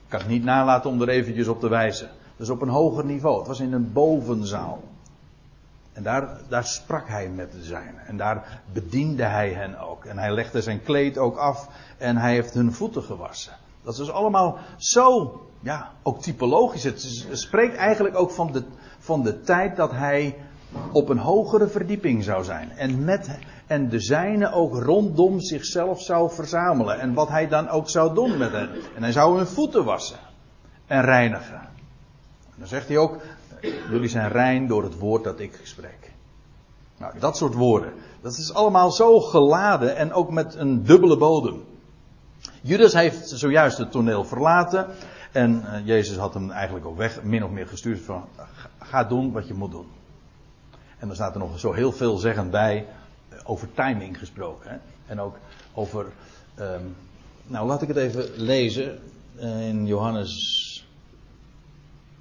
Ik 0.07 0.13
kan 0.13 0.19
het 0.19 0.29
niet 0.29 0.43
nalaten 0.43 0.89
om 0.89 1.01
er 1.01 1.09
eventjes 1.09 1.47
op 1.47 1.59
te 1.59 1.69
wijzen. 1.69 2.09
Dus 2.37 2.49
op 2.49 2.61
een 2.61 2.69
hoger 2.69 3.05
niveau. 3.05 3.37
Het 3.37 3.47
was 3.47 3.59
in 3.59 3.73
een 3.73 3.93
bovenzaal. 3.93 4.83
En 5.93 6.03
daar, 6.03 6.37
daar 6.47 6.65
sprak 6.65 7.07
hij 7.07 7.29
met 7.29 7.51
de 7.51 7.63
zijnen. 7.63 8.05
En 8.07 8.17
daar 8.17 8.61
bediende 8.73 9.23
hij 9.23 9.49
hen 9.49 9.79
ook. 9.79 10.05
En 10.05 10.17
hij 10.17 10.31
legde 10.31 10.61
zijn 10.61 10.83
kleed 10.83 11.17
ook 11.17 11.37
af. 11.37 11.69
En 11.97 12.17
hij 12.17 12.33
heeft 12.33 12.53
hun 12.53 12.73
voeten 12.73 13.03
gewassen. 13.03 13.53
Dat 13.83 13.93
is 13.93 13.99
dus 13.99 14.11
allemaal 14.11 14.57
zo, 14.77 15.41
ja, 15.59 15.91
ook 16.03 16.21
typologisch. 16.21 16.83
Het 16.83 17.29
spreekt 17.31 17.75
eigenlijk 17.75 18.17
ook 18.17 18.31
van 18.31 18.51
de, 18.51 18.63
van 18.99 19.23
de 19.23 19.41
tijd 19.41 19.75
dat 19.75 19.91
hij 19.91 20.35
op 20.91 21.09
een 21.09 21.17
hogere 21.17 21.67
verdieping 21.67 22.23
zou 22.23 22.43
zijn. 22.43 22.71
En 22.71 23.03
met, 23.03 23.29
en 23.67 23.89
de 23.89 23.99
zijne 23.99 24.51
ook 24.51 24.73
rondom 24.73 25.39
zichzelf 25.39 26.01
zou 26.01 26.31
verzamelen. 26.31 26.99
En 26.99 27.13
wat 27.13 27.29
hij 27.29 27.47
dan 27.47 27.69
ook 27.69 27.89
zou 27.89 28.13
doen 28.13 28.37
met 28.37 28.51
hen. 28.51 28.69
En 28.95 29.03
hij 29.03 29.11
zou 29.11 29.37
hun 29.37 29.47
voeten 29.47 29.85
wassen 29.85 30.17
en 30.87 31.01
reinigen. 31.01 31.59
En 32.45 32.55
dan 32.57 32.67
zegt 32.67 32.87
hij 32.87 32.97
ook, 32.97 33.17
jullie 33.89 34.09
zijn 34.09 34.29
rein 34.31 34.67
door 34.67 34.83
het 34.83 34.99
woord 34.99 35.23
dat 35.23 35.39
ik 35.39 35.59
spreek. 35.63 36.11
Nou, 36.97 37.19
dat 37.19 37.37
soort 37.37 37.53
woorden. 37.53 37.93
Dat 38.21 38.37
is 38.37 38.53
allemaal 38.53 38.91
zo 38.91 39.19
geladen 39.19 39.95
en 39.95 40.13
ook 40.13 40.31
met 40.31 40.55
een 40.55 40.83
dubbele 40.83 41.17
bodem. 41.17 41.63
Judas 42.61 42.93
heeft 42.93 43.29
zojuist 43.29 43.77
het 43.77 43.91
toneel 43.91 44.23
verlaten. 44.23 44.87
En 45.31 45.63
uh, 45.65 45.85
Jezus 45.85 46.17
had 46.17 46.33
hem 46.33 46.51
eigenlijk 46.51 46.85
ook 46.85 46.97
weg, 46.97 47.23
min 47.23 47.43
of 47.43 47.49
meer 47.49 47.67
gestuurd 47.67 48.01
van, 48.01 48.23
ga 48.79 49.03
doen 49.03 49.31
wat 49.31 49.47
je 49.47 49.53
moet 49.53 49.71
doen. 49.71 49.87
En 50.99 51.07
dan 51.07 51.15
staat 51.15 51.33
er 51.33 51.39
nog 51.39 51.59
zo 51.59 51.71
heel 51.71 51.91
veel 51.91 52.17
zeggend 52.17 52.51
bij, 52.51 52.85
over 53.47 53.73
timing 53.73 54.17
gesproken. 54.19 54.69
Hè? 54.69 54.77
En 55.05 55.19
ook 55.19 55.35
over, 55.73 56.05
um, 56.59 56.95
nou 57.43 57.67
laat 57.67 57.81
ik 57.81 57.87
het 57.87 57.97
even 57.97 58.29
lezen, 58.35 58.99
uh, 59.39 59.67
in 59.67 59.85
Johannes 59.85 60.85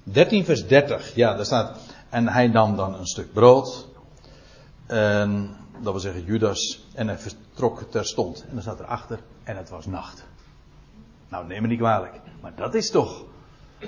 13 0.03 0.45
vers 0.45 0.67
30. 0.67 1.15
Ja, 1.15 1.35
daar 1.35 1.45
staat, 1.45 1.79
en 2.09 2.27
hij 2.27 2.47
nam 2.47 2.75
dan 2.75 2.93
een 2.93 3.07
stuk 3.07 3.33
brood. 3.33 3.87
En, 4.85 5.55
dat 5.81 5.91
wil 5.91 6.01
zeggen 6.01 6.23
Judas, 6.23 6.85
en 6.93 7.07
hij 7.07 7.17
vertrok 7.17 7.81
terstond. 7.89 8.45
En 8.47 8.53
dan 8.53 8.61
staat 8.61 8.79
erachter, 8.79 9.19
en 9.43 9.57
het 9.57 9.69
was 9.69 9.85
nacht. 9.85 10.25
Nou, 11.29 11.47
neem 11.47 11.61
me 11.61 11.67
niet 11.67 11.79
kwalijk. 11.79 12.19
Maar 12.41 12.55
dat 12.55 12.73
is 12.73 12.91
toch. 12.91 13.23
Uh, 13.79 13.87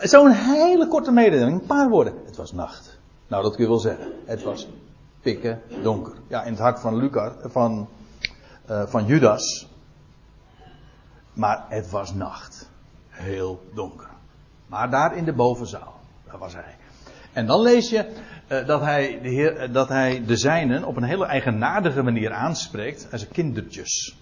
Zo'n 0.00 0.30
hele 0.30 0.88
korte 0.88 1.10
mededeling, 1.10 1.60
een 1.60 1.66
paar 1.66 1.88
woorden. 1.88 2.14
Het 2.24 2.36
was 2.36 2.52
nacht. 2.52 2.98
Nou, 3.26 3.42
dat 3.42 3.54
kun 3.54 3.64
je 3.64 3.70
wel 3.70 3.78
zeggen. 3.78 4.12
Het 4.24 4.42
was 4.42 4.68
donker. 5.82 6.14
Ja, 6.28 6.42
in 6.42 6.50
het 6.50 6.60
hart 6.60 6.80
van 6.80 6.96
Lucas, 6.96 7.32
van, 7.42 7.88
uh, 8.70 8.86
van 8.86 9.06
Judas. 9.06 9.68
Maar 11.32 11.64
het 11.68 11.90
was 11.90 12.14
nacht. 12.14 12.70
Heel 13.08 13.62
donker. 13.74 14.08
Maar 14.66 14.90
daar 14.90 15.16
in 15.16 15.24
de 15.24 15.32
bovenzaal, 15.32 16.00
daar 16.26 16.38
was 16.38 16.54
hij. 16.54 16.76
En 17.32 17.46
dan 17.46 17.60
lees 17.60 17.90
je 17.90 18.12
uh, 18.48 18.66
dat, 18.66 18.80
hij 18.80 19.20
de 19.22 19.28
heer, 19.28 19.72
dat 19.72 19.88
hij 19.88 20.24
de 20.26 20.36
zijnen 20.36 20.84
op 20.84 20.96
een 20.96 21.02
hele 21.02 21.26
eigenaardige 21.26 22.02
manier 22.02 22.32
aanspreekt. 22.32 23.08
Als 23.12 23.28
kindertjes. 23.28 24.16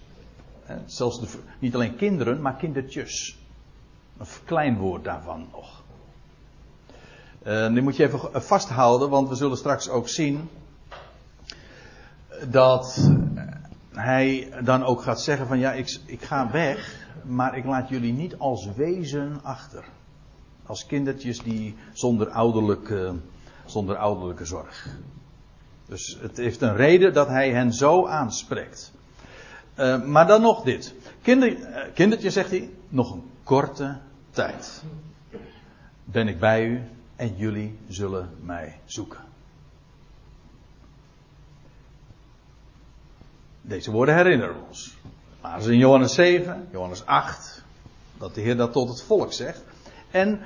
Zelfs 0.85 1.21
niet 1.59 1.75
alleen 1.75 1.95
kinderen, 1.95 2.41
maar 2.41 2.55
kindertjes. 2.55 3.37
Een 4.17 4.25
verkleinwoord 4.25 5.03
daarvan 5.03 5.47
nog. 5.51 5.83
Uh, 7.45 7.67
nu 7.67 7.81
moet 7.81 7.95
je 7.95 8.03
even 8.03 8.41
vasthouden, 8.41 9.09
want 9.09 9.29
we 9.29 9.35
zullen 9.35 9.57
straks 9.57 9.89
ook 9.89 10.09
zien 10.09 10.49
dat 12.49 13.11
hij 13.91 14.53
dan 14.63 14.83
ook 14.83 15.01
gaat 15.01 15.21
zeggen 15.21 15.47
van 15.47 15.59
ja, 15.59 15.73
ik, 15.73 15.99
ik 16.05 16.21
ga 16.21 16.51
weg, 16.51 17.05
maar 17.25 17.57
ik 17.57 17.65
laat 17.65 17.89
jullie 17.89 18.13
niet 18.13 18.37
als 18.37 18.67
wezen 18.75 19.39
achter. 19.43 19.83
Als 20.65 20.85
kindertjes 20.85 21.39
die 21.39 21.75
zonder 21.93 22.29
ouderlijke, 22.29 23.15
zonder 23.65 23.95
ouderlijke 23.95 24.45
zorg. 24.45 24.87
Dus 25.85 26.17
het 26.21 26.37
heeft 26.37 26.61
een 26.61 26.75
reden 26.75 27.13
dat 27.13 27.27
hij 27.27 27.51
hen 27.51 27.73
zo 27.73 28.07
aanspreekt. 28.07 28.91
Uh, 29.79 30.03
maar 30.03 30.27
dan 30.27 30.41
nog 30.41 30.63
dit. 30.63 30.93
Kinder, 31.21 31.57
uh, 31.57 31.77
kindertje 31.93 32.29
zegt 32.29 32.49
hij, 32.49 32.69
nog 32.89 33.13
een 33.13 33.23
korte 33.43 33.97
tijd 34.31 34.83
ben 36.11 36.27
ik 36.27 36.39
bij 36.39 36.65
u 36.65 36.81
en 37.15 37.35
jullie 37.35 37.77
zullen 37.87 38.29
mij 38.41 38.79
zoeken. 38.85 39.26
Deze 43.67 43.91
woorden 43.91 44.15
herinneren 44.15 44.55
ons. 44.67 44.97
Maar 45.41 45.59
is 45.59 45.65
in 45.65 45.77
Johannes 45.77 46.13
7, 46.13 46.67
Johannes 46.71 47.05
8, 47.05 47.63
dat 48.17 48.35
de 48.35 48.41
Heer 48.41 48.57
dat 48.57 48.71
tot 48.71 48.89
het 48.89 49.01
volk 49.01 49.33
zegt. 49.33 49.63
En 50.11 50.41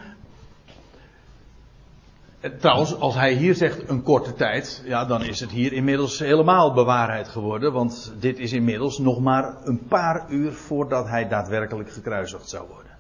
Trouwens, 2.60 3.00
als 3.00 3.16
hij 3.16 3.34
hier 3.34 3.56
zegt 3.56 3.90
een 3.90 4.04
korte 4.04 4.34
tijd, 4.34 4.82
ja, 4.86 5.06
dan 5.06 5.24
is 5.24 5.40
het 5.40 5.50
hier 5.52 5.74
inmiddels 5.74 6.20
helemaal 6.20 6.74
bewaarheid 6.74 7.28
geworden. 7.28 7.74
Want 7.74 8.14
dit 8.20 8.40
is 8.40 8.52
inmiddels 8.54 9.00
nog 9.00 9.20
maar 9.20 9.56
een 9.64 9.88
paar 9.88 10.26
uur 10.30 10.52
voordat 10.54 11.08
hij 11.08 11.28
daadwerkelijk 11.28 11.92
gekruisigd 11.92 12.50
zou 12.50 12.68
worden. 12.68 12.92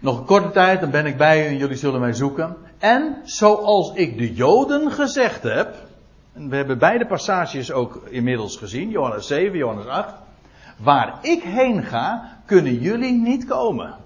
Nog 0.00 0.18
een 0.18 0.24
korte 0.24 0.50
tijd, 0.50 0.80
dan 0.80 0.90
ben 0.90 1.06
ik 1.06 1.16
bij 1.16 1.44
u 1.44 1.46
en 1.46 1.56
jullie 1.56 1.76
zullen 1.76 2.00
mij 2.00 2.12
zoeken. 2.12 2.56
En 2.78 3.20
zoals 3.24 3.92
ik 3.94 4.18
de 4.18 4.34
Joden 4.34 4.90
gezegd 4.90 5.42
heb, 5.42 5.74
we 6.32 6.56
hebben 6.56 6.78
beide 6.78 7.06
passages 7.06 7.72
ook 7.72 8.06
inmiddels 8.10 8.56
gezien, 8.56 8.90
Johannes 8.90 9.26
7, 9.26 9.58
Johannes 9.58 9.86
8. 9.86 10.14
Waar 10.76 11.18
ik 11.22 11.42
heen 11.42 11.82
ga, 11.82 12.38
kunnen 12.46 12.74
jullie 12.74 13.12
niet 13.12 13.44
komen. 13.44 13.96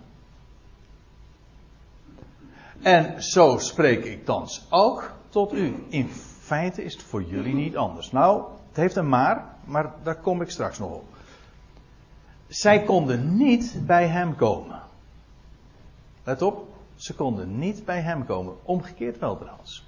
En 2.83 3.22
zo 3.22 3.59
spreek 3.59 4.05
ik 4.05 4.24
thans 4.24 4.66
ook 4.70 5.11
tot 5.29 5.53
u. 5.53 5.85
In 5.89 6.09
feite 6.41 6.85
is 6.85 6.93
het 6.93 7.03
voor 7.03 7.22
jullie 7.22 7.55
niet 7.55 7.77
anders. 7.77 8.12
Nou, 8.12 8.45
het 8.68 8.77
heeft 8.77 8.97
een 8.97 9.09
maar, 9.09 9.45
maar 9.64 9.95
daar 10.03 10.20
kom 10.20 10.43
ik 10.43 10.51
straks 10.51 10.79
nog 10.79 10.91
op. 10.91 11.05
Zij 12.49 12.83
konden 12.83 13.37
niet 13.37 13.81
bij 13.87 14.07
hem 14.07 14.37
komen. 14.37 14.83
Let 16.24 16.43
op, 16.43 16.68
ze 16.95 17.14
konden 17.14 17.59
niet 17.59 17.85
bij 17.85 18.01
hem 18.01 18.27
komen. 18.27 18.55
Omgekeerd 18.62 19.18
wel 19.18 19.39
trouwens. 19.39 19.85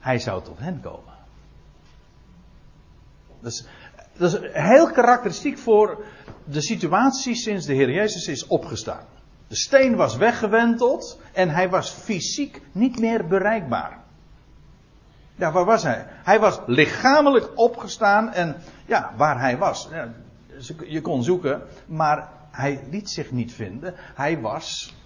Hij 0.00 0.18
zou 0.18 0.42
tot 0.42 0.58
hen 0.58 0.80
komen. 0.80 1.14
Dat 3.40 3.52
is, 3.52 3.66
dat 4.16 4.32
is 4.32 4.50
heel 4.52 4.90
karakteristiek 4.90 5.58
voor 5.58 6.04
de 6.44 6.60
situatie 6.60 7.34
sinds 7.34 7.66
de 7.66 7.74
Heer 7.74 7.90
Jezus 7.90 8.26
is 8.26 8.46
opgestaan. 8.46 9.04
De 9.48 9.56
steen 9.56 9.96
was 9.96 10.16
weggewenteld 10.16 11.20
en 11.32 11.48
hij 11.48 11.68
was 11.68 11.90
fysiek 11.90 12.62
niet 12.72 12.98
meer 12.98 13.26
bereikbaar. 13.26 13.98
Ja, 15.34 15.52
waar 15.52 15.64
was 15.64 15.82
hij? 15.82 16.06
Hij 16.08 16.40
was 16.40 16.60
lichamelijk 16.66 17.50
opgestaan 17.54 18.32
en 18.32 18.56
ja, 18.86 19.12
waar 19.16 19.40
hij 19.40 19.58
was. 19.58 19.88
Ja, 19.90 20.12
je 20.86 21.00
kon 21.00 21.22
zoeken, 21.22 21.62
maar 21.86 22.28
hij 22.50 22.80
liet 22.90 23.10
zich 23.10 23.30
niet 23.30 23.52
vinden. 23.52 23.94
Hij 23.96 24.40
was. 24.40 24.96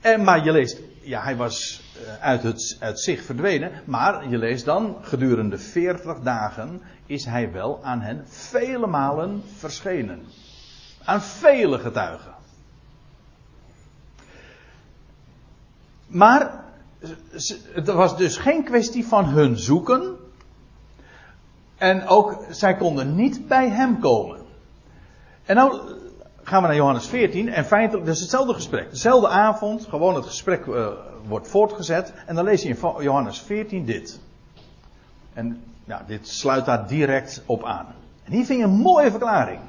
En, 0.00 0.24
maar 0.24 0.44
je 0.44 0.52
leest, 0.52 0.80
ja, 1.02 1.22
hij 1.22 1.36
was 1.36 1.82
uit, 2.20 2.42
het, 2.42 2.76
uit 2.80 3.00
zich 3.00 3.22
verdwenen. 3.22 3.72
Maar 3.84 4.28
je 4.28 4.38
leest 4.38 4.64
dan, 4.64 4.96
gedurende 5.02 5.58
40 5.58 6.20
dagen 6.20 6.80
is 7.06 7.24
hij 7.24 7.52
wel 7.52 7.84
aan 7.84 8.00
hen 8.00 8.24
vele 8.28 8.86
malen 8.86 9.42
verschenen. 9.56 10.24
Aan 11.04 11.22
vele 11.22 11.78
getuigen. 11.78 12.34
Maar 16.06 16.64
het 17.72 17.86
was 17.86 18.16
dus 18.16 18.36
geen 18.36 18.64
kwestie 18.64 19.06
van 19.06 19.24
hun 19.24 19.56
zoeken. 19.56 20.16
En 21.76 22.06
ook 22.06 22.44
zij 22.50 22.76
konden 22.76 23.14
niet 23.14 23.48
bij 23.48 23.68
hem 23.68 23.98
komen. 24.00 24.40
En 25.44 25.56
nou 25.56 25.80
gaan 26.48 26.62
we 26.62 26.68
naar 26.68 26.76
Johannes 26.76 27.06
14 27.06 27.48
en 27.48 27.64
feitelijk, 27.64 28.06
dat 28.06 28.14
is 28.14 28.20
hetzelfde 28.20 28.54
gesprek. 28.54 28.90
Dezelfde 28.90 29.28
avond, 29.28 29.86
gewoon 29.86 30.14
het 30.14 30.26
gesprek 30.26 30.66
uh, 30.66 30.88
wordt 31.26 31.48
voortgezet. 31.48 32.12
En 32.26 32.34
dan 32.34 32.44
lees 32.44 32.62
je 32.62 32.68
in 32.68 33.02
Johannes 33.02 33.40
14 33.40 33.84
dit. 33.84 34.20
En 35.32 35.62
ja, 35.84 36.04
dit 36.06 36.28
sluit 36.28 36.64
daar 36.64 36.88
direct 36.88 37.42
op 37.46 37.64
aan. 37.64 37.86
En 38.24 38.32
hier 38.32 38.44
vind 38.44 38.58
je 38.58 38.64
een 38.64 38.80
mooie 38.80 39.10
verklaring. 39.10 39.60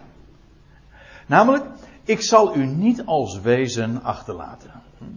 Namelijk, 1.26 1.66
ik 2.04 2.22
zal 2.22 2.56
u 2.56 2.66
niet 2.66 3.06
als 3.06 3.42
wezen 3.42 4.04
achterlaten. 4.04 4.72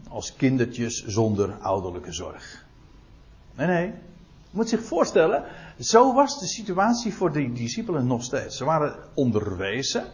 Als 0.09 0.37
kindertjes 0.37 1.05
zonder 1.07 1.57
ouderlijke 1.61 2.13
zorg. 2.13 2.65
Nee, 3.55 3.67
nee. 3.67 3.87
Je 3.87 4.59
moet 4.59 4.69
zich 4.69 4.83
voorstellen, 4.83 5.45
zo 5.79 6.15
was 6.15 6.41
de 6.41 6.47
situatie 6.47 7.15
voor 7.15 7.33
de 7.33 7.53
discipelen 7.53 8.07
nog 8.07 8.23
steeds. 8.23 8.57
Ze 8.57 8.65
waren 8.65 8.95
onderwezen. 9.15 10.05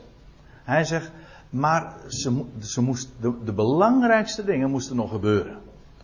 Hij 0.65 0.85
zegt, 0.85 1.11
maar 1.51 1.97
ze, 2.09 2.45
ze 2.61 2.83
moest, 2.83 3.09
de, 3.21 3.33
de, 3.45 3.53
belangrijkste 3.53 4.45
dingen 4.45 4.71
moesten 4.71 4.97
nog 4.97 5.11
gebeuren. 5.11 5.59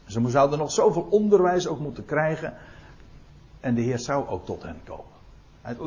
Ze 0.06 0.30
zouden 0.30 0.58
nog 0.58 0.72
zoveel 0.72 1.06
onderwijs 1.10 1.66
ook 1.66 1.78
moeten 1.78 2.04
krijgen. 2.04 2.54
En 3.60 3.74
de 3.74 3.80
Heer 3.80 3.98
zou 3.98 4.28
ook 4.28 4.46
tot 4.46 4.62
hen 4.62 4.80
komen. 4.84 5.12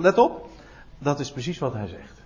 Let 0.03 0.17
op, 0.17 0.49
dat 0.97 1.19
is 1.19 1.31
precies 1.31 1.59
wat 1.59 1.73
hij 1.73 1.87
zegt. 1.87 2.21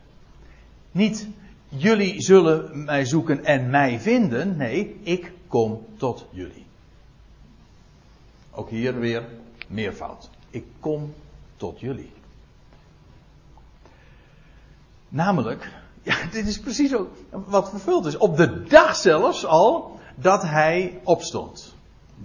Niet, 0.92 1.28
jullie 1.68 2.22
zullen 2.22 2.84
mij 2.84 3.06
zoeken 3.06 3.46
en 3.46 3.70
mij 3.70 4.00
vinden. 4.00 4.58
Nee, 4.58 5.00
ik 5.04 5.32
kom 5.48 5.86
tot 5.98 6.26
jullie. 6.30 6.66
Ook 8.52 8.70
hier 8.70 9.00
weer 9.00 9.24
meervoud. 9.68 10.30
Ik 10.50 10.66
kom 10.80 11.14
tot 11.58 11.80
jullie. 11.80 12.12
Namelijk, 15.10 15.81
ja, 16.02 16.16
dit 16.32 16.48
is 16.48 16.60
precies 16.60 16.96
ook 16.96 17.10
wat 17.30 17.70
vervuld 17.70 18.06
is. 18.06 18.18
Op 18.18 18.38
de 18.38 18.64
dag 18.64 18.96
zelfs 18.96 19.46
al 19.46 20.00
dat 20.16 20.42
hij 20.42 21.00
opstond. 21.04 21.76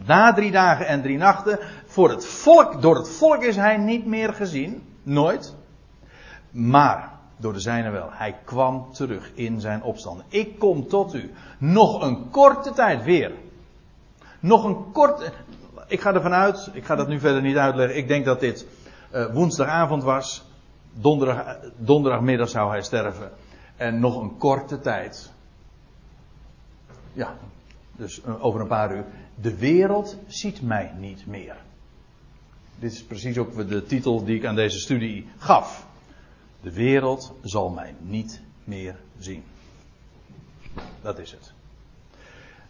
Na 0.05 0.33
drie 0.33 0.51
dagen 0.51 0.87
en 0.87 1.03
drie 1.03 1.19
nachten. 1.19 1.59
Voor 1.87 2.11
het 2.11 2.27
volk, 2.27 2.83
door 2.83 2.97
het 2.97 3.09
volk 3.09 3.43
is 3.43 3.57
hij 3.57 3.77
niet 3.77 4.07
meer 4.07 4.33
gezien. 4.33 4.83
Nooit. 5.03 5.55
Maar 6.51 7.13
door 7.37 7.53
de 7.53 7.61
zijne 7.61 7.91
wel. 7.91 8.09
Hij 8.11 8.37
kwam 8.45 8.93
terug 8.93 9.31
in 9.35 9.61
zijn 9.61 9.83
opstand. 9.83 10.23
Ik 10.29 10.59
kom 10.59 10.89
tot 10.89 11.15
u. 11.15 11.33
Nog 11.59 12.03
een 12.03 12.31
korte 12.31 12.73
tijd 12.73 13.05
weer. 13.05 13.33
Nog 14.41 14.65
een 14.65 14.93
korte. 14.93 15.33
Ik 15.87 16.01
ga 16.01 16.15
ervan 16.15 16.33
uit. 16.33 16.71
Ik 16.73 16.85
ga 16.85 16.95
dat 16.95 17.09
nu 17.09 17.19
verder 17.19 17.43
niet 17.43 17.57
uitleggen. 17.57 17.97
Ik 17.97 18.09
denk 18.09 18.25
dat 18.25 18.41
dit 18.41 18.67
uh, 19.15 19.33
woensdagavond 19.33 20.03
was. 20.03 20.45
Donderdag, 20.93 21.57
donderdagmiddag 21.77 22.49
zou 22.49 22.71
hij 22.71 22.83
sterven. 22.83 23.31
En 23.77 24.01
nog 24.01 24.21
een 24.21 24.39
korte 24.39 24.81
tijd. 24.81 25.33
Ja, 27.13 27.37
dus 27.97 28.23
uh, 28.23 28.45
over 28.45 28.61
een 28.61 28.67
paar 28.67 28.95
uur. 28.95 29.05
De 29.35 29.57
wereld 29.57 30.17
ziet 30.27 30.63
mij 30.63 30.93
niet 30.99 31.27
meer. 31.27 31.57
Dit 32.79 32.93
is 32.93 33.05
precies 33.05 33.39
ook 33.39 33.69
de 33.69 33.85
titel 33.85 34.25
die 34.25 34.37
ik 34.37 34.45
aan 34.45 34.55
deze 34.55 34.79
studie 34.79 35.29
gaf. 35.39 35.87
De 36.61 36.73
wereld 36.73 37.33
zal 37.43 37.71
mij 37.71 37.95
niet 37.99 38.41
meer 38.65 38.97
zien. 39.19 39.45
Dat 41.03 41.19
is 41.19 41.31
het. 41.31 41.53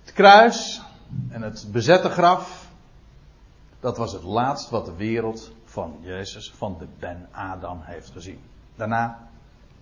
Het 0.04 0.12
kruis 0.12 0.82
en 1.28 1.42
het 1.42 1.68
bezette 1.72 2.08
graf, 2.08 2.70
dat 3.80 3.96
was 3.96 4.12
het 4.12 4.22
laatst 4.22 4.70
wat 4.70 4.84
de 4.84 4.96
wereld 4.96 5.52
van 5.64 5.98
Jezus, 6.00 6.52
van 6.56 6.76
de 6.78 6.86
Ben 6.98 7.28
Adam 7.30 7.80
heeft 7.82 8.10
gezien. 8.10 8.40
Daarna 8.76 9.25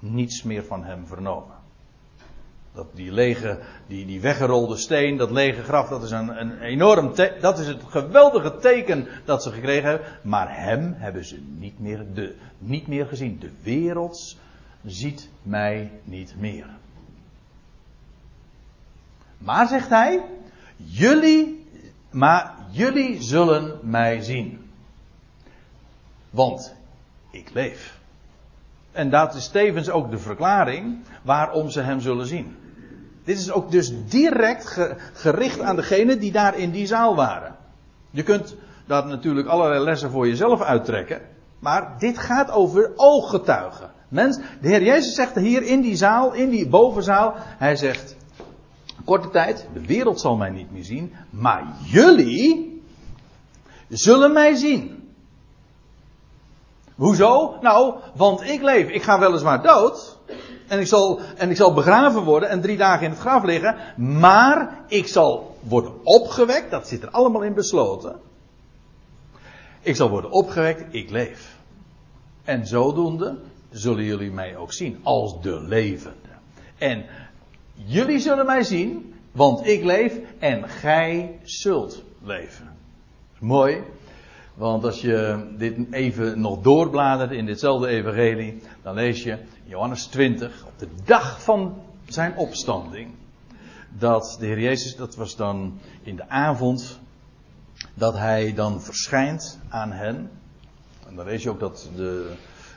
niets 0.04 0.42
meer 0.42 0.64
van 0.64 0.84
hem 0.84 1.06
vernomen. 1.06 1.54
Dat 2.72 2.86
die 2.94 3.12
lege, 3.12 3.58
die, 3.86 4.06
die 4.06 4.20
weggerolde 4.20 4.76
steen, 4.76 5.16
dat 5.16 5.30
lege 5.30 5.62
graf, 5.62 5.88
dat 5.88 6.02
is 6.02 6.10
een, 6.10 6.40
een 6.40 6.60
enorm, 6.60 7.14
dat 7.40 7.58
is 7.58 7.66
het 7.66 7.82
geweldige 7.88 8.56
teken 8.56 9.06
dat 9.24 9.42
ze 9.42 9.50
gekregen 9.50 9.88
hebben. 9.88 10.06
Maar 10.22 10.56
hem 10.56 10.94
hebben 10.96 11.24
ze 11.24 11.40
niet 11.58 11.78
meer, 11.78 12.06
de, 12.14 12.36
niet 12.58 12.86
meer 12.86 13.06
gezien. 13.06 13.38
De 13.38 13.50
wereld 13.62 14.36
ziet 14.84 15.28
mij 15.42 15.90
niet 16.04 16.34
meer. 16.38 16.66
Maar 19.38 19.68
zegt 19.68 19.88
hij, 19.88 20.24
jullie, 20.76 21.66
maar 22.10 22.54
jullie 22.70 23.22
zullen 23.22 23.78
mij 23.82 24.20
zien. 24.20 24.70
Want 26.30 26.74
ik 27.30 27.50
leef. 27.52 28.02
En 28.94 29.10
dat 29.10 29.34
is 29.34 29.48
tevens 29.48 29.90
ook 29.90 30.10
de 30.10 30.18
verklaring 30.18 30.98
waarom 31.22 31.70
ze 31.70 31.80
hem 31.80 32.00
zullen 32.00 32.26
zien. 32.26 32.56
Dit 33.24 33.38
is 33.38 33.50
ook 33.50 33.70
dus 33.70 33.92
direct 34.08 34.78
gericht 35.12 35.60
aan 35.60 35.76
degenen 35.76 36.18
die 36.18 36.32
daar 36.32 36.58
in 36.58 36.70
die 36.70 36.86
zaal 36.86 37.16
waren. 37.16 37.56
Je 38.10 38.22
kunt 38.22 38.56
daar 38.86 39.06
natuurlijk 39.06 39.48
allerlei 39.48 39.84
lessen 39.84 40.10
voor 40.10 40.28
jezelf 40.28 40.62
uittrekken. 40.62 41.20
Maar 41.58 41.94
dit 41.98 42.18
gaat 42.18 42.50
over 42.50 42.92
ooggetuigen. 42.96 43.90
Mens, 44.08 44.36
de 44.36 44.68
Heer 44.68 44.82
Jezus 44.82 45.14
zegt 45.14 45.34
hier 45.34 45.62
in 45.62 45.80
die 45.80 45.96
zaal, 45.96 46.32
in 46.32 46.50
die 46.50 46.68
bovenzaal, 46.68 47.34
hij 47.36 47.76
zegt, 47.76 48.16
korte 49.04 49.30
tijd, 49.30 49.66
de 49.72 49.86
wereld 49.86 50.20
zal 50.20 50.36
mij 50.36 50.50
niet 50.50 50.72
meer 50.72 50.84
zien, 50.84 51.12
maar 51.30 51.64
jullie 51.84 52.82
zullen 53.88 54.32
mij 54.32 54.54
zien. 54.54 55.03
Hoezo? 56.94 57.54
Nou, 57.60 57.94
want 58.14 58.42
ik 58.42 58.62
leef. 58.62 58.88
Ik 58.88 59.02
ga 59.02 59.18
weliswaar 59.18 59.62
dood. 59.62 60.18
En 60.68 60.80
ik, 60.80 60.86
zal, 60.86 61.20
en 61.36 61.50
ik 61.50 61.56
zal 61.56 61.74
begraven 61.74 62.22
worden 62.22 62.48
en 62.48 62.60
drie 62.60 62.76
dagen 62.76 63.04
in 63.04 63.10
het 63.10 63.20
graf 63.20 63.44
liggen. 63.44 63.76
Maar 64.18 64.78
ik 64.88 65.06
zal 65.06 65.56
worden 65.60 66.04
opgewekt. 66.04 66.70
Dat 66.70 66.88
zit 66.88 67.02
er 67.02 67.10
allemaal 67.10 67.42
in 67.42 67.54
besloten. 67.54 68.20
Ik 69.80 69.96
zal 69.96 70.10
worden 70.10 70.30
opgewekt. 70.30 70.94
Ik 70.94 71.10
leef. 71.10 71.56
En 72.44 72.66
zodoende 72.66 73.36
zullen 73.70 74.04
jullie 74.04 74.30
mij 74.30 74.56
ook 74.56 74.72
zien. 74.72 75.00
Als 75.02 75.42
de 75.42 75.60
levende. 75.60 76.28
En 76.78 77.04
jullie 77.74 78.18
zullen 78.18 78.46
mij 78.46 78.62
zien. 78.62 79.14
Want 79.32 79.66
ik 79.66 79.84
leef 79.84 80.18
en 80.38 80.68
gij 80.68 81.40
zult 81.42 82.02
leven. 82.22 82.76
Mooi. 83.38 83.82
Want 84.54 84.84
als 84.84 85.00
je 85.00 85.46
dit 85.58 85.76
even 85.90 86.40
nog 86.40 86.60
doorbladert 86.60 87.30
in 87.30 87.46
ditzelfde 87.46 87.86
evangelie, 87.86 88.62
dan 88.82 88.94
lees 88.94 89.22
je 89.22 89.38
Johannes 89.64 90.06
20, 90.06 90.64
op 90.66 90.78
de 90.78 90.88
dag 91.04 91.42
van 91.42 91.82
zijn 92.08 92.36
opstanding, 92.36 93.14
dat 93.88 94.36
de 94.40 94.46
Heer 94.46 94.60
Jezus, 94.60 94.96
dat 94.96 95.16
was 95.16 95.36
dan 95.36 95.78
in 96.02 96.16
de 96.16 96.28
avond, 96.28 96.98
dat 97.94 98.14
hij 98.14 98.54
dan 98.54 98.82
verschijnt 98.82 99.58
aan 99.68 99.92
hen. 99.92 100.30
En 101.08 101.16
dan 101.16 101.24
lees 101.24 101.42
je 101.42 101.50
ook 101.50 101.60
dat 101.60 101.88
de, 101.96 102.32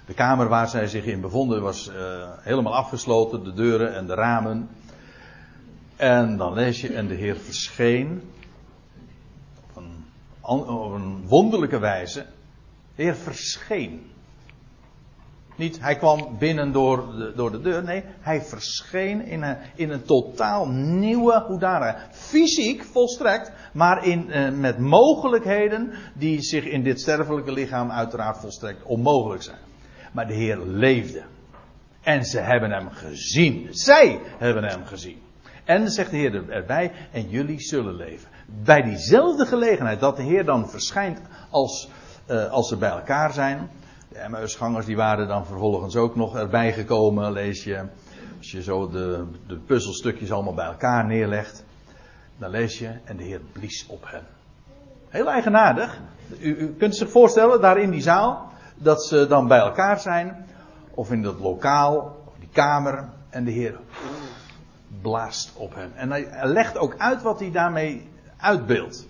de 0.05 0.13
kamer 0.13 0.47
waar 0.47 0.67
zij 0.67 0.87
zich 0.87 1.05
in 1.05 1.21
bevonden 1.21 1.61
was 1.61 1.89
uh, 1.89 1.95
helemaal 2.37 2.75
afgesloten, 2.75 3.43
de 3.43 3.53
deuren 3.53 3.95
en 3.95 4.07
de 4.07 4.13
ramen. 4.13 4.69
En 5.95 6.37
dan 6.37 6.53
lees 6.53 6.81
je, 6.81 6.93
en 6.93 7.07
de 7.07 7.15
Heer 7.15 7.35
verscheen 7.35 8.21
op 10.47 10.93
een 10.93 11.27
wonderlijke 11.27 11.79
wijze. 11.79 12.25
De 12.95 13.03
Heer 13.03 13.15
verscheen. 13.15 14.11
Niet, 15.55 15.79
hij 15.79 15.95
kwam 15.95 16.37
binnen 16.39 16.71
door 16.71 17.51
de, 17.51 17.61
deur. 17.61 17.83
Nee, 17.83 18.03
hij 18.19 18.41
verscheen 18.41 19.25
in 19.25 19.43
een, 19.43 19.57
in 19.75 19.89
een 19.89 20.03
totaal 20.03 20.67
nieuwe 20.67 21.43
hoedanigheid. 21.47 21.97
Fysiek 22.11 22.83
volstrekt, 22.83 23.51
maar 23.73 24.05
in, 24.05 24.31
eh, 24.31 24.51
met 24.51 24.77
mogelijkheden 24.77 25.91
die 26.13 26.41
zich 26.41 26.65
in 26.65 26.83
dit 26.83 26.99
sterfelijke 26.99 27.51
lichaam 27.51 27.91
uiteraard 27.91 28.37
volstrekt 28.37 28.83
onmogelijk 28.83 29.43
zijn. 29.43 29.59
Maar 30.11 30.27
de 30.27 30.33
Heer 30.33 30.57
leefde. 30.57 31.23
En 32.01 32.25
ze 32.25 32.39
hebben 32.39 32.71
hem 32.71 32.89
gezien. 32.89 33.67
Zij 33.71 34.19
hebben 34.37 34.63
hem 34.63 34.85
gezien. 34.85 35.21
En 35.63 35.89
zegt 35.89 36.11
de 36.11 36.17
Heer 36.17 36.49
erbij, 36.49 36.91
en 37.11 37.29
jullie 37.29 37.59
zullen 37.59 37.95
leven 37.95 38.36
bij 38.47 38.81
diezelfde 38.81 39.45
gelegenheid 39.45 39.99
dat 39.99 40.17
de 40.17 40.23
Heer 40.23 40.45
dan 40.45 40.69
verschijnt 40.69 41.21
als, 41.49 41.89
uh, 42.27 42.51
als 42.51 42.67
ze 42.67 42.77
bij 42.77 42.89
elkaar 42.89 43.33
zijn. 43.33 43.69
De 44.09 44.17
Emmausgangers 44.17 44.85
die 44.85 44.95
waren 44.95 45.27
dan 45.27 45.45
vervolgens 45.45 45.95
ook 45.95 46.15
nog 46.15 46.35
erbij 46.35 46.73
gekomen, 46.73 47.31
lees 47.31 47.63
je. 47.63 47.85
Als 48.37 48.51
je 48.51 48.63
zo 48.63 48.89
de, 48.89 49.25
de 49.47 49.57
puzzelstukjes 49.57 50.31
allemaal 50.31 50.53
bij 50.53 50.65
elkaar 50.65 51.05
neerlegt, 51.05 51.65
dan 52.37 52.49
lees 52.49 52.79
je 52.79 52.91
en 53.03 53.17
de 53.17 53.23
Heer 53.23 53.41
blies 53.51 53.85
op 53.87 54.03
hen. 54.07 54.23
Heel 55.09 55.29
eigenaardig. 55.29 56.01
U, 56.39 56.55
u 56.55 56.75
kunt 56.77 56.95
zich 56.95 57.09
voorstellen, 57.09 57.61
daar 57.61 57.77
in 57.77 57.91
die 57.91 58.01
zaal, 58.01 58.51
dat 58.75 59.05
ze 59.05 59.27
dan 59.27 59.47
bij 59.47 59.59
elkaar 59.59 59.99
zijn, 59.99 60.45
of 60.93 61.11
in 61.11 61.21
dat 61.21 61.39
lokaal, 61.39 62.17
of 62.25 62.33
die 62.39 62.49
kamer, 62.51 63.09
en 63.29 63.43
de 63.43 63.51
Heer 63.51 63.79
blaast 65.01 65.53
op 65.55 65.75
hen. 65.75 65.95
En 65.95 66.11
hij 66.11 66.27
legt 66.43 66.77
ook 66.77 66.95
uit 66.97 67.21
wat 67.21 67.39
hij 67.39 67.51
daarmee 67.51 68.09
uitbeeld. 68.37 69.07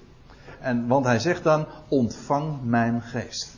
En, 0.59 0.87
want 0.87 1.05
hij 1.05 1.19
zegt 1.19 1.43
dan: 1.43 1.67
ontvang 1.87 2.63
mijn 2.63 3.01
geest. 3.01 3.57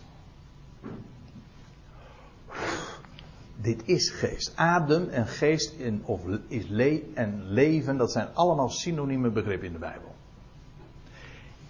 Dit 3.61 3.81
is 3.85 4.09
geest. 4.09 4.51
Adem 4.55 5.09
en 5.09 5.27
geest 5.27 5.73
in, 5.77 6.01
of 6.05 6.21
is 6.47 6.63
le 6.67 7.03
en 7.13 7.43
leven, 7.47 7.97
dat 7.97 8.11
zijn 8.11 8.27
allemaal 8.33 8.69
synonieme 8.69 9.29
begrippen 9.29 9.67
in 9.67 9.73
de 9.73 9.79
Bijbel. 9.79 10.15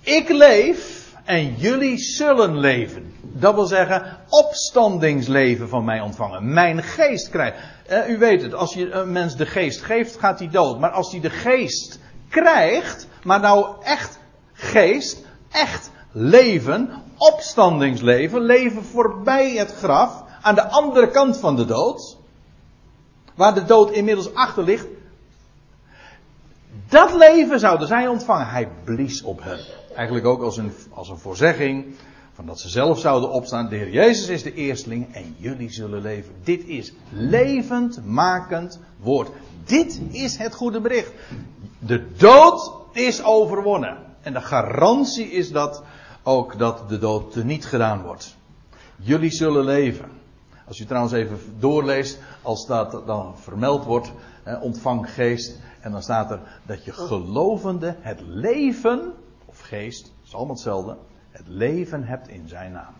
Ik 0.01 0.29
leef 0.29 1.13
en 1.23 1.55
jullie 1.55 1.97
zullen 1.97 2.57
leven. 2.57 3.13
Dat 3.21 3.53
wil 3.53 3.65
zeggen, 3.65 4.17
opstandingsleven 4.29 5.69
van 5.69 5.85
mij 5.85 6.01
ontvangen. 6.01 6.53
Mijn 6.53 6.83
geest 6.83 7.29
krijgt. 7.29 7.57
u 8.07 8.17
weet 8.17 8.41
het, 8.41 8.53
als 8.53 8.73
je 8.73 8.91
een 8.91 9.11
mens 9.11 9.35
de 9.35 9.45
geest 9.45 9.81
geeft, 9.81 10.17
gaat 10.17 10.39
hij 10.39 10.49
dood. 10.49 10.79
Maar 10.79 10.91
als 10.91 11.11
hij 11.11 11.21
de 11.21 11.29
geest 11.29 11.99
krijgt, 12.29 13.07
maar 13.23 13.39
nou 13.39 13.75
echt 13.83 14.19
geest, 14.53 15.25
echt 15.51 15.91
leven, 16.11 16.89
opstandingsleven, 17.17 18.41
leven 18.41 18.83
voorbij 18.83 19.51
het 19.51 19.75
graf, 19.75 20.23
aan 20.41 20.55
de 20.55 20.67
andere 20.67 21.09
kant 21.09 21.37
van 21.37 21.55
de 21.55 21.65
dood, 21.65 22.17
waar 23.35 23.53
de 23.53 23.65
dood 23.65 23.91
inmiddels 23.91 24.33
achter 24.33 24.63
ligt, 24.63 24.87
dat 26.89 27.13
leven 27.13 27.59
zouden 27.59 27.87
zij 27.87 28.07
ontvangen. 28.07 28.47
Hij 28.47 28.69
blies 28.83 29.21
op 29.21 29.43
hen. 29.43 29.59
Eigenlijk 29.95 30.25
ook 30.25 30.41
als 30.41 30.57
een, 30.57 30.73
als 30.93 31.09
een 31.09 31.17
voorzegging 31.17 31.95
van 32.39 32.47
dat 32.47 32.59
ze 32.59 32.69
zelf 32.69 32.99
zouden 32.99 33.31
opstaan. 33.31 33.69
De 33.69 33.75
Heer 33.75 33.89
Jezus 33.91 34.27
is 34.27 34.43
de 34.43 34.53
eersteling 34.53 35.13
en 35.15 35.35
jullie 35.37 35.71
zullen 35.71 36.01
leven. 36.01 36.33
Dit 36.43 36.67
is 36.67 36.93
levend 37.09 38.05
makend 38.05 38.79
woord. 38.99 39.29
Dit 39.63 40.01
is 40.11 40.37
het 40.37 40.53
goede 40.53 40.81
bericht. 40.81 41.11
De 41.79 42.13
dood 42.17 42.71
is 42.91 43.23
overwonnen. 43.23 43.97
En 44.21 44.33
de 44.33 44.41
garantie 44.41 45.31
is 45.31 45.51
dat 45.51 45.83
ook 46.23 46.59
dat 46.59 46.89
de 46.89 46.97
dood 46.97 47.35
niet 47.35 47.65
gedaan 47.65 48.01
wordt. 48.01 48.35
Jullie 48.95 49.31
zullen 49.31 49.63
leven. 49.63 50.09
Als 50.67 50.79
u 50.79 50.85
trouwens 50.85 51.13
even 51.13 51.39
doorleest, 51.57 52.19
als 52.41 52.67
dat 52.67 53.01
dan 53.05 53.37
vermeld 53.37 53.85
wordt, 53.85 54.11
ontvang 54.61 55.13
geest. 55.13 55.59
En 55.81 55.91
dan 55.91 56.01
staat 56.01 56.31
er 56.31 56.39
dat 56.65 56.85
je 56.85 56.91
gelovende 56.91 57.95
het 57.99 58.21
leven, 58.21 59.13
of 59.45 59.59
of 59.59 59.59
geest, 59.59 60.03
dat 60.03 60.11
is 60.25 60.33
allemaal 60.35 60.55
hetzelfde, 60.55 60.97
het 61.31 61.47
leven 61.47 62.03
hebt 62.03 62.27
in 62.27 62.47
zijn 62.47 62.71
naam. 62.71 62.93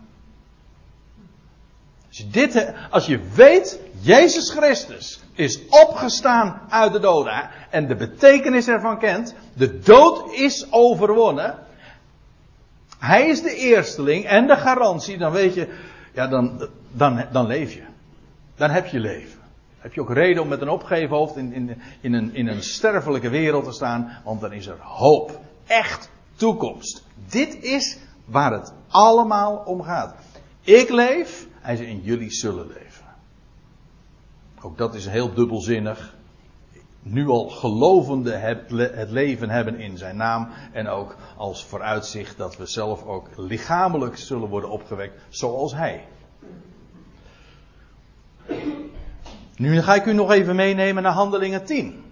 Als 2.08 2.18
je, 2.18 2.30
dit, 2.30 2.74
als 2.90 3.06
je 3.06 3.20
weet, 3.36 3.80
Jezus 4.00 4.50
Christus 4.52 5.24
is 5.34 5.60
opgestaan 5.70 6.62
uit 6.70 6.92
de 6.92 7.00
doden 7.00 7.50
en 7.70 7.88
de 7.88 7.96
betekenis 7.96 8.68
ervan 8.68 9.00
kent, 9.00 9.36
de 9.54 9.80
dood 9.80 10.34
is 10.34 10.72
overwonnen. 10.72 11.56
Hij 13.00 13.28
is 13.28 13.42
de 13.42 13.56
eersteling 13.56 14.26
en 14.26 14.48
de 14.48 14.56
garantie, 14.56 15.18
dan 15.18 15.32
weet 15.32 15.54
je, 15.54 15.68
ja, 16.14 16.28
dan, 16.28 16.70
dan, 16.92 17.26
dan 17.32 17.48
leef 17.48 17.74
je. 17.74 17.84
Dan 18.56 18.70
heb 18.70 18.86
je 18.86 19.00
leven. 19.00 19.40
heb 19.80 19.94
je 19.94 20.02
ook 20.02 20.14
reden 20.14 20.44
om 20.44 20.48
met 20.48 20.62
een 20.62 20.70
opgeven 20.70 21.16
hoofd 21.16 21.36
in, 21.36 21.54
in, 21.54 21.82
in, 22.02 22.14
een, 22.14 22.36
in 22.36 22.48
een 22.48 22.64
sterfelijke 22.64 23.30
wereld 23.30 23.64
te 23.64 23.72
staan, 23.72 24.22
want 24.24 24.42
dan 24.42 24.54
is 24.54 24.68
er 24.68 24.78
hoop. 24.80 25.40
Echt 25.68 26.10
toekomst. 26.36 27.04
Dit 27.30 27.64
is 27.64 27.98
waar 28.30 28.52
het 28.52 28.74
allemaal 28.88 29.56
om 29.56 29.82
gaat. 29.82 30.16
Ik 30.62 30.90
leef, 30.90 31.48
hij 31.60 31.76
zei 31.76 31.88
in 31.88 32.02
jullie 32.02 32.32
zullen 32.32 32.68
leven. 32.68 33.06
Ook 34.62 34.78
dat 34.78 34.96
is 34.96 35.08
heel 35.08 35.34
dubbelzinnig. 35.34 36.18
Nu 37.02 37.28
al 37.28 37.50
gelovende 37.50 38.32
het 38.32 39.10
leven 39.10 39.50
hebben 39.50 39.80
in 39.80 39.98
zijn 39.98 40.18
naam. 40.18 40.50
En 40.72 40.88
ook 40.88 41.16
als 41.38 41.66
vooruitzicht 41.66 42.38
dat 42.38 42.58
we 42.58 42.66
zelf 42.66 43.06
ook 43.06 43.28
lichamelijk 43.36 44.18
zullen 44.18 44.50
worden 44.50 44.70
opgewekt 44.70 45.22
zoals 45.30 45.74
hij. 45.74 46.08
Nu 49.56 49.82
ga 49.82 49.96
ik 49.96 50.06
u 50.06 50.14
nog 50.14 50.32
even 50.32 50.56
meenemen 50.56 51.04
naar 51.04 51.12
Handelingen 51.12 51.66
10. 51.66 52.09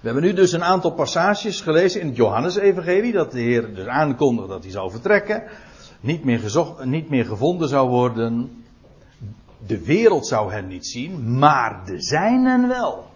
We 0.00 0.06
hebben 0.12 0.22
nu 0.22 0.32
dus 0.32 0.52
een 0.52 0.64
aantal 0.64 0.90
passages 0.90 1.60
gelezen 1.60 2.00
in 2.00 2.06
het 2.06 2.16
Johannes-evangelie. 2.16 3.12
Dat 3.12 3.32
de 3.32 3.40
Heer 3.40 3.74
dus 3.74 3.86
aankondigde 3.86 4.52
dat 4.52 4.62
hij 4.62 4.72
zou 4.72 4.90
vertrekken. 4.90 5.42
Niet 6.00 6.24
meer, 6.24 6.38
gezocht, 6.38 6.84
niet 6.84 7.08
meer 7.08 7.24
gevonden 7.24 7.68
zou 7.68 7.88
worden. 7.88 8.64
De 9.66 9.84
wereld 9.84 10.26
zou 10.26 10.52
hem 10.52 10.66
niet 10.66 10.86
zien, 10.86 11.38
maar 11.38 11.82
de 11.84 12.02
zijnen 12.02 12.68
wel. 12.68 13.10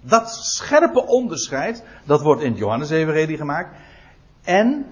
Dat 0.00 0.30
scherpe 0.30 1.06
onderscheid, 1.06 1.84
dat 2.04 2.22
wordt 2.22 2.42
in 2.42 2.50
het 2.50 2.58
Johannes-evangelie 2.58 3.36
gemaakt. 3.36 3.76
En 4.42 4.86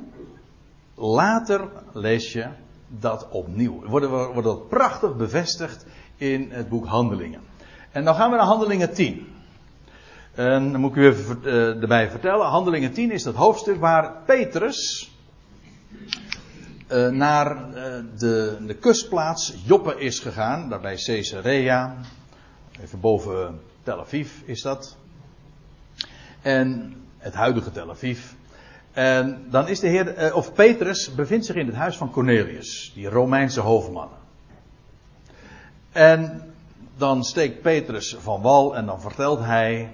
later 0.94 1.68
lees 1.92 2.32
je 2.32 2.46
dat 2.88 3.28
opnieuw. 3.30 3.84
Wordt, 3.86 4.06
wordt 4.06 4.44
dat 4.44 4.68
prachtig 4.68 5.16
bevestigd 5.16 5.86
in 6.16 6.50
het 6.50 6.68
boek 6.68 6.86
Handelingen. 6.86 7.40
En 7.90 8.04
dan 8.04 8.14
gaan 8.14 8.30
we 8.30 8.36
naar 8.36 8.46
Handelingen 8.46 8.94
10. 8.94 9.33
En 10.34 10.72
dan 10.72 10.80
moet 10.80 10.90
ik 10.90 10.96
u 10.96 11.06
even 11.06 11.40
uh, 11.44 11.80
erbij 11.82 12.10
vertellen. 12.10 12.46
Handelingen 12.46 12.92
10 12.92 13.10
is 13.10 13.22
dat 13.22 13.34
hoofdstuk 13.34 13.80
waar 13.80 14.12
Petrus 14.24 15.10
uh, 16.92 17.08
naar 17.08 17.68
uh, 17.68 17.74
de, 18.18 18.56
de, 18.66 18.74
kustplaats 18.74 19.54
Joppe 19.64 19.98
is 19.98 20.18
gegaan. 20.18 20.68
Daarbij 20.68 20.96
Caesarea. 20.96 21.96
Even 22.82 23.00
boven 23.00 23.60
Tel 23.82 24.00
Aviv 24.00 24.30
is 24.44 24.62
dat. 24.62 24.96
En 26.42 26.96
het 27.18 27.34
huidige 27.34 27.70
Tel 27.70 27.90
Aviv. 27.90 28.20
En 28.92 29.46
dan 29.50 29.68
is 29.68 29.80
de 29.80 29.88
heer, 29.88 30.34
of 30.34 30.52
Petrus 30.52 31.14
bevindt 31.14 31.46
zich 31.46 31.56
in 31.56 31.66
het 31.66 31.74
huis 31.74 31.96
van 31.96 32.10
Cornelius, 32.10 32.92
die 32.94 33.08
Romeinse 33.08 33.60
hoofdman. 33.60 34.08
En 35.92 36.42
dan 36.96 37.24
steekt 37.24 37.62
Petrus 37.62 38.16
van 38.18 38.42
wal 38.42 38.76
en 38.76 38.86
dan 38.86 39.00
vertelt 39.00 39.40
hij 39.40 39.92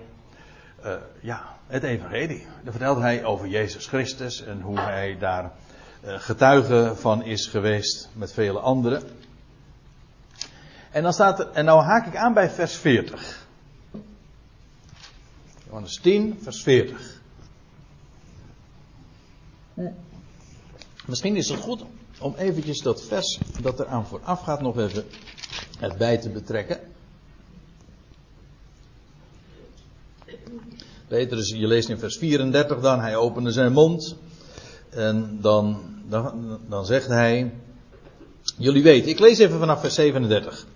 uh, 0.85 0.95
ja, 1.21 1.57
het 1.67 1.83
evangelie. 1.83 2.47
Dan 2.63 2.73
vertelt 2.73 2.99
hij 2.99 3.25
over 3.25 3.49
Jezus 3.49 3.87
Christus 3.87 4.45
en 4.45 4.61
hoe 4.61 4.81
hij 4.81 5.19
daar 5.19 5.53
uh, 6.05 6.15
getuige 6.19 6.93
van 6.97 7.25
is 7.25 7.47
geweest 7.47 8.09
met 8.13 8.33
vele 8.33 8.59
anderen. 8.59 9.03
En 10.91 11.03
dan 11.03 11.13
staat 11.13 11.39
er, 11.39 11.51
en 11.51 11.65
nou 11.65 11.83
haak 11.83 12.07
ik 12.07 12.17
aan 12.17 12.35
bij 12.35 12.51
vers 12.51 12.77
40. 12.77 13.47
Johannes 15.67 16.01
10, 16.03 16.39
vers 16.43 16.63
40. 16.63 17.21
Misschien 21.07 21.37
is 21.37 21.49
het 21.49 21.61
goed 21.61 21.85
om 22.21 22.35
eventjes 22.35 22.83
dat 22.83 23.03
vers 23.03 23.41
dat 23.63 23.81
er 23.81 23.87
aan 23.87 24.07
vooraf 24.07 24.41
gaat 24.41 24.61
nog 24.61 24.79
even 24.79 25.05
erbij 25.81 26.19
te 26.19 26.31
betrekken. 26.31 26.81
Petrus, 31.09 31.49
je 31.49 31.67
leest 31.67 31.89
in 31.89 31.99
vers 31.99 32.17
34 32.17 32.81
dan, 32.81 33.01
hij 33.01 33.17
opende 33.17 33.53
zijn 33.53 33.73
mond. 33.73 34.17
En 34.91 35.39
dan, 35.41 35.81
dan, 36.09 36.59
dan 36.69 36.87
zegt 36.87 37.07
hij, 37.07 37.55
jullie 38.57 38.83
weten, 38.83 39.11
ik 39.11 39.19
lees 39.19 39.39
even 39.39 39.59
vanaf 39.59 39.81
vers 39.81 39.95
37. 39.95 40.67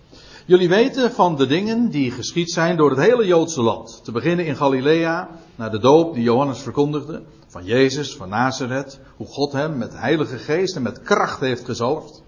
Jullie 0.46 0.68
weten 0.68 1.12
van 1.12 1.36
de 1.36 1.46
dingen 1.46 1.90
die 1.90 2.10
geschied 2.10 2.50
zijn 2.50 2.76
door 2.76 2.90
het 2.90 2.98
hele 2.98 3.26
Joodse 3.26 3.62
land. 3.62 4.00
Te 4.04 4.12
beginnen 4.12 4.46
in 4.46 4.56
Galilea, 4.56 5.28
naar 5.56 5.70
de 5.70 5.78
doop 5.78 6.14
die 6.14 6.22
Johannes 6.22 6.58
verkondigde. 6.58 7.22
Van 7.46 7.64
Jezus, 7.64 8.16
van 8.16 8.28
Nazareth. 8.28 9.00
Hoe 9.16 9.26
God 9.26 9.52
hem 9.52 9.78
met 9.78 9.98
heilige 9.98 10.38
geest 10.38 10.76
en 10.76 10.82
met 10.82 11.02
kracht 11.02 11.40
heeft 11.40 11.64
gezalfd. 11.64 12.22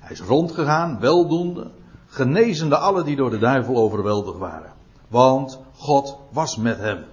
Hij 0.00 0.12
is 0.12 0.20
rondgegaan, 0.20 1.00
weldoende, 1.00 1.70
genezende 2.06 2.76
alle 2.76 3.04
die 3.04 3.16
door 3.16 3.30
de 3.30 3.38
duivel 3.38 3.76
overweldigd 3.76 4.38
waren. 4.38 4.75
Want 5.16 5.58
God 5.76 6.18
was 6.30 6.56
met 6.56 6.78
hem. 6.78 7.04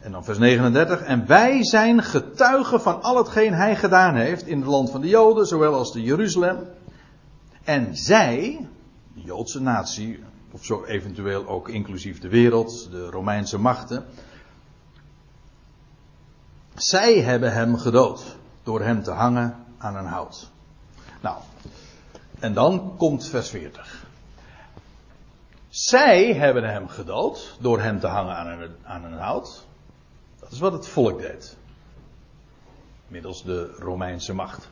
En 0.00 0.12
dan 0.12 0.24
vers 0.24 0.38
39. 0.38 1.02
En 1.02 1.26
wij 1.26 1.64
zijn 1.64 2.02
getuigen 2.02 2.80
van 2.80 3.02
al 3.02 3.16
hetgeen 3.16 3.54
hij 3.54 3.76
gedaan 3.76 4.14
heeft 4.14 4.46
in 4.46 4.58
het 4.58 4.68
land 4.68 4.90
van 4.90 5.00
de 5.00 5.08
Joden, 5.08 5.46
zowel 5.46 5.74
als 5.74 5.92
de 5.92 6.02
Jeruzalem. 6.02 6.68
En 7.64 7.96
zij, 7.96 8.68
de 9.14 9.20
Joodse 9.20 9.60
natie, 9.60 10.24
of 10.50 10.64
zo 10.64 10.84
eventueel 10.84 11.46
ook 11.46 11.68
inclusief 11.68 12.20
de 12.20 12.28
wereld, 12.28 12.90
de 12.90 13.10
Romeinse 13.10 13.58
machten. 13.58 14.04
Zij 16.74 17.20
hebben 17.20 17.52
hem 17.52 17.76
gedood 17.76 18.36
door 18.62 18.80
hem 18.80 19.02
te 19.02 19.10
hangen 19.10 19.56
aan 19.78 19.96
een 19.96 20.06
hout. 20.06 20.50
Nou, 21.20 21.36
en 22.38 22.54
dan 22.54 22.94
komt 22.96 23.26
vers 23.26 23.48
40. 23.48 24.10
Zij 25.72 26.34
hebben 26.34 26.64
hem 26.64 26.88
gedood 26.88 27.56
door 27.60 27.80
hem 27.80 28.00
te 28.00 28.06
hangen 28.06 28.36
aan 28.36 28.46
een, 28.46 28.76
aan 28.84 29.04
een 29.04 29.18
hout. 29.18 29.66
Dat 30.40 30.50
is 30.50 30.58
wat 30.58 30.72
het 30.72 30.88
volk 30.88 31.20
deed. 31.20 31.56
Middels 33.06 33.42
de 33.42 33.74
Romeinse 33.78 34.34
macht. 34.34 34.68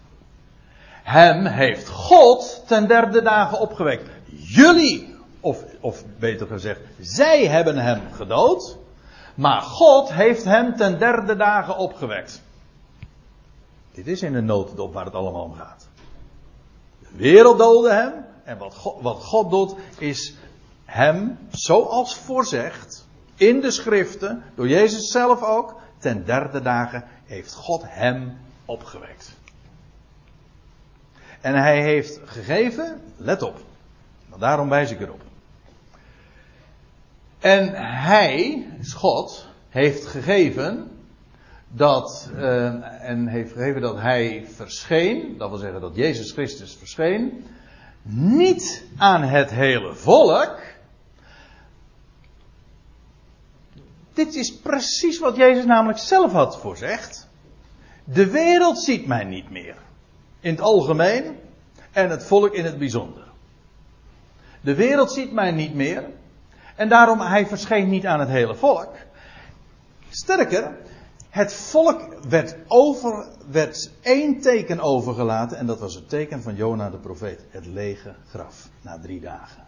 Hem 1.03 1.47
heeft 1.47 1.89
God 1.89 2.63
ten 2.67 2.89
derde 2.89 3.23
dagen 3.23 3.61
opgewekt. 3.61 4.11
Jullie, 4.25 5.17
of, 5.41 5.65
of 5.81 6.05
beter 6.19 6.47
gezegd, 6.47 6.81
zij 6.99 7.47
hebben 7.47 7.77
hem 7.77 8.01
gedood. 8.13 8.77
Maar 9.35 9.63
God 9.63 10.13
heeft 10.13 10.45
hem 10.45 10.77
ten 10.77 10.99
derde 10.99 11.37
dagen 11.37 11.77
opgewekt. 11.77 12.43
Dit 13.93 14.07
is 14.07 14.23
in 14.23 14.33
de 14.33 14.43
notendop 14.43 14.93
waar 14.93 15.05
het 15.05 15.15
allemaal 15.15 15.45
om 15.45 15.55
gaat. 15.55 15.89
De 16.99 17.17
wereld 17.17 17.59
doodde 17.59 17.93
hem. 17.93 18.13
En 18.45 18.59
wat 18.59 18.95
wat 19.01 19.25
God 19.25 19.51
doet, 19.51 19.75
is 19.99 20.35
hem, 20.91 21.39
zoals 21.51 22.17
voorzegd, 22.17 23.07
in 23.37 23.61
de 23.61 23.71
schriften, 23.71 24.43
door 24.55 24.69
Jezus 24.69 25.11
zelf 25.11 25.43
ook, 25.43 25.81
ten 25.99 26.25
derde 26.25 26.61
dagen 26.61 27.05
heeft 27.25 27.55
God 27.55 27.83
hem 27.87 28.39
opgewekt. 28.65 29.37
En 31.41 31.55
hij 31.55 31.83
heeft 31.83 32.21
gegeven, 32.25 33.01
let 33.17 33.43
op, 33.43 33.59
daarom 34.39 34.69
wijs 34.69 34.91
ik 34.91 35.01
erop. 35.01 35.23
En 37.39 37.75
hij, 38.03 38.67
is 38.81 38.93
God, 38.93 39.47
heeft 39.69 40.07
gegeven 40.07 40.91
dat, 41.69 42.31
uh, 42.35 43.09
en 43.09 43.27
heeft 43.27 43.53
gegeven 43.53 43.81
dat 43.81 44.01
hij 44.01 44.47
verscheen, 44.55 45.39
dat 45.39 45.49
wil 45.49 45.59
zeggen 45.59 45.81
dat 45.81 45.95
Jezus 45.95 46.33
Christus 46.33 46.75
verscheen, 46.75 47.45
niet 48.03 48.85
aan 48.97 49.23
het 49.23 49.51
hele 49.51 49.95
volk. 49.95 50.59
Dit 54.25 54.35
is 54.35 54.57
precies 54.57 55.19
wat 55.19 55.37
Jezus 55.37 55.65
namelijk 55.65 55.99
zelf 55.99 56.33
had 56.33 56.61
voorzegd. 56.61 57.29
De 58.05 58.31
wereld 58.31 58.79
ziet 58.79 59.07
mij 59.07 59.25
niet 59.25 59.51
meer. 59.51 59.77
In 60.41 60.51
het 60.51 60.61
algemeen 60.61 61.39
en 61.93 62.11
het 62.11 62.25
volk 62.25 62.55
in 62.55 62.65
het 62.65 62.79
bijzonder. 62.79 63.25
De 64.61 64.75
wereld 64.75 65.13
ziet 65.13 65.33
mij 65.33 65.51
niet 65.51 65.75
meer. 65.75 66.05
En 66.77 66.89
daarom, 66.89 67.21
hij 67.21 67.47
verscheen 67.47 67.89
niet 67.89 68.07
aan 68.07 68.21
het 68.21 68.29
hele 68.29 68.55
volk. 68.55 68.93
Sterker, 70.09 70.77
het 71.29 71.53
volk 71.53 72.25
werd, 72.29 72.57
over, 72.67 73.29
werd 73.51 73.91
één 74.03 74.41
teken 74.41 74.81
overgelaten. 74.81 75.59
En 75.59 75.67
dat 75.67 75.79
was 75.79 75.95
het 75.95 76.09
teken 76.09 76.43
van 76.43 76.55
Jona 76.55 76.91
de 76.91 76.99
profeet. 76.99 77.41
Het 77.51 77.67
lege 77.67 78.15
graf. 78.29 78.69
Na 78.81 78.99
drie 78.99 79.21
dagen. 79.21 79.67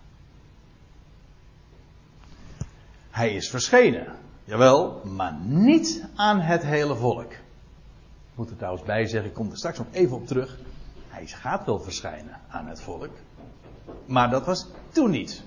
Hij 3.11 3.35
is 3.35 3.51
verschenen. 3.51 4.31
Jawel, 4.45 5.01
maar 5.05 5.39
niet 5.45 6.05
aan 6.15 6.41
het 6.41 6.63
hele 6.63 6.95
volk. 6.95 7.33
Ik 7.33 8.35
moet 8.35 8.51
er 8.51 8.57
trouwens 8.57 8.85
bij 8.85 9.07
zeggen, 9.07 9.29
ik 9.29 9.35
kom 9.37 9.51
er 9.51 9.57
straks 9.57 9.79
nog 9.79 9.87
even 9.91 10.17
op 10.17 10.27
terug. 10.27 10.59
Hij 11.09 11.27
gaat 11.27 11.67
wel 11.67 11.81
verschijnen 11.81 12.41
aan 12.49 12.67
het 12.67 12.81
volk. 12.81 13.11
Maar 14.07 14.31
dat 14.31 14.47
was 14.47 14.67
toen 14.91 15.11
niet. 15.11 15.43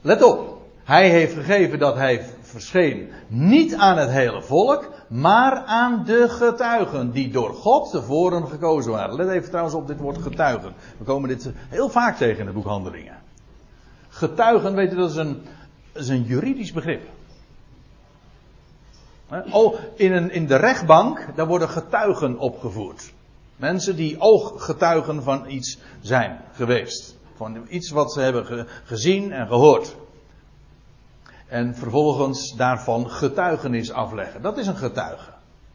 Let 0.00 0.22
op. 0.22 0.64
Hij 0.84 1.10
heeft 1.10 1.34
gegeven 1.34 1.78
dat 1.78 1.94
hij 1.94 2.24
verscheen 2.40 3.10
niet 3.28 3.74
aan 3.74 3.98
het 3.98 4.10
hele 4.10 4.42
volk, 4.42 4.90
maar 5.08 5.64
aan 5.64 6.04
de 6.04 6.28
getuigen 6.28 7.10
die 7.10 7.30
door 7.30 7.54
God 7.54 7.90
tevoren 7.90 8.48
gekozen 8.48 8.92
waren. 8.92 9.16
Let 9.16 9.28
even 9.28 9.48
trouwens 9.48 9.74
op 9.74 9.86
dit 9.86 9.98
woord 9.98 10.22
getuigen. 10.22 10.74
We 10.98 11.04
komen 11.04 11.28
dit 11.28 11.50
heel 11.68 11.88
vaak 11.88 12.16
tegen 12.16 12.38
in 12.38 12.46
het 12.46 12.54
boek 12.54 12.64
Handelingen. 12.64 13.16
Getuigen, 14.08 14.74
weet 14.74 14.92
u, 14.92 14.96
dat 14.96 15.10
is 15.10 15.16
een, 15.16 15.42
is 15.96 16.08
een 16.08 16.22
juridisch 16.22 16.72
begrip. 16.72 17.02
Oh, 19.50 19.74
in, 19.94 20.12
een, 20.12 20.30
in 20.30 20.46
de 20.46 20.56
rechtbank, 20.56 21.26
daar 21.34 21.46
worden 21.46 21.68
getuigen 21.68 22.38
opgevoerd. 22.38 23.12
Mensen 23.56 23.96
die 23.96 24.20
ooggetuigen 24.20 25.22
van 25.22 25.48
iets 25.48 25.78
zijn 26.00 26.40
geweest. 26.52 27.16
Van 27.36 27.66
iets 27.68 27.90
wat 27.90 28.12
ze 28.12 28.20
hebben 28.20 28.66
gezien 28.84 29.32
en 29.32 29.46
gehoord. 29.46 29.96
En 31.46 31.74
vervolgens 31.74 32.54
daarvan 32.56 33.10
getuigenis 33.10 33.92
afleggen. 33.92 34.42
Dat 34.42 34.58
is 34.58 34.66
een 34.66 34.76
getuige. 34.76 35.30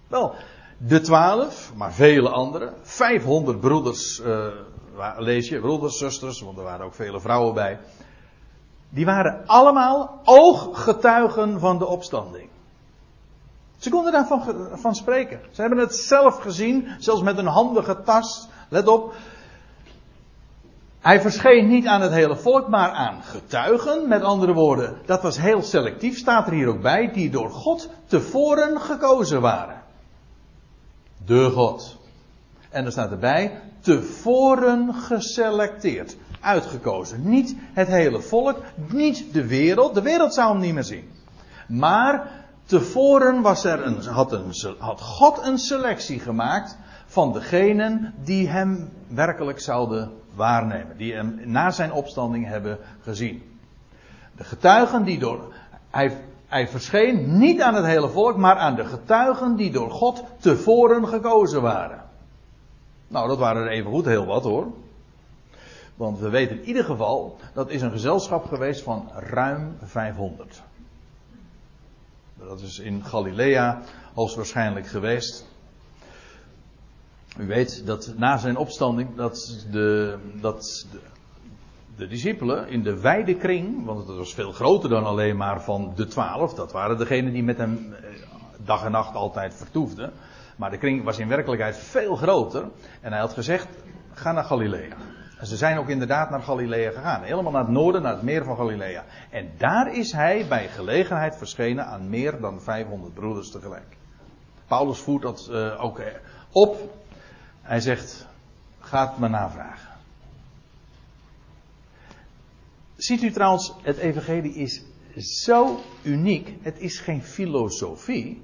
Wel, 0.07 0.35
de 0.77 1.01
twaalf, 1.01 1.71
maar 1.75 1.93
vele 1.93 2.29
anderen. 2.29 2.73
500 2.81 3.59
broeders, 3.59 4.19
uh, 4.19 4.47
lees 5.17 5.49
je, 5.49 5.59
broeders, 5.59 5.97
zusters, 5.97 6.41
want 6.41 6.57
er 6.57 6.63
waren 6.63 6.85
ook 6.85 6.93
vele 6.93 7.19
vrouwen 7.19 7.53
bij. 7.53 7.79
Die 8.93 9.05
waren 9.05 9.41
allemaal 9.45 10.19
ooggetuigen 10.23 11.59
van 11.59 11.77
de 11.77 11.85
opstanding. 11.85 12.49
Ze 13.77 13.89
konden 13.89 14.11
daarvan 14.11 14.43
van 14.73 14.95
spreken. 14.95 15.39
Ze 15.51 15.61
hebben 15.61 15.79
het 15.79 15.95
zelf 15.95 16.39
gezien, 16.39 16.87
zelfs 16.99 17.21
met 17.21 17.37
een 17.37 17.45
handige 17.45 18.01
tas. 18.03 18.47
Let 18.69 18.87
op. 18.87 19.13
Hij 20.99 21.21
verscheen 21.21 21.67
niet 21.67 21.87
aan 21.87 22.01
het 22.01 22.11
hele 22.11 22.37
volk, 22.37 22.67
maar 22.67 22.91
aan 22.91 23.23
getuigen. 23.23 24.07
Met 24.07 24.23
andere 24.23 24.53
woorden, 24.53 24.97
dat 25.05 25.21
was 25.21 25.37
heel 25.37 25.61
selectief, 25.61 26.17
staat 26.17 26.47
er 26.47 26.53
hier 26.53 26.67
ook 26.67 26.81
bij, 26.81 27.11
die 27.11 27.29
door 27.29 27.49
God 27.49 27.89
tevoren 28.05 28.81
gekozen 28.81 29.41
waren. 29.41 29.81
De 31.25 31.49
God. 31.49 31.97
En 32.69 32.85
er 32.85 32.91
staat 32.91 33.11
erbij, 33.11 33.61
tevoren 33.79 34.93
geselecteerd. 34.93 36.17
Uitgekozen. 36.41 37.29
Niet 37.29 37.55
het 37.73 37.87
hele 37.87 38.21
volk, 38.21 38.57
niet 38.89 39.33
de 39.33 39.47
wereld. 39.47 39.93
De 39.93 40.01
wereld 40.01 40.33
zou 40.33 40.51
hem 40.51 40.61
niet 40.61 40.73
meer 40.73 40.83
zien. 40.83 41.09
Maar 41.67 42.41
Tevoren 42.71 43.41
was 43.41 43.63
er 43.63 43.85
een, 43.85 44.03
had, 44.03 44.41
had 44.77 45.01
God 45.01 45.45
een 45.45 45.57
selectie 45.57 46.19
gemaakt 46.19 46.77
van 47.05 47.33
degenen 47.33 48.13
die 48.23 48.47
hem 48.47 48.89
werkelijk 49.07 49.59
zouden 49.59 50.11
waarnemen. 50.35 50.97
Die 50.97 51.13
hem 51.13 51.41
na 51.45 51.71
zijn 51.71 51.91
opstanding 51.91 52.47
hebben 52.47 52.77
gezien. 53.01 53.59
De 54.37 54.43
getuigen 54.43 55.03
die 55.03 55.19
door. 55.19 55.53
Hij, 55.89 56.17
hij 56.47 56.67
verscheen 56.67 57.37
niet 57.37 57.61
aan 57.61 57.75
het 57.75 57.85
hele 57.85 58.09
volk, 58.09 58.37
maar 58.37 58.55
aan 58.55 58.75
de 58.75 58.85
getuigen 58.85 59.55
die 59.55 59.71
door 59.71 59.91
God 59.91 60.23
tevoren 60.39 61.07
gekozen 61.07 61.61
waren. 61.61 62.03
Nou, 63.07 63.27
dat 63.27 63.37
waren 63.37 63.61
er 63.61 63.71
even 63.71 63.91
goed 63.91 64.05
heel 64.05 64.25
wat 64.25 64.43
hoor. 64.43 64.67
Want 65.95 66.19
we 66.19 66.29
weten 66.29 66.59
in 66.59 66.65
ieder 66.65 66.83
geval, 66.83 67.37
dat 67.53 67.69
is 67.69 67.81
een 67.81 67.91
gezelschap 67.91 68.45
geweest 68.45 68.81
van 68.81 69.09
ruim 69.15 69.75
500. 69.81 70.61
Dat 72.47 72.61
is 72.61 72.79
in 72.79 73.03
Galilea 73.03 73.81
hoogstwaarschijnlijk 74.13 74.87
geweest. 74.87 75.45
U 77.37 77.47
weet 77.47 77.85
dat 77.85 78.13
na 78.17 78.37
zijn 78.37 78.57
opstanding 78.57 79.15
dat 79.15 79.65
de, 79.71 80.17
dat 80.41 80.87
de, 80.91 80.99
de 81.95 82.07
discipelen 82.07 82.67
in 82.67 82.83
de 82.83 82.99
wijde 82.99 83.35
kring, 83.35 83.85
want 83.85 84.07
het 84.07 84.17
was 84.17 84.33
veel 84.33 84.51
groter 84.51 84.89
dan 84.89 85.03
alleen 85.03 85.37
maar 85.37 85.63
van 85.63 85.93
de 85.95 86.07
twaalf, 86.07 86.53
dat 86.53 86.71
waren 86.71 86.97
degenen 86.97 87.33
die 87.33 87.43
met 87.43 87.57
hem 87.57 87.93
eh, 87.93 88.09
dag 88.57 88.83
en 88.83 88.91
nacht 88.91 89.15
altijd 89.15 89.53
vertoefden. 89.53 90.13
Maar 90.55 90.69
de 90.69 90.77
kring 90.77 91.03
was 91.03 91.17
in 91.17 91.27
werkelijkheid 91.27 91.77
veel 91.77 92.15
groter. 92.15 92.63
En 93.01 93.11
hij 93.11 93.19
had 93.19 93.33
gezegd: 93.33 93.67
ga 94.13 94.31
naar 94.31 94.43
Galilea. 94.43 94.95
Ze 95.43 95.57
zijn 95.57 95.77
ook 95.77 95.89
inderdaad 95.89 96.29
naar 96.29 96.41
Galilea 96.41 96.91
gegaan. 96.91 97.23
Helemaal 97.23 97.51
naar 97.51 97.63
het 97.63 97.71
noorden, 97.71 98.01
naar 98.01 98.13
het 98.13 98.21
meer 98.21 98.43
van 98.43 98.55
Galilea. 98.55 99.05
En 99.29 99.51
daar 99.57 99.95
is 99.95 100.11
hij 100.11 100.45
bij 100.47 100.67
gelegenheid 100.67 101.37
verschenen 101.37 101.85
aan 101.85 102.09
meer 102.09 102.39
dan 102.39 102.61
500 102.61 103.13
broeders 103.13 103.51
tegelijk. 103.51 103.97
Paulus 104.67 104.99
voert 104.99 105.21
dat 105.21 105.47
uh, 105.51 105.83
ook 105.83 105.99
eh, 105.99 106.13
op. 106.51 106.77
Hij 107.61 107.79
zegt, 107.79 108.27
gaat 108.79 109.17
me 109.17 109.27
navragen. 109.27 109.89
Ziet 112.95 113.23
u 113.23 113.31
trouwens, 113.31 113.73
het 113.81 113.97
evangelie 113.97 114.53
is 114.53 114.83
zo 115.15 115.79
uniek. 116.03 116.53
Het 116.61 116.79
is 116.79 116.99
geen 116.99 117.23
filosofie. 117.23 118.43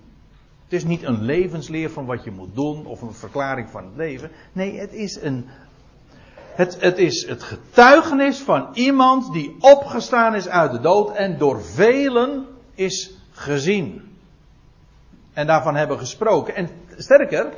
Het 0.64 0.74
is 0.74 0.84
niet 0.84 1.04
een 1.04 1.22
levensleer 1.22 1.90
van 1.90 2.06
wat 2.06 2.24
je 2.24 2.32
moet 2.32 2.56
doen 2.56 2.86
of 2.86 3.02
een 3.02 3.14
verklaring 3.14 3.70
van 3.70 3.86
het 3.86 3.96
leven. 3.96 4.32
Nee, 4.54 4.80
het 4.80 4.94
is 4.94 5.22
een 5.22 5.46
het, 6.58 6.78
het 6.80 6.98
is 6.98 7.28
het 7.28 7.44
getuigenis 7.44 8.40
van 8.40 8.70
iemand 8.74 9.34
die 9.34 9.56
opgestaan 9.60 10.36
is 10.36 10.48
uit 10.48 10.72
de 10.72 10.80
dood 10.80 11.16
en 11.16 11.38
door 11.38 11.64
velen 11.64 12.46
is 12.76 13.12
gezien. 13.32 14.18
En 15.34 15.48
daarvan 15.48 15.76
hebben 15.76 16.00
gesproken. 16.00 16.56
En 16.56 16.70
sterker, 16.96 17.54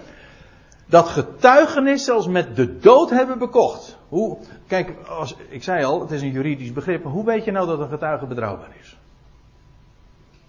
dat 0.86 1.08
getuigenis 1.08 2.04
zelfs 2.04 2.28
met 2.28 2.56
de 2.56 2.78
dood 2.78 3.10
hebben 3.10 3.39
bekocht. 3.39 3.97
Hoe, 4.10 4.38
kijk, 4.68 4.95
als, 5.08 5.36
ik 5.50 5.64
zei 5.64 5.84
al, 5.84 6.02
het 6.02 6.12
is 6.12 6.22
een 6.22 6.32
juridisch 6.32 6.74
begrip. 6.74 7.04
Hoe 7.04 7.26
weet 7.26 7.45
je 7.45 7.52
nou 7.52 7.68
dat 7.68 7.80
een 7.80 7.89
getuige 7.89 8.26
betrouwbaar 8.26 8.72
is? 8.80 8.97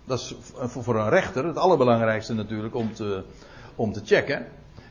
Dat 0.05 0.19
is 0.19 0.35
voor 0.67 0.97
een 0.97 1.09
rechter 1.09 1.45
het 1.45 1.57
allerbelangrijkste 1.57 2.35
natuurlijk 2.35 2.75
om 2.75 2.95
te, 2.95 3.23
om 3.75 3.93
te 3.93 4.01
checken. 4.05 4.47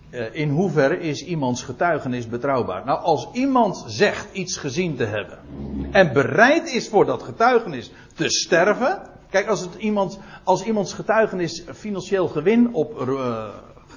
Eh, 0.09 0.25
in 0.31 0.49
hoeverre 0.49 0.99
is 0.99 1.25
iemands 1.25 1.63
getuigenis 1.63 2.27
betrouwbaar? 2.27 2.85
Nou, 2.85 2.99
als 2.99 3.29
iemand 3.33 3.83
zegt 3.87 4.27
iets 4.31 4.57
gezien 4.57 4.95
te 4.95 5.05
hebben 5.05 5.37
en 5.91 6.13
bereid 6.13 6.73
is 6.73 6.89
voor 6.89 7.05
dat 7.05 7.23
getuigenis 7.23 7.91
te 8.15 8.29
sterven. 8.29 9.01
Kijk, 9.29 9.47
als, 9.47 9.59
het 9.59 9.75
iemand, 9.75 10.19
als 10.43 10.63
iemands 10.63 10.93
getuigenis 10.93 11.63
financieel 11.73 12.27
gewin 12.27 12.73
op 12.73 13.07
uh, 13.07 13.47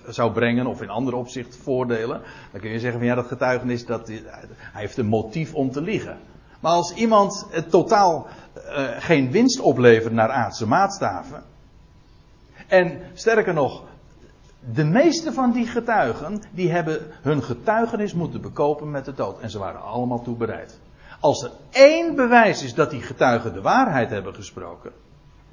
zou 0.08 0.32
brengen 0.32 0.66
of 0.66 0.82
in 0.82 0.88
andere 0.88 1.16
opzicht 1.16 1.56
voordelen, 1.62 2.20
dan 2.52 2.60
kun 2.60 2.70
je 2.70 2.78
zeggen 2.78 2.98
van 2.98 3.08
ja, 3.08 3.14
dat 3.14 3.26
getuigenis, 3.26 3.86
dat, 3.86 4.08
hij 4.08 4.48
heeft 4.72 4.96
een 4.96 5.06
motief 5.06 5.54
om 5.54 5.70
te 5.70 5.80
liegen. 5.80 6.18
Maar 6.60 6.72
als 6.72 6.94
iemand 6.94 7.46
het 7.50 7.70
totaal 7.70 8.26
uh, 8.56 8.88
geen 8.98 9.30
winst 9.30 9.60
oplevert 9.60 10.12
naar 10.12 10.30
aardse 10.30 10.66
maatstaven, 10.66 11.42
en 12.68 13.00
sterker 13.14 13.54
nog, 13.54 13.82
de 14.70 14.84
meeste 14.84 15.32
van 15.32 15.52
die 15.52 15.66
getuigen, 15.66 16.42
die 16.50 16.70
hebben 16.70 17.00
hun 17.22 17.42
getuigenis 17.42 18.14
moeten 18.14 18.40
bekopen 18.40 18.90
met 18.90 19.04
de 19.04 19.14
dood. 19.14 19.40
En 19.40 19.50
ze 19.50 19.58
waren 19.58 19.82
allemaal 19.82 20.22
toe 20.22 20.36
bereid. 20.36 20.78
Als 21.20 21.42
er 21.42 21.50
één 21.70 22.14
bewijs 22.16 22.62
is 22.62 22.74
dat 22.74 22.90
die 22.90 23.02
getuigen 23.02 23.52
de 23.52 23.60
waarheid 23.60 24.10
hebben 24.10 24.34
gesproken, 24.34 24.92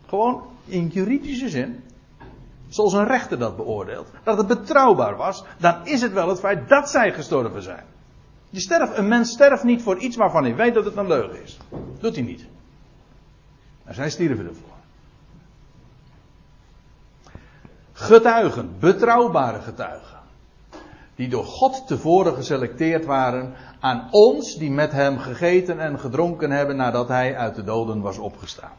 gewoon 0.08 0.44
in 0.66 0.88
juridische 0.88 1.50
zin, 1.50 1.84
zoals 2.68 2.94
een 2.94 3.08
rechter 3.08 3.40
dat 3.40 3.56
beoordeelt, 3.56 4.08
dat 4.24 4.38
het 4.38 4.48
betrouwbaar 4.48 5.16
was, 5.16 5.44
dan 5.58 5.86
is 5.86 6.02
het 6.02 6.14
wel 6.14 6.30
het 6.30 6.40
feit 6.40 6.70
dat 6.70 6.90
zij 6.90 7.14
gestorven 7.14 7.62
zijn. 7.62 7.84
Je 8.50 8.60
sterft, 8.60 8.98
een 8.98 9.08
mens 9.08 9.32
sterft 9.32 9.64
niet 9.64 9.82
voor 9.82 9.98
iets 9.98 10.16
waarvan 10.16 10.44
hij 10.44 10.56
weet 10.56 10.74
dat 10.74 10.86
het 10.86 10.96
een 10.96 11.08
leugen 11.08 11.44
is. 11.44 11.58
Doet 12.00 12.16
hij 12.16 12.24
niet. 12.24 12.46
En 13.84 13.94
zij 13.96 14.10
stierven 14.10 14.48
ervoor. 14.48 14.79
Getuigen, 18.00 18.80
betrouwbare 18.80 19.62
getuigen. 19.62 20.20
Die 21.16 21.30
door 21.30 21.46
God 21.46 21.88
tevoren 21.88 22.34
geselecteerd 22.34 23.06
waren 23.06 23.54
aan 23.80 24.08
ons 24.12 24.56
die 24.56 24.72
met 24.72 24.92
hem 24.92 25.18
gegeten 25.18 25.80
en 25.80 26.00
gedronken 26.00 26.52
hebben 26.52 26.76
nadat 26.76 27.08
hij 27.08 27.38
uit 27.38 27.56
de 27.56 27.64
doden 27.64 28.02
was 28.02 28.18
opgestaan. 28.18 28.78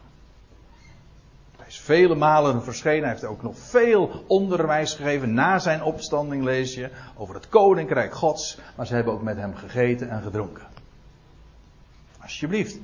Hij 1.57 1.67
is 1.67 1.79
vele 1.79 2.15
malen 2.15 2.63
verschenen, 2.63 3.01
hij 3.01 3.11
heeft 3.11 3.25
ook 3.25 3.43
nog 3.43 3.57
veel 3.57 4.23
onderwijs 4.27 4.93
gegeven 4.93 5.33
na 5.33 5.59
zijn 5.59 5.83
opstanding 5.83 6.43
lees 6.43 6.73
je 6.73 6.89
over 7.15 7.35
het 7.35 7.49
koninkrijk 7.49 8.13
gods, 8.13 8.57
maar 8.75 8.87
ze 8.87 8.93
hebben 8.93 9.13
ook 9.13 9.21
met 9.21 9.37
hem 9.37 9.55
gegeten 9.55 10.09
en 10.09 10.21
gedronken. 10.21 10.67
Alsjeblieft. 12.21 12.77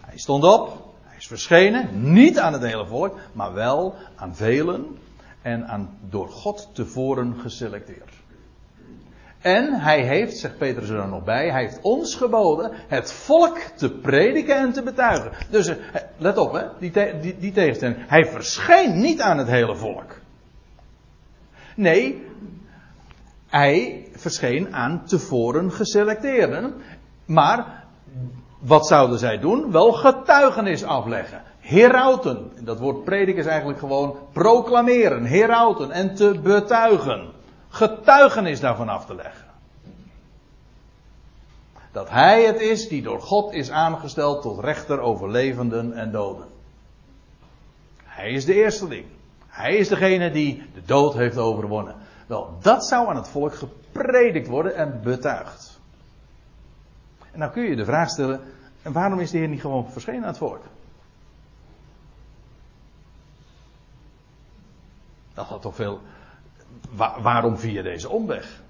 Hij 0.00 0.18
stond 0.18 0.44
op, 0.44 0.93
is 1.24 1.30
verschenen, 1.30 2.12
niet 2.12 2.38
aan 2.38 2.52
het 2.52 2.62
hele 2.62 2.86
volk, 2.86 3.18
maar 3.32 3.52
wel 3.52 3.94
aan 4.16 4.36
velen 4.36 4.98
en 5.42 5.66
aan 5.66 5.98
door 6.08 6.28
God 6.28 6.68
tevoren 6.72 7.34
geselecteerd. 7.40 8.12
En 9.40 9.80
hij 9.80 10.02
heeft, 10.02 10.36
zegt 10.36 10.58
Petrus 10.58 10.88
er 10.88 10.96
dan 10.96 11.10
nog 11.10 11.24
bij, 11.24 11.50
hij 11.50 11.62
heeft 11.62 11.80
ons 11.82 12.14
geboden 12.14 12.70
het 12.88 13.12
volk 13.12 13.58
te 13.58 13.90
prediken 13.90 14.56
en 14.56 14.72
te 14.72 14.82
betuigen. 14.82 15.30
Dus 15.50 15.66
eh, 15.68 15.76
let 16.16 16.38
op, 16.38 16.52
hè, 16.52 16.64
die, 16.78 17.20
die, 17.20 17.38
die 17.38 17.52
tegenstelling. 17.52 17.96
Hij 18.06 18.26
verscheen 18.26 19.00
niet 19.00 19.20
aan 19.20 19.38
het 19.38 19.48
hele 19.48 19.76
volk. 19.76 20.20
Nee, 21.76 22.26
hij 23.46 24.06
verscheen 24.12 24.74
aan 24.74 25.04
tevoren 25.04 25.72
geselecteerden. 25.72 26.74
Maar 27.24 27.84
wat 28.64 28.86
zouden 28.86 29.18
zij 29.18 29.38
doen? 29.38 29.70
Wel 29.70 29.92
getuigenis 29.92 30.84
afleggen. 30.84 31.42
Herauten. 31.60 32.52
Dat 32.60 32.78
woord 32.78 33.04
prediken 33.04 33.40
is 33.40 33.46
eigenlijk 33.46 33.78
gewoon 33.78 34.16
proclameren, 34.32 35.24
herauten 35.24 35.90
en 35.90 36.14
te 36.14 36.38
betuigen. 36.42 37.28
Getuigenis 37.68 38.60
daarvan 38.60 38.88
af 38.88 39.06
te 39.06 39.14
leggen. 39.14 39.44
Dat 41.92 42.10
hij 42.10 42.44
het 42.44 42.60
is 42.60 42.88
die 42.88 43.02
door 43.02 43.20
God 43.20 43.52
is 43.52 43.70
aangesteld 43.70 44.42
tot 44.42 44.64
rechter 44.64 45.00
over 45.00 45.30
levenden 45.30 45.92
en 45.92 46.10
doden. 46.10 46.46
Hij 48.04 48.30
is 48.30 48.44
de 48.44 48.54
eerste 48.54 48.88
ding. 48.88 49.04
Hij 49.46 49.76
is 49.76 49.88
degene 49.88 50.30
die 50.30 50.62
de 50.74 50.82
dood 50.84 51.14
heeft 51.14 51.38
overwonnen. 51.38 51.94
Wel, 52.26 52.56
dat 52.60 52.86
zou 52.86 53.08
aan 53.08 53.16
het 53.16 53.28
volk 53.28 53.54
gepredikt 53.54 54.48
worden 54.48 54.76
en 54.76 55.00
betuigd. 55.02 55.73
En 57.34 57.40
dan 57.40 57.50
kun 57.50 57.62
je 57.62 57.76
de 57.76 57.84
vraag 57.84 58.08
stellen: 58.08 58.40
en 58.82 58.92
waarom 58.92 59.20
is 59.20 59.30
de 59.30 59.38
Heer 59.38 59.48
niet 59.48 59.60
gewoon 59.60 59.90
verschenen 59.90 60.22
aan 60.22 60.28
het 60.28 60.38
volk? 60.38 60.62
Dat 65.34 65.46
had 65.46 65.62
toch 65.62 65.74
veel. 65.74 66.00
waarom 67.22 67.58
via 67.58 67.82
deze 67.82 68.08
omweg? 68.08 68.62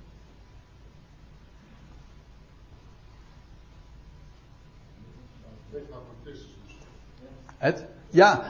Het? 7.56 7.84
Ja. 8.10 8.42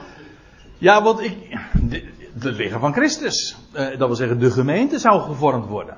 Ja, 0.79 1.03
want 1.03 1.21
ik. 1.21 1.59
De, 2.33 2.53
lichaam 2.53 2.81
van 2.81 2.93
Christus. 2.93 3.57
Uh, 3.73 3.89
dat 3.89 3.99
wil 3.99 4.15
zeggen, 4.15 4.39
de 4.39 4.51
gemeente 4.51 4.99
zou 4.99 5.23
gevormd 5.23 5.67
worden. 5.67 5.97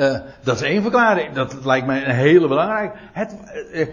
Uh, 0.00 0.18
dat 0.42 0.56
is 0.56 0.62
één 0.62 0.82
verklaring. 0.82 1.34
Dat 1.34 1.64
lijkt 1.64 1.86
mij 1.86 2.04
een 2.04 2.14
hele 2.14 2.48
belangrijke. 2.48 2.96
Het, 3.12 3.36
uh, 3.72 3.86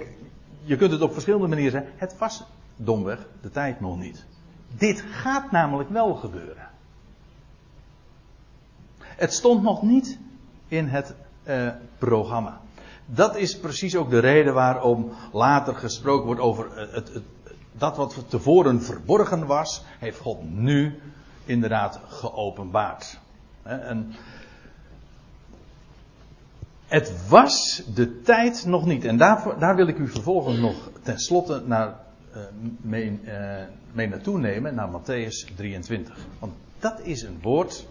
je 0.64 0.76
kunt 0.76 0.92
het 0.92 1.02
op 1.02 1.14
verschillende 1.14 1.48
manieren 1.48 1.72
zeggen. 1.72 1.92
Het 1.96 2.18
was 2.18 2.44
domweg 2.76 3.28
de 3.42 3.52
tijd 3.52 3.80
nog 3.80 3.98
niet. 4.00 4.26
Dit 4.78 5.04
gaat 5.12 5.52
namelijk 5.52 5.90
wel 5.90 6.16
gebeuren. 6.16 6.68
Het 8.98 9.34
stond 9.34 9.64
nog 9.64 9.82
niet 9.82 10.20
in 10.68 10.88
het 10.88 11.14
uh, 11.48 11.70
programma. 11.98 12.60
Dat 13.06 13.36
is 13.36 13.60
precies 13.60 13.96
ook 13.96 14.10
de 14.10 14.20
reden 14.20 14.54
waarom 14.54 15.12
later 15.32 15.76
gesproken 15.76 16.26
wordt 16.26 16.42
over 16.42 16.78
het, 16.78 17.14
het, 17.14 17.24
dat 17.72 17.98
wat 17.98 18.26
tevoren 18.28 18.82
verborgen 18.82 19.46
was, 19.46 19.84
heeft 20.00 20.20
God 20.20 20.54
nu 20.54 21.00
inderdaad 21.46 22.00
geopenbaard. 22.08 23.20
En 23.64 24.14
het 26.88 27.28
was 27.28 27.84
de 27.94 28.22
tijd 28.22 28.66
nog 28.66 28.86
niet. 28.86 29.06
En 29.06 29.18
daar, 29.18 29.60
daar 29.60 29.76
wil 29.76 29.88
ik 29.88 29.98
u 29.98 30.08
vervolgens 30.08 30.58
nog 30.58 30.90
tenslotte 31.02 31.62
naar, 31.66 31.96
uh, 32.36 32.42
mee, 32.82 33.20
uh, 33.26 33.32
mee 33.92 34.08
naartoe 34.08 34.40
nemen, 34.40 34.76
naar 34.76 34.90
Matthäus 34.90 35.56
23. 35.56 36.18
Want 36.40 36.54
dat 36.80 37.00
is 37.02 37.22
een 37.22 37.40
woord 37.42 37.88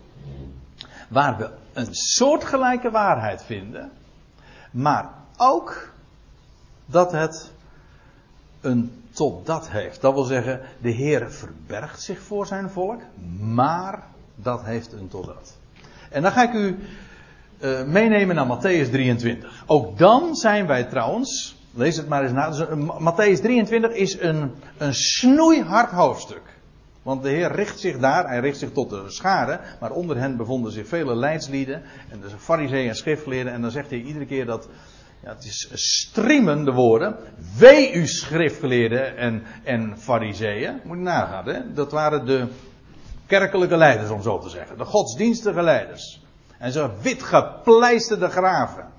waar 1.08 1.38
we 1.38 1.50
een 1.72 1.94
soortgelijke 1.94 2.90
waarheid 2.90 3.42
vinden, 3.42 3.90
maar 4.70 5.10
ook 5.36 5.92
dat 6.86 7.12
het 7.12 7.50
een 8.60 9.02
totdat 9.10 9.70
heeft. 9.70 10.00
Dat 10.00 10.14
wil 10.14 10.24
zeggen, 10.24 10.60
de 10.80 10.90
Heer 10.90 11.32
verbergt 11.32 12.02
zich 12.02 12.20
voor 12.20 12.46
zijn 12.46 12.70
volk, 12.70 13.00
maar 13.40 14.02
dat 14.34 14.64
heeft 14.64 14.92
een 14.92 15.08
totdat. 15.08 15.56
En 16.10 16.22
dan 16.22 16.32
ga 16.32 16.42
ik 16.42 16.52
u 16.52 16.78
uh, 17.66 17.82
meenemen 17.82 18.34
naar 18.34 18.58
Matthäus 18.58 18.90
23. 18.90 19.62
Ook 19.66 19.98
dan 19.98 20.34
zijn 20.34 20.66
wij 20.66 20.84
trouwens, 20.84 21.56
lees 21.74 21.96
het 21.96 22.08
maar 22.08 22.22
eens 22.22 22.32
na, 22.32 22.50
dus, 22.50 22.60
Matthäus 22.98 23.40
23 23.40 23.92
is 23.92 24.20
een, 24.20 24.50
een 24.78 24.94
snoeihard 24.94 25.90
hoofdstuk. 25.90 26.42
Want 27.02 27.22
de 27.22 27.28
Heer 27.28 27.52
richt 27.52 27.80
zich 27.80 27.98
daar, 27.98 28.28
hij 28.28 28.40
richt 28.40 28.58
zich 28.58 28.72
tot 28.72 28.90
de 28.90 29.02
scharen, 29.06 29.60
maar 29.80 29.90
onder 29.90 30.16
hen 30.16 30.36
bevonden 30.36 30.72
zich 30.72 30.88
vele 30.88 31.16
leidslieden 31.16 31.82
en 32.10 32.20
dus 32.20 32.32
fariseeën 32.38 32.88
en 32.88 32.96
schriftgeleerden. 32.96 33.52
En 33.52 33.62
dan 33.62 33.70
zegt 33.70 33.90
hij 33.90 33.98
iedere 33.98 34.26
keer 34.26 34.46
dat, 34.46 34.68
ja, 35.22 35.28
het 35.28 35.44
is 35.44 35.68
streamende 35.72 36.72
woorden, 36.72 37.16
wee 37.58 37.92
u 37.92 38.06
schriftgeleerden 38.06 39.16
en, 39.16 39.42
en 39.64 39.98
fariseeën. 39.98 40.80
Moet 40.84 40.96
je 40.96 41.02
nagaan, 41.02 41.46
hè? 41.48 41.72
dat 41.72 41.92
waren 41.92 42.26
de 42.26 42.46
kerkelijke 43.26 43.76
leiders 43.76 44.10
om 44.10 44.22
zo 44.22 44.38
te 44.38 44.48
zeggen, 44.48 44.78
de 44.78 44.84
godsdienstige 44.84 45.62
leiders. 45.62 46.25
En 46.58 46.72
ze 46.72 46.90
wit 47.02 47.22
gepleisterde 47.22 48.28
graven. 48.28 48.94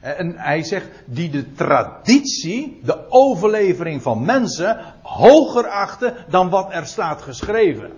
En 0.00 0.38
hij 0.38 0.62
zegt, 0.62 0.88
die 1.04 1.30
de 1.30 1.52
traditie, 1.52 2.80
de 2.82 3.10
overlevering 3.10 4.02
van 4.02 4.24
mensen, 4.24 4.94
hoger 5.02 5.68
achten 5.68 6.14
dan 6.28 6.50
wat 6.50 6.72
er 6.72 6.86
staat 6.86 7.22
geschreven. 7.22 7.90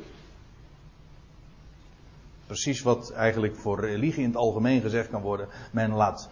Precies 2.47 2.83
wat 2.83 3.11
eigenlijk 3.11 3.57
voor 3.57 3.81
religie 3.81 4.23
in 4.23 4.29
het 4.29 4.37
algemeen 4.37 4.81
gezegd 4.81 5.11
kan 5.11 5.23
worden. 5.23 5.49
Men 5.71 5.93
laat 5.93 6.29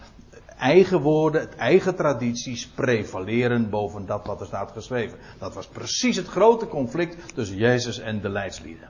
eigen 0.58 1.00
woorden, 1.00 1.58
eigen 1.58 1.94
tradities 1.94 2.66
prevaleren 2.66 3.70
boven 3.70 4.06
dat 4.06 4.26
wat 4.26 4.40
er 4.40 4.46
staat 4.46 4.72
geschreven. 4.72 5.18
Dat 5.38 5.54
was 5.54 5.66
precies 5.66 6.16
het 6.16 6.26
grote 6.26 6.68
conflict 6.68 7.34
tussen 7.34 7.56
Jezus 7.56 7.98
en 7.98 8.20
de 8.20 8.28
leidslieden. 8.28 8.88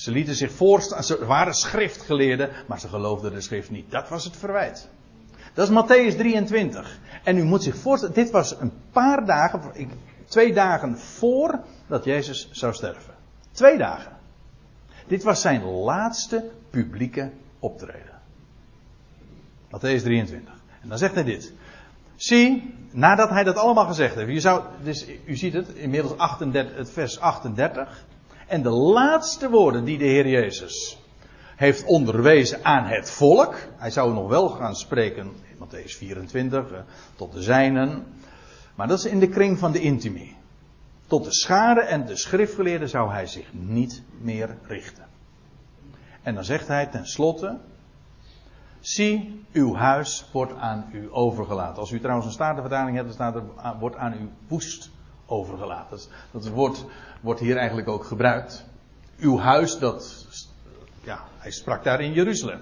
Ze 0.00 0.10
lieten 0.10 0.34
zich 0.34 0.52
voorstaan, 0.52 1.04
ze 1.04 1.24
waren 1.24 1.54
schriftgeleerden, 1.54 2.50
maar 2.66 2.80
ze 2.80 2.88
geloofden 2.88 3.32
de 3.32 3.40
schrift 3.40 3.70
niet. 3.70 3.90
Dat 3.90 4.08
was 4.08 4.24
het 4.24 4.36
verwijt. 4.36 4.88
Dat 5.54 5.70
is 5.70 5.82
Matthäus 5.82 6.16
23. 6.16 6.98
En 7.24 7.36
u 7.36 7.42
moet 7.42 7.62
zich 7.62 7.76
voorstellen, 7.76 8.14
dit 8.14 8.30
was 8.30 8.60
een 8.60 8.72
paar 8.92 9.26
dagen, 9.26 9.60
twee 10.28 10.52
dagen 10.52 10.98
voor 10.98 11.60
dat 11.86 12.04
Jezus 12.04 12.48
zou 12.50 12.74
sterven. 12.74 13.14
Twee 13.52 13.78
dagen. 13.78 14.12
Dit 15.06 15.22
was 15.22 15.40
zijn 15.40 15.64
laatste 15.64 16.50
publieke 16.70 17.30
optreden. 17.58 18.20
Matthäus 19.66 20.02
23. 20.02 20.54
En 20.82 20.88
dan 20.88 20.98
zegt 20.98 21.14
hij 21.14 21.24
dit. 21.24 21.52
Zie, 22.16 22.74
nadat 22.90 23.30
hij 23.30 23.44
dat 23.44 23.56
allemaal 23.56 23.86
gezegd 23.86 24.14
heeft. 24.14 24.32
Je 24.32 24.40
zou, 24.40 24.62
dus, 24.82 25.06
u 25.24 25.36
ziet 25.36 25.52
het, 25.52 25.68
inmiddels 25.68 26.16
38, 26.16 26.76
het 26.76 26.90
vers 26.90 27.20
38. 27.20 28.04
En 28.50 28.62
de 28.62 28.70
laatste 28.70 29.50
woorden 29.50 29.84
die 29.84 29.98
de 29.98 30.04
Heer 30.04 30.28
Jezus 30.28 30.98
heeft 31.56 31.84
onderwezen 31.84 32.64
aan 32.64 32.84
het 32.84 33.10
volk. 33.10 33.54
Hij 33.76 33.90
zou 33.90 34.14
nog 34.14 34.28
wel 34.28 34.48
gaan 34.48 34.76
spreken 34.76 35.32
in 35.50 35.66
Matthäus 35.66 35.96
24 35.96 36.72
eh, 36.72 36.78
tot 37.16 37.32
de 37.32 37.42
zijnen. 37.42 38.06
Maar 38.74 38.88
dat 38.88 38.98
is 38.98 39.04
in 39.04 39.18
de 39.18 39.28
kring 39.28 39.58
van 39.58 39.72
de 39.72 39.80
intimie. 39.80 40.36
Tot 41.06 41.24
de 41.24 41.32
schade 41.32 41.80
en 41.80 42.06
de 42.06 42.16
schriftgeleerden 42.16 42.88
zou 42.88 43.10
hij 43.10 43.26
zich 43.26 43.52
niet 43.52 44.02
meer 44.20 44.56
richten. 44.62 45.06
En 46.22 46.34
dan 46.34 46.44
zegt 46.44 46.68
hij 46.68 46.86
tenslotte. 46.86 47.58
Zie, 48.80 49.44
uw 49.52 49.74
huis 49.74 50.28
wordt 50.32 50.52
aan 50.52 50.88
u 50.92 51.08
overgelaten. 51.10 51.80
Als 51.80 51.90
u 51.90 52.00
trouwens 52.00 52.26
een 52.26 52.32
statenvertaling 52.32 52.96
hebt, 52.96 53.06
dan 53.06 53.16
staat 53.16 53.34
er, 53.34 53.78
wordt 53.78 53.96
aan 53.96 54.12
u 54.12 54.30
woest 54.48 54.90
overgelaten. 55.30 55.98
Dat, 55.98 56.08
dat 56.42 56.48
woord 56.48 56.84
wordt 57.20 57.40
hier 57.40 57.56
eigenlijk 57.56 57.88
ook 57.88 58.04
gebruikt. 58.04 58.64
Uw 59.18 59.38
huis, 59.38 59.78
dat, 59.78 60.26
ja, 61.04 61.24
hij 61.38 61.50
sprak 61.50 61.84
daar 61.84 62.00
in 62.00 62.12
Jeruzalem. 62.12 62.60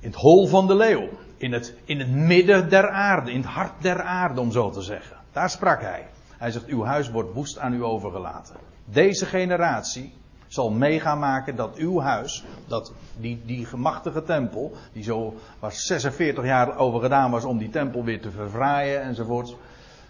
In 0.00 0.10
het 0.10 0.20
hol 0.20 0.46
van 0.46 0.66
de 0.66 0.76
leeuw. 0.76 1.08
In 1.36 1.52
het, 1.52 1.74
in 1.84 1.98
het 1.98 2.10
midden 2.10 2.68
der 2.68 2.90
aarde, 2.90 3.30
in 3.30 3.40
het 3.40 3.50
hart 3.50 3.82
der 3.82 4.02
aarde 4.02 4.40
om 4.40 4.52
zo 4.52 4.70
te 4.70 4.82
zeggen. 4.82 5.16
Daar 5.32 5.50
sprak 5.50 5.80
hij. 5.80 6.08
Hij 6.36 6.50
zegt, 6.50 6.66
uw 6.66 6.84
huis 6.84 7.10
wordt 7.10 7.32
woest 7.32 7.58
aan 7.58 7.72
u 7.72 7.84
overgelaten. 7.84 8.56
Deze 8.84 9.26
generatie 9.26 10.12
zal 10.48 10.70
meegaan 10.70 11.18
maken 11.18 11.56
dat 11.56 11.76
uw 11.76 12.00
huis, 12.00 12.44
dat 12.66 12.92
die, 13.16 13.42
die 13.46 13.64
gemachtige 13.64 14.22
tempel, 14.22 14.72
die 14.92 15.02
zo 15.02 15.34
was 15.58 15.86
46 15.86 16.44
jaar 16.44 16.76
over 16.76 17.00
gedaan 17.00 17.30
was 17.30 17.44
om 17.44 17.58
die 17.58 17.70
tempel 17.70 18.04
weer 18.04 18.20
te 18.20 18.30
verfraaien 18.30 19.02
enzovoort, 19.02 19.56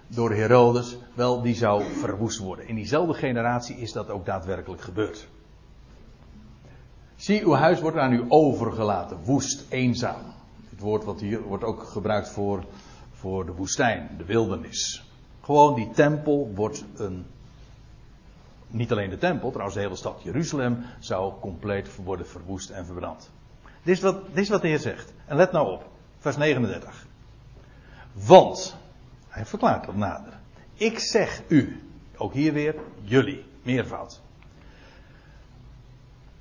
door 0.09 0.33
Herodes, 0.33 0.97
wel, 1.15 1.43
die 1.43 1.55
zou 1.55 1.83
verwoest 1.85 2.39
worden. 2.39 2.69
In 2.69 2.75
diezelfde 2.75 3.15
generatie 3.15 3.77
is 3.77 3.93
dat 3.93 4.11
ook 4.11 4.27
daadwerkelijk 4.27 4.83
gebeurd. 4.83 5.29
Zie, 7.17 7.45
uw 7.45 7.53
huis 7.53 7.81
wordt 7.81 7.97
aan 7.97 8.13
u 8.13 8.25
overgelaten, 8.29 9.19
woest, 9.25 9.65
eenzaam. 9.69 10.21
Het 10.71 10.81
woord 10.81 11.05
wat 11.05 11.21
hier 11.21 11.43
wordt 11.43 11.65
ook 11.65 11.83
gebruikt 11.83 12.29
voor, 12.29 12.65
voor 13.13 13.47
de 13.47 13.53
woestijn, 13.53 14.11
de 14.19 14.25
wildernis. 14.25 15.05
Gewoon 15.41 15.75
die 15.75 15.91
tempel 15.91 16.53
wordt 16.55 16.85
een 16.97 17.27
niet 18.69 18.93
alleen 18.93 19.11
de 19.11 19.19
tempel, 19.19 19.49
trouwens 19.49 19.77
de 19.77 19.83
hele 19.83 19.97
stad 19.97 20.23
Jeruzalem 20.23 20.85
zou 20.99 21.41
compleet 21.41 21.97
worden 21.97 22.27
verwoest 22.27 22.71
en 22.71 22.87
verbrand. 22.87 23.31
Dit 23.83 23.97
is 23.97 24.03
wat, 24.03 24.27
dit 24.27 24.37
is 24.37 24.49
wat 24.49 24.63
de 24.63 24.69
Heer 24.69 24.79
zegt. 24.79 25.13
En 25.27 25.37
let 25.37 25.53
nou 25.53 25.73
op, 25.73 25.91
vers 26.19 26.37
39. 26.37 27.07
Want, 28.13 28.77
hij 29.29 29.47
verklaart 29.47 29.87
dat 29.87 29.95
nader. 29.95 30.33
Ik 30.75 30.99
zeg 30.99 31.43
u, 31.49 31.83
ook 32.17 32.33
hier 32.33 32.53
weer 32.53 32.75
jullie, 33.03 33.45
meervoud. 33.63 34.21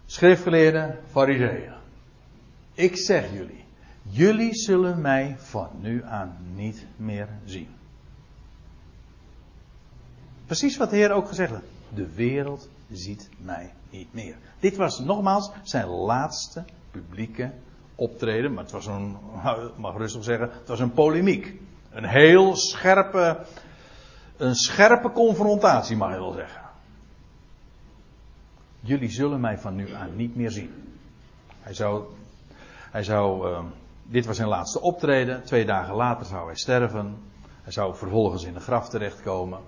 Schriftgeleerden, 0.06 1.00
fariseeën. 1.12 1.74
Ik 2.74 2.98
zeg 2.98 3.34
jullie, 3.34 3.64
jullie 4.02 4.56
zullen 4.56 5.02
mij 5.02 5.36
van 5.38 5.70
nu 5.82 6.04
aan 6.04 6.38
niet 6.54 6.86
meer 6.96 7.28
zien. 7.46 7.68
Precies 10.46 10.78
wat 10.78 10.90
de 10.90 10.96
Heer 10.96 11.12
ook 11.12 11.28
gezegd 11.28 11.52
heeft. 11.52 11.77
De 11.94 12.14
wereld 12.14 12.70
ziet 12.92 13.30
mij 13.38 13.74
niet 13.90 14.14
meer. 14.14 14.36
Dit 14.60 14.76
was 14.76 15.00
nogmaals 15.00 15.52
zijn 15.64 15.88
laatste 15.88 16.66
publieke 16.92 17.52
optreden. 17.96 18.54
Maar 18.54 18.64
het 18.64 18.72
was 18.72 18.86
een, 18.86 19.18
mag 19.78 19.98
rustig 19.98 20.24
zeggen, 20.24 20.50
het 20.60 20.68
was 20.68 20.80
een 20.80 20.94
polemiek. 20.94 21.54
Een 21.90 22.06
heel 22.06 22.56
scherpe, 22.56 23.46
een 24.38 24.56
scherpe 24.56 25.12
confrontatie 25.12 25.98
mag 25.98 26.12
je 26.12 26.18
wel 26.18 26.32
zeggen. 26.32 26.62
Jullie 28.80 29.10
zullen 29.10 29.40
mij 29.40 29.58
van 29.58 29.76
nu 29.76 29.94
aan 29.94 30.16
niet 30.16 30.36
meer 30.36 30.52
zien. 30.52 31.00
Hij 31.60 31.74
zou, 31.74 32.04
hij 32.92 33.04
zou, 33.04 33.50
uh, 33.50 33.60
dit 34.04 34.26
was 34.26 34.36
zijn 34.36 34.48
laatste 34.48 34.82
optreden. 34.82 35.44
Twee 35.44 35.66
dagen 35.66 35.96
later 35.96 36.26
zou 36.26 36.46
hij 36.46 36.56
sterven. 36.56 37.18
Hij 37.62 37.72
zou 37.72 37.96
vervolgens 37.96 38.44
in 38.44 38.56
een 38.56 38.62
graf 38.62 38.90
terechtkomen. 38.90 39.60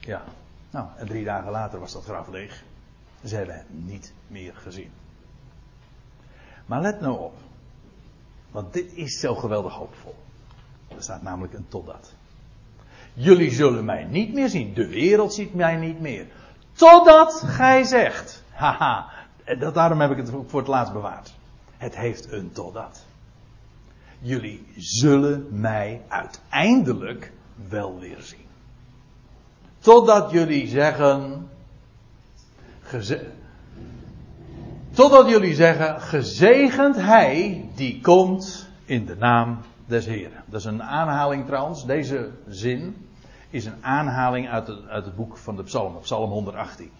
Ja, 0.00 0.22
nou, 0.70 0.86
en 0.96 1.06
drie 1.06 1.24
dagen 1.24 1.50
later 1.50 1.80
was 1.80 1.92
dat 1.92 2.04
graf 2.04 2.28
leeg. 2.28 2.64
Ze 3.24 3.36
hebben 3.36 3.54
hem 3.54 3.66
niet 3.70 4.12
meer 4.26 4.54
gezien. 4.54 4.90
Maar 6.66 6.80
let 6.80 7.00
nou 7.00 7.18
op. 7.18 7.34
Want 8.50 8.72
dit 8.72 8.92
is 8.92 9.20
zo 9.20 9.34
geweldig 9.34 9.72
hoopvol. 9.72 10.14
Er 10.88 11.02
staat 11.02 11.22
namelijk 11.22 11.52
een 11.54 11.68
totdat. 11.68 12.14
Jullie 13.12 13.50
zullen 13.50 13.84
mij 13.84 14.04
niet 14.04 14.32
meer 14.32 14.48
zien. 14.48 14.74
De 14.74 14.88
wereld 14.88 15.34
ziet 15.34 15.54
mij 15.54 15.76
niet 15.76 16.00
meer. 16.00 16.26
Totdat 16.72 17.42
gij 17.46 17.84
zegt. 17.84 18.42
Haha. 18.50 19.10
Dat, 19.58 19.74
daarom 19.74 20.00
heb 20.00 20.10
ik 20.10 20.16
het 20.16 20.30
voor 20.46 20.58
het 20.58 20.68
laatst 20.68 20.92
bewaard. 20.92 21.34
Het 21.76 21.96
heeft 21.96 22.32
een 22.32 22.52
totdat. 22.52 23.06
Jullie 24.18 24.66
zullen 24.76 25.60
mij 25.60 26.02
uiteindelijk 26.08 27.32
wel 27.68 27.98
weer 27.98 28.20
zien. 28.20 28.47
Totdat 29.78 30.30
jullie 30.30 30.68
zeggen. 30.68 31.48
Totdat 34.90 35.28
jullie 35.28 35.54
zeggen, 35.54 36.00
gezegend 36.00 36.96
hij 36.96 37.68
die 37.74 38.00
komt 38.00 38.68
in 38.84 39.06
de 39.06 39.16
naam 39.16 39.58
des 39.86 40.06
Heren. 40.06 40.42
Dat 40.46 40.60
is 40.60 40.66
een 40.66 40.82
aanhaling 40.82 41.46
trouwens. 41.46 41.86
Deze 41.86 42.30
zin 42.48 43.06
is 43.50 43.64
een 43.64 43.84
aanhaling 43.84 44.48
uit 44.48 44.66
het, 44.86 45.16
boek 45.16 45.36
van 45.36 45.56
de 45.56 45.62
Psalmen, 45.62 46.00
Psalm 46.00 46.30
118. 46.30 46.90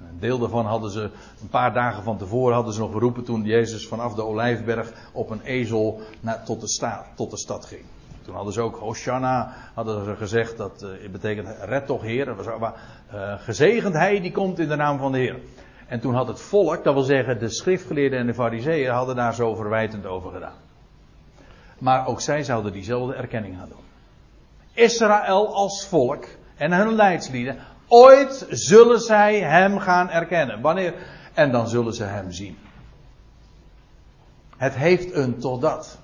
Een 0.00 0.18
deel 0.18 0.38
daarvan 0.38 0.66
hadden 0.66 0.90
ze 0.90 1.10
een 1.40 1.48
paar 1.50 1.72
dagen 1.72 2.02
van 2.02 2.18
tevoren 2.18 2.54
hadden 2.54 2.74
ze 2.74 2.80
nog 2.80 2.92
geroepen 2.92 3.24
toen 3.24 3.44
Jezus 3.44 3.86
vanaf 3.86 4.14
de 4.14 4.22
Olijfberg 4.22 4.92
op 5.12 5.30
een 5.30 5.40
ezel 5.40 6.00
naar, 6.20 6.44
tot, 6.44 6.60
de 6.60 7.00
tot 7.14 7.30
de 7.30 7.38
stad 7.38 7.64
ging. 7.64 7.84
Toen 8.26 8.34
hadden 8.34 8.52
ze 8.52 8.60
ook 8.60 8.76
Hosanna, 8.76 9.54
hadden 9.74 10.04
ze 10.04 10.16
gezegd, 10.16 10.56
dat 10.56 10.82
uh, 10.82 11.10
betekent 11.10 11.48
red 11.60 11.86
toch 11.86 12.02
Heer. 12.02 12.34
Was, 12.34 12.46
uh, 12.46 13.34
gezegend 13.38 13.94
hij 13.94 14.20
die 14.20 14.32
komt 14.32 14.58
in 14.58 14.68
de 14.68 14.76
naam 14.76 14.98
van 14.98 15.12
de 15.12 15.18
Heer. 15.18 15.38
En 15.86 16.00
toen 16.00 16.14
had 16.14 16.26
het 16.26 16.40
volk, 16.40 16.84
dat 16.84 16.94
wil 16.94 17.02
zeggen 17.02 17.38
de 17.38 17.48
schriftgeleerden 17.48 18.18
en 18.18 18.26
de 18.26 18.34
fariseeën, 18.34 18.90
hadden 18.90 19.16
daar 19.16 19.34
zo 19.34 19.54
verwijtend 19.54 20.06
over 20.06 20.32
gedaan. 20.32 20.54
Maar 21.78 22.06
ook 22.06 22.20
zij 22.20 22.42
zouden 22.42 22.72
diezelfde 22.72 23.14
erkenning 23.14 23.56
gaan 23.58 23.68
doen. 23.68 23.84
Israël 24.72 25.54
als 25.54 25.86
volk 25.86 26.24
en 26.56 26.72
hun 26.72 26.94
leidslieden, 26.94 27.58
ooit 27.88 28.46
zullen 28.50 29.00
zij 29.00 29.40
hem 29.40 29.78
gaan 29.78 30.10
erkennen. 30.10 30.60
Wanneer? 30.60 30.94
En 31.34 31.52
dan 31.52 31.68
zullen 31.68 31.94
ze 31.94 32.04
hem 32.04 32.32
zien. 32.32 32.58
Het 34.56 34.74
heeft 34.74 35.14
een 35.14 35.38
totdat. 35.38 35.98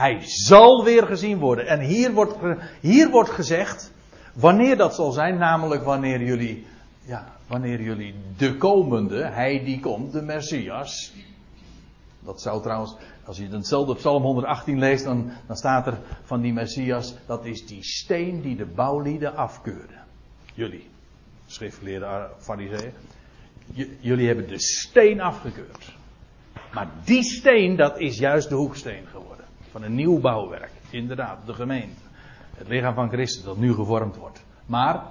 Hij 0.00 0.20
zal 0.22 0.84
weer 0.84 1.06
gezien 1.06 1.38
worden. 1.38 1.66
En 1.66 1.80
hier 1.80 2.12
wordt, 2.12 2.34
hier 2.80 3.10
wordt 3.10 3.30
gezegd, 3.30 3.92
wanneer 4.34 4.76
dat 4.76 4.94
zal 4.94 5.12
zijn, 5.12 5.38
namelijk 5.38 5.84
wanneer 5.84 6.22
jullie, 6.22 6.66
ja, 7.04 7.36
wanneer 7.46 7.80
jullie 7.80 8.14
de 8.36 8.56
komende, 8.56 9.24
hij 9.24 9.64
die 9.64 9.80
komt, 9.80 10.12
de 10.12 10.22
Messias. 10.22 11.12
Dat 12.20 12.40
zou 12.40 12.62
trouwens, 12.62 12.96
als 13.24 13.36
je 13.36 13.48
hetzelfde 13.48 13.94
Psalm 13.94 14.22
118 14.22 14.78
leest, 14.78 15.04
dan, 15.04 15.30
dan 15.46 15.56
staat 15.56 15.86
er 15.86 15.98
van 16.22 16.40
die 16.40 16.52
Messias, 16.52 17.14
dat 17.26 17.44
is 17.44 17.66
die 17.66 17.84
steen 17.84 18.40
die 18.40 18.56
de 18.56 18.66
bouwlieden 18.66 19.36
afkeurden. 19.36 20.00
Jullie, 20.54 20.88
schriftgeleerde 21.46 22.30
fariseeën. 22.38 22.92
Jullie 24.00 24.26
hebben 24.26 24.48
de 24.48 24.60
steen 24.60 25.20
afgekeurd. 25.20 25.92
Maar 26.72 26.90
die 27.04 27.22
steen, 27.22 27.76
dat 27.76 27.98
is 27.98 28.18
juist 28.18 28.48
de 28.48 28.54
hoeksteen 28.54 29.06
geworden. 29.06 29.29
Van 29.70 29.82
een 29.82 29.94
nieuw 29.94 30.20
bouwwerk. 30.20 30.70
Inderdaad, 30.90 31.46
de 31.46 31.54
gemeente. 31.54 32.00
Het 32.56 32.68
lichaam 32.68 32.94
van 32.94 33.08
Christus 33.08 33.44
dat 33.44 33.56
nu 33.56 33.74
gevormd 33.74 34.16
wordt. 34.16 34.44
Maar 34.66 35.04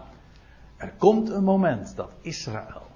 er 0.77 0.93
komt 0.97 1.29
een 1.29 1.43
moment 1.43 1.95
dat 1.95 2.11
Israël 2.21 2.87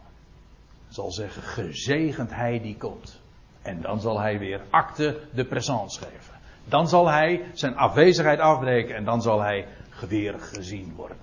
zal 0.89 1.11
zeggen: 1.11 1.41
gezegend 1.41 2.35
hij 2.35 2.59
die 2.61 2.77
komt. 2.77 3.19
En 3.61 3.81
dan 3.81 4.01
zal 4.01 4.19
hij 4.19 4.39
weer 4.39 4.61
acte 4.69 5.19
de 5.33 5.45
présence 5.45 5.99
geven. 5.99 6.33
Dan 6.65 6.87
zal 6.87 7.07
hij 7.07 7.45
zijn 7.53 7.75
afwezigheid 7.75 8.39
afbreken 8.39 8.95
en 8.95 9.05
dan 9.05 9.21
zal 9.21 9.41
hij 9.41 9.67
weer 10.07 10.39
gezien 10.39 10.93
worden. 10.95 11.17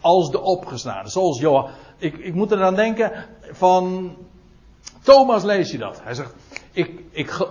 Als 0.00 0.30
de 0.30 0.40
opgestaan. 0.40 1.08
Zoals 1.08 1.40
Johan. 1.40 1.70
Ik, 1.98 2.16
ik 2.18 2.34
moet 2.34 2.52
er 2.52 2.62
aan 2.62 2.74
denken 2.74 3.26
van. 3.50 4.16
Thomas 5.02 5.42
lees 5.42 5.70
je 5.70 5.78
dat. 5.78 6.02
Hij 6.02 6.14
zegt: 6.14 6.34
ik, 6.72 7.00
ik, 7.10 7.46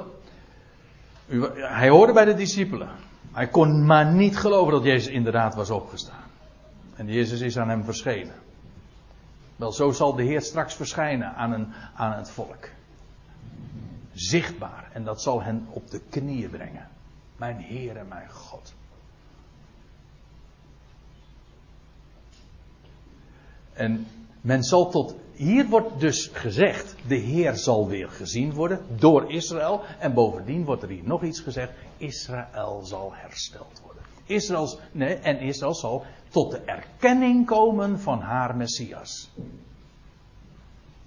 hij 1.56 1.90
hoorde 1.90 2.14
bij 2.14 2.26
de 2.26 2.34
discipelen. 2.34 2.90
Hij 3.32 3.48
kon 3.48 3.86
maar 3.86 4.06
niet 4.06 4.38
geloven 4.38 4.74
dat 4.74 4.84
Jezus 4.84 5.14
inderdaad 5.14 5.56
was 5.56 5.70
opgestaan. 5.70 6.30
En 6.96 7.08
Jezus 7.08 7.42
is 7.42 7.58
aan 7.58 7.70
hem 7.70 7.84
verschenen. 7.84 8.36
Wel, 9.56 9.72
zo 9.72 9.92
zal 9.92 10.16
de 10.16 10.24
Heer 10.24 10.42
straks 10.42 10.76
verschijnen 10.76 11.34
aan, 11.34 11.52
een, 11.52 11.74
aan 11.96 12.12
het 12.12 12.30
volk. 12.30 12.70
Zichtbaar. 14.14 14.90
En 14.94 15.04
dat 15.04 15.22
zal 15.22 15.42
hen 15.42 15.68
op 15.70 15.92
de 15.92 16.02
knieën 16.10 16.50
brengen. 16.50 16.88
Mijn 17.36 17.58
Heer 17.58 17.98
en 17.98 18.08
mijn 18.08 18.30
God. 18.30 18.74
En 23.74 24.08
men 24.42 24.64
zal 24.64 24.90
tot. 24.90 25.16
Hier 25.42 25.68
wordt 25.70 26.00
dus 26.00 26.30
gezegd: 26.34 26.96
de 27.08 27.16
Heer 27.16 27.56
zal 27.56 27.88
weer 27.88 28.10
gezien 28.10 28.54
worden 28.54 28.80
door 28.96 29.32
Israël. 29.32 29.82
En 30.00 30.14
bovendien 30.14 30.66
wordt 30.66 30.84
er 30.84 30.89
hier 30.89 31.04
nog 31.04 31.24
iets 31.24 31.39
gezegd: 31.39 31.72
Israël 31.98 32.82
zal 32.84 33.12
hersteld 33.14 33.82
worden. 33.86 34.04
Israël, 34.26 34.80
nee, 34.92 35.16
en 35.16 35.39
Israël 35.39 35.74
zal 35.74 36.06
tot 36.30 36.52
de 36.52 36.58
erkenning 36.58 37.46
komen 37.46 38.00
van 38.00 38.20
haar 38.20 38.56
Messias. 38.56 39.30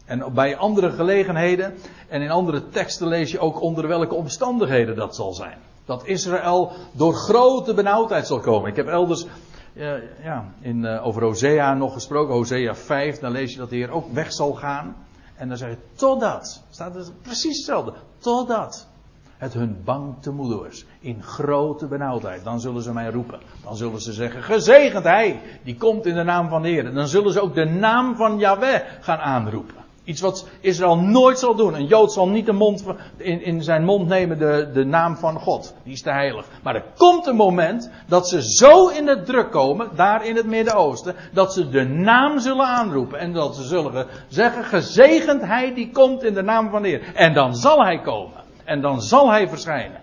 En 0.05 0.32
bij 0.35 0.57
andere 0.57 0.91
gelegenheden 0.91 1.74
en 2.09 2.22
in 2.22 2.30
andere 2.30 2.68
teksten 2.68 3.07
lees 3.07 3.30
je 3.30 3.39
ook 3.39 3.61
onder 3.61 3.89
welke 3.89 4.14
omstandigheden 4.14 4.97
dat 4.97 5.14
zal 5.14 5.32
zijn. 5.32 5.59
Dat 5.85 6.07
Israël 6.07 6.72
door 6.93 7.14
grote 7.14 7.74
benauwdheid 7.74 8.26
zal 8.26 8.41
komen. 8.41 8.70
Ik 8.70 8.76
heb 8.76 8.87
elders 8.87 9.26
uh, 9.75 9.93
ja, 10.22 10.45
in, 10.61 10.85
uh, 10.85 11.07
over 11.07 11.22
Hosea 11.22 11.75
nog 11.75 11.93
gesproken, 11.93 12.35
Hosea 12.35 12.75
5, 12.75 13.18
dan 13.18 13.33
lees 13.33 13.53
je 13.53 13.59
dat 13.59 13.70
de 13.70 13.77
Heer 13.77 13.91
ook 13.91 14.12
weg 14.12 14.33
zal 14.33 14.53
gaan. 14.53 14.97
En 15.37 15.49
dan 15.49 15.57
zeg 15.57 15.70
je, 15.70 15.79
totdat, 15.95 16.62
staat 16.70 16.95
het 16.95 17.22
precies 17.22 17.57
hetzelfde, 17.57 17.93
totdat 18.18 18.89
het 19.37 19.53
hun 19.53 19.81
bang 19.85 20.14
te. 20.20 20.83
In 21.01 21.22
grote 21.22 21.87
benauwdheid. 21.87 22.45
Dan 22.45 22.61
zullen 22.61 22.83
ze 22.83 22.93
mij 22.93 23.11
roepen. 23.11 23.41
Dan 23.64 23.77
zullen 23.77 24.01
ze 24.01 24.12
zeggen, 24.12 24.43
gezegend 24.43 25.05
hij, 25.05 25.41
die 25.62 25.77
komt 25.77 26.07
in 26.07 26.14
de 26.14 26.22
naam 26.22 26.49
van 26.49 26.62
de 26.62 26.68
Heer. 26.68 26.87
En 26.87 26.95
dan 26.95 27.09
zullen 27.09 27.33
ze 27.33 27.41
ook 27.41 27.55
de 27.55 27.64
naam 27.64 28.16
van 28.16 28.39
Yahweh 28.39 28.81
gaan 29.01 29.18
aanroepen. 29.18 29.84
Iets 30.05 30.20
wat 30.20 30.48
Israël 30.61 30.96
nooit 30.96 31.38
zal 31.38 31.55
doen. 31.55 31.74
Een 31.74 31.86
Jood 31.86 32.12
zal 32.12 32.28
niet 32.28 32.46
de 32.46 32.52
mond, 32.52 32.84
in, 33.16 33.62
zijn 33.62 33.84
mond 33.84 34.09
nemen 34.09 34.38
de, 34.38 34.70
de 34.72 34.84
naam 34.84 35.16
van 35.16 35.40
God. 35.40 35.74
Die 35.82 35.92
is 35.92 36.02
te 36.02 36.11
heilig. 36.11 36.46
Maar 36.62 36.74
er 36.74 36.84
komt 36.96 37.26
een 37.26 37.36
moment 37.36 37.90
dat 38.07 38.28
ze 38.28 38.42
zo 38.42 38.88
in 38.88 39.07
het 39.07 39.26
druk 39.26 39.50
komen, 39.50 39.90
daar 39.96 40.26
in 40.26 40.36
het 40.36 40.46
Midden-Oosten, 40.46 41.14
dat 41.32 41.52
ze 41.52 41.68
de 41.68 41.84
naam 41.84 42.38
zullen 42.38 42.66
aanroepen. 42.66 43.18
En 43.18 43.32
dat 43.32 43.57
ze 43.57 43.62
zullen 43.62 44.07
zeggen, 44.28 44.64
gezegend 44.64 45.42
hij 45.42 45.74
die 45.74 45.90
komt 45.90 46.22
in 46.22 46.34
de 46.34 46.42
naam 46.42 46.70
van 46.70 46.82
de 46.82 46.88
Heer. 46.88 47.14
En 47.14 47.34
dan 47.34 47.57
zal 47.57 47.84
hij 47.84 48.00
komen. 48.00 48.42
En 48.64 48.80
dan 48.80 49.02
zal 49.02 49.30
hij 49.30 49.48
verschijnen. 49.48 50.00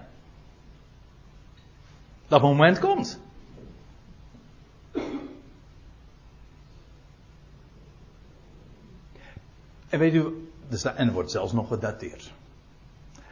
Dat 2.28 2.42
moment 2.42 2.80
komt. 2.80 3.20
En 9.92 10.00
weet 10.00 10.14
u, 10.14 10.52
en 10.96 11.12
wordt 11.12 11.32
zelfs 11.32 11.54
nog 11.54 11.68
gedateerd. 11.68 12.32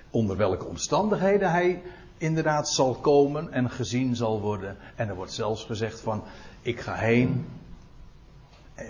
Onder 0.09 0.37
welke 0.37 0.65
omstandigheden 0.65 1.51
hij 1.51 1.81
inderdaad 2.17 2.69
zal 2.69 2.95
komen 2.95 3.51
en 3.51 3.69
gezien 3.69 4.15
zal 4.15 4.41
worden. 4.41 4.77
En 4.95 5.09
er 5.09 5.15
wordt 5.15 5.33
zelfs 5.33 5.63
gezegd 5.63 5.99
van, 5.99 6.23
ik 6.61 6.79
ga 6.79 6.93
heen, 6.93 7.47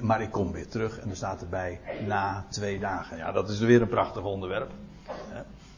maar 0.02 0.22
ik 0.22 0.32
kom 0.32 0.52
weer 0.52 0.68
terug. 0.68 1.00
En 1.00 1.10
er 1.10 1.16
staat 1.16 1.42
erbij, 1.42 1.80
na 2.08 2.46
twee 2.50 2.80
dagen. 2.80 3.18
Ja, 3.18 3.32
dat 3.32 3.50
is 3.50 3.60
weer 3.60 3.82
een 3.82 3.88
prachtig 3.88 4.24
onderwerp. 4.24 4.72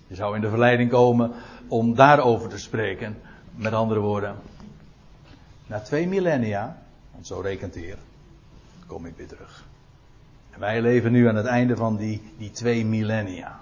Je 0.08 0.16
zou 0.16 0.36
in 0.36 0.42
de 0.42 0.50
verleiding 0.50 0.90
komen 0.90 1.32
om 1.68 1.96
daarover 1.96 2.50
te 2.50 2.58
spreken. 2.58 3.18
Met 3.56 3.74
andere 3.74 4.00
woorden, 4.00 4.36
na 5.68 5.80
twee 5.80 6.08
millennia, 6.08 6.84
want 7.12 7.28
zo 7.28 7.40
rekent 7.40 7.74
de 7.74 7.80
Heer, 7.80 7.98
kom 8.88 9.06
ik 9.06 9.14
weer 9.16 9.28
terug. 9.28 9.70
Wij 10.58 10.82
leven 10.82 11.12
nu 11.12 11.28
aan 11.28 11.36
het 11.36 11.46
einde 11.46 11.76
van 11.76 11.98
die, 11.98 12.22
die 12.38 12.52
twee 12.52 12.86
millennia. 12.86 13.60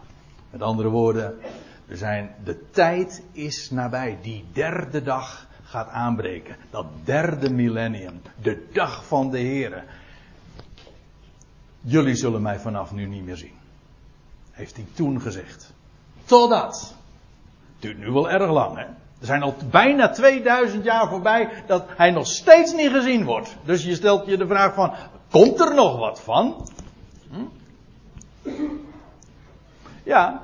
Met 0.49 0.61
andere 0.61 0.89
woorden, 0.89 1.39
we 1.85 1.97
zijn, 1.97 2.35
de 2.43 2.69
tijd 2.71 3.23
is 3.31 3.69
nabij. 3.69 4.17
Die 4.21 4.45
derde 4.53 5.01
dag 5.01 5.47
gaat 5.63 5.89
aanbreken. 5.89 6.55
Dat 6.69 6.85
derde 7.03 7.49
millennium. 7.49 8.21
De 8.41 8.67
dag 8.73 9.05
van 9.05 9.31
de 9.31 9.37
Heer. 9.37 9.83
Jullie 11.81 12.15
zullen 12.15 12.41
mij 12.41 12.59
vanaf 12.59 12.91
nu 12.91 13.05
niet 13.05 13.25
meer 13.25 13.37
zien. 13.37 13.57
Heeft 14.51 14.75
hij 14.75 14.85
toen 14.93 15.21
gezegd. 15.21 15.73
Totdat. 16.25 16.95
Duurt 17.79 17.97
nu 17.97 18.11
wel 18.11 18.29
erg 18.29 18.51
lang, 18.51 18.77
hè? 18.77 18.85
Er 19.19 19.25
zijn 19.25 19.41
al 19.41 19.55
bijna 19.69 20.09
2000 20.09 20.83
jaar 20.83 21.07
voorbij 21.09 21.49
dat 21.67 21.85
hij 21.87 22.11
nog 22.11 22.27
steeds 22.27 22.73
niet 22.73 22.91
gezien 22.91 23.25
wordt. 23.25 23.55
Dus 23.63 23.83
je 23.83 23.95
stelt 23.95 24.25
je 24.25 24.37
de 24.37 24.47
vraag 24.47 24.73
van, 24.73 24.93
komt 25.31 25.59
er 25.59 25.73
nog 25.73 25.97
wat 25.97 26.21
van? 26.21 26.69
Hm? 27.31 27.43
Ja, 30.03 30.41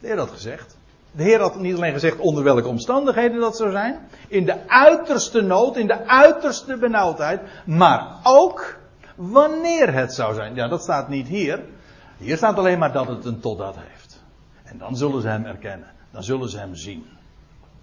de 0.00 0.06
Heer 0.06 0.18
had 0.18 0.30
gezegd. 0.30 0.76
De 1.10 1.22
Heer 1.22 1.40
had 1.40 1.60
niet 1.60 1.76
alleen 1.76 1.92
gezegd 1.92 2.18
onder 2.18 2.44
welke 2.44 2.68
omstandigheden 2.68 3.40
dat 3.40 3.56
zou 3.56 3.70
zijn. 3.70 4.08
In 4.28 4.44
de 4.44 4.68
uiterste 4.68 5.40
nood, 5.40 5.76
in 5.76 5.86
de 5.86 6.06
uiterste 6.06 6.76
benauwdheid. 6.76 7.40
Maar 7.64 8.16
ook 8.22 8.78
wanneer 9.14 9.92
het 9.92 10.14
zou 10.14 10.34
zijn. 10.34 10.54
Ja, 10.54 10.68
dat 10.68 10.82
staat 10.82 11.08
niet 11.08 11.28
hier. 11.28 11.64
Hier 12.18 12.36
staat 12.36 12.56
alleen 12.56 12.78
maar 12.78 12.92
dat 12.92 13.08
het 13.08 13.24
een 13.24 13.40
totdat 13.40 13.76
heeft. 13.78 14.22
En 14.62 14.78
dan 14.78 14.96
zullen 14.96 15.22
ze 15.22 15.28
hem 15.28 15.44
erkennen. 15.44 15.90
Dan 16.10 16.22
zullen 16.22 16.48
ze 16.48 16.58
hem 16.58 16.74
zien. 16.74 17.06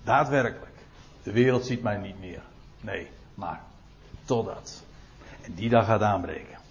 Daadwerkelijk. 0.03 0.75
De 1.23 1.31
wereld 1.31 1.65
ziet 1.65 1.83
mij 1.83 1.97
niet 1.97 2.19
meer. 2.19 2.41
Nee, 2.81 3.07
maar 3.33 3.61
totdat. 4.25 4.83
Die 5.55 5.69
dag 5.69 5.85
gaat 5.85 6.01
aanbreken. 6.01 6.58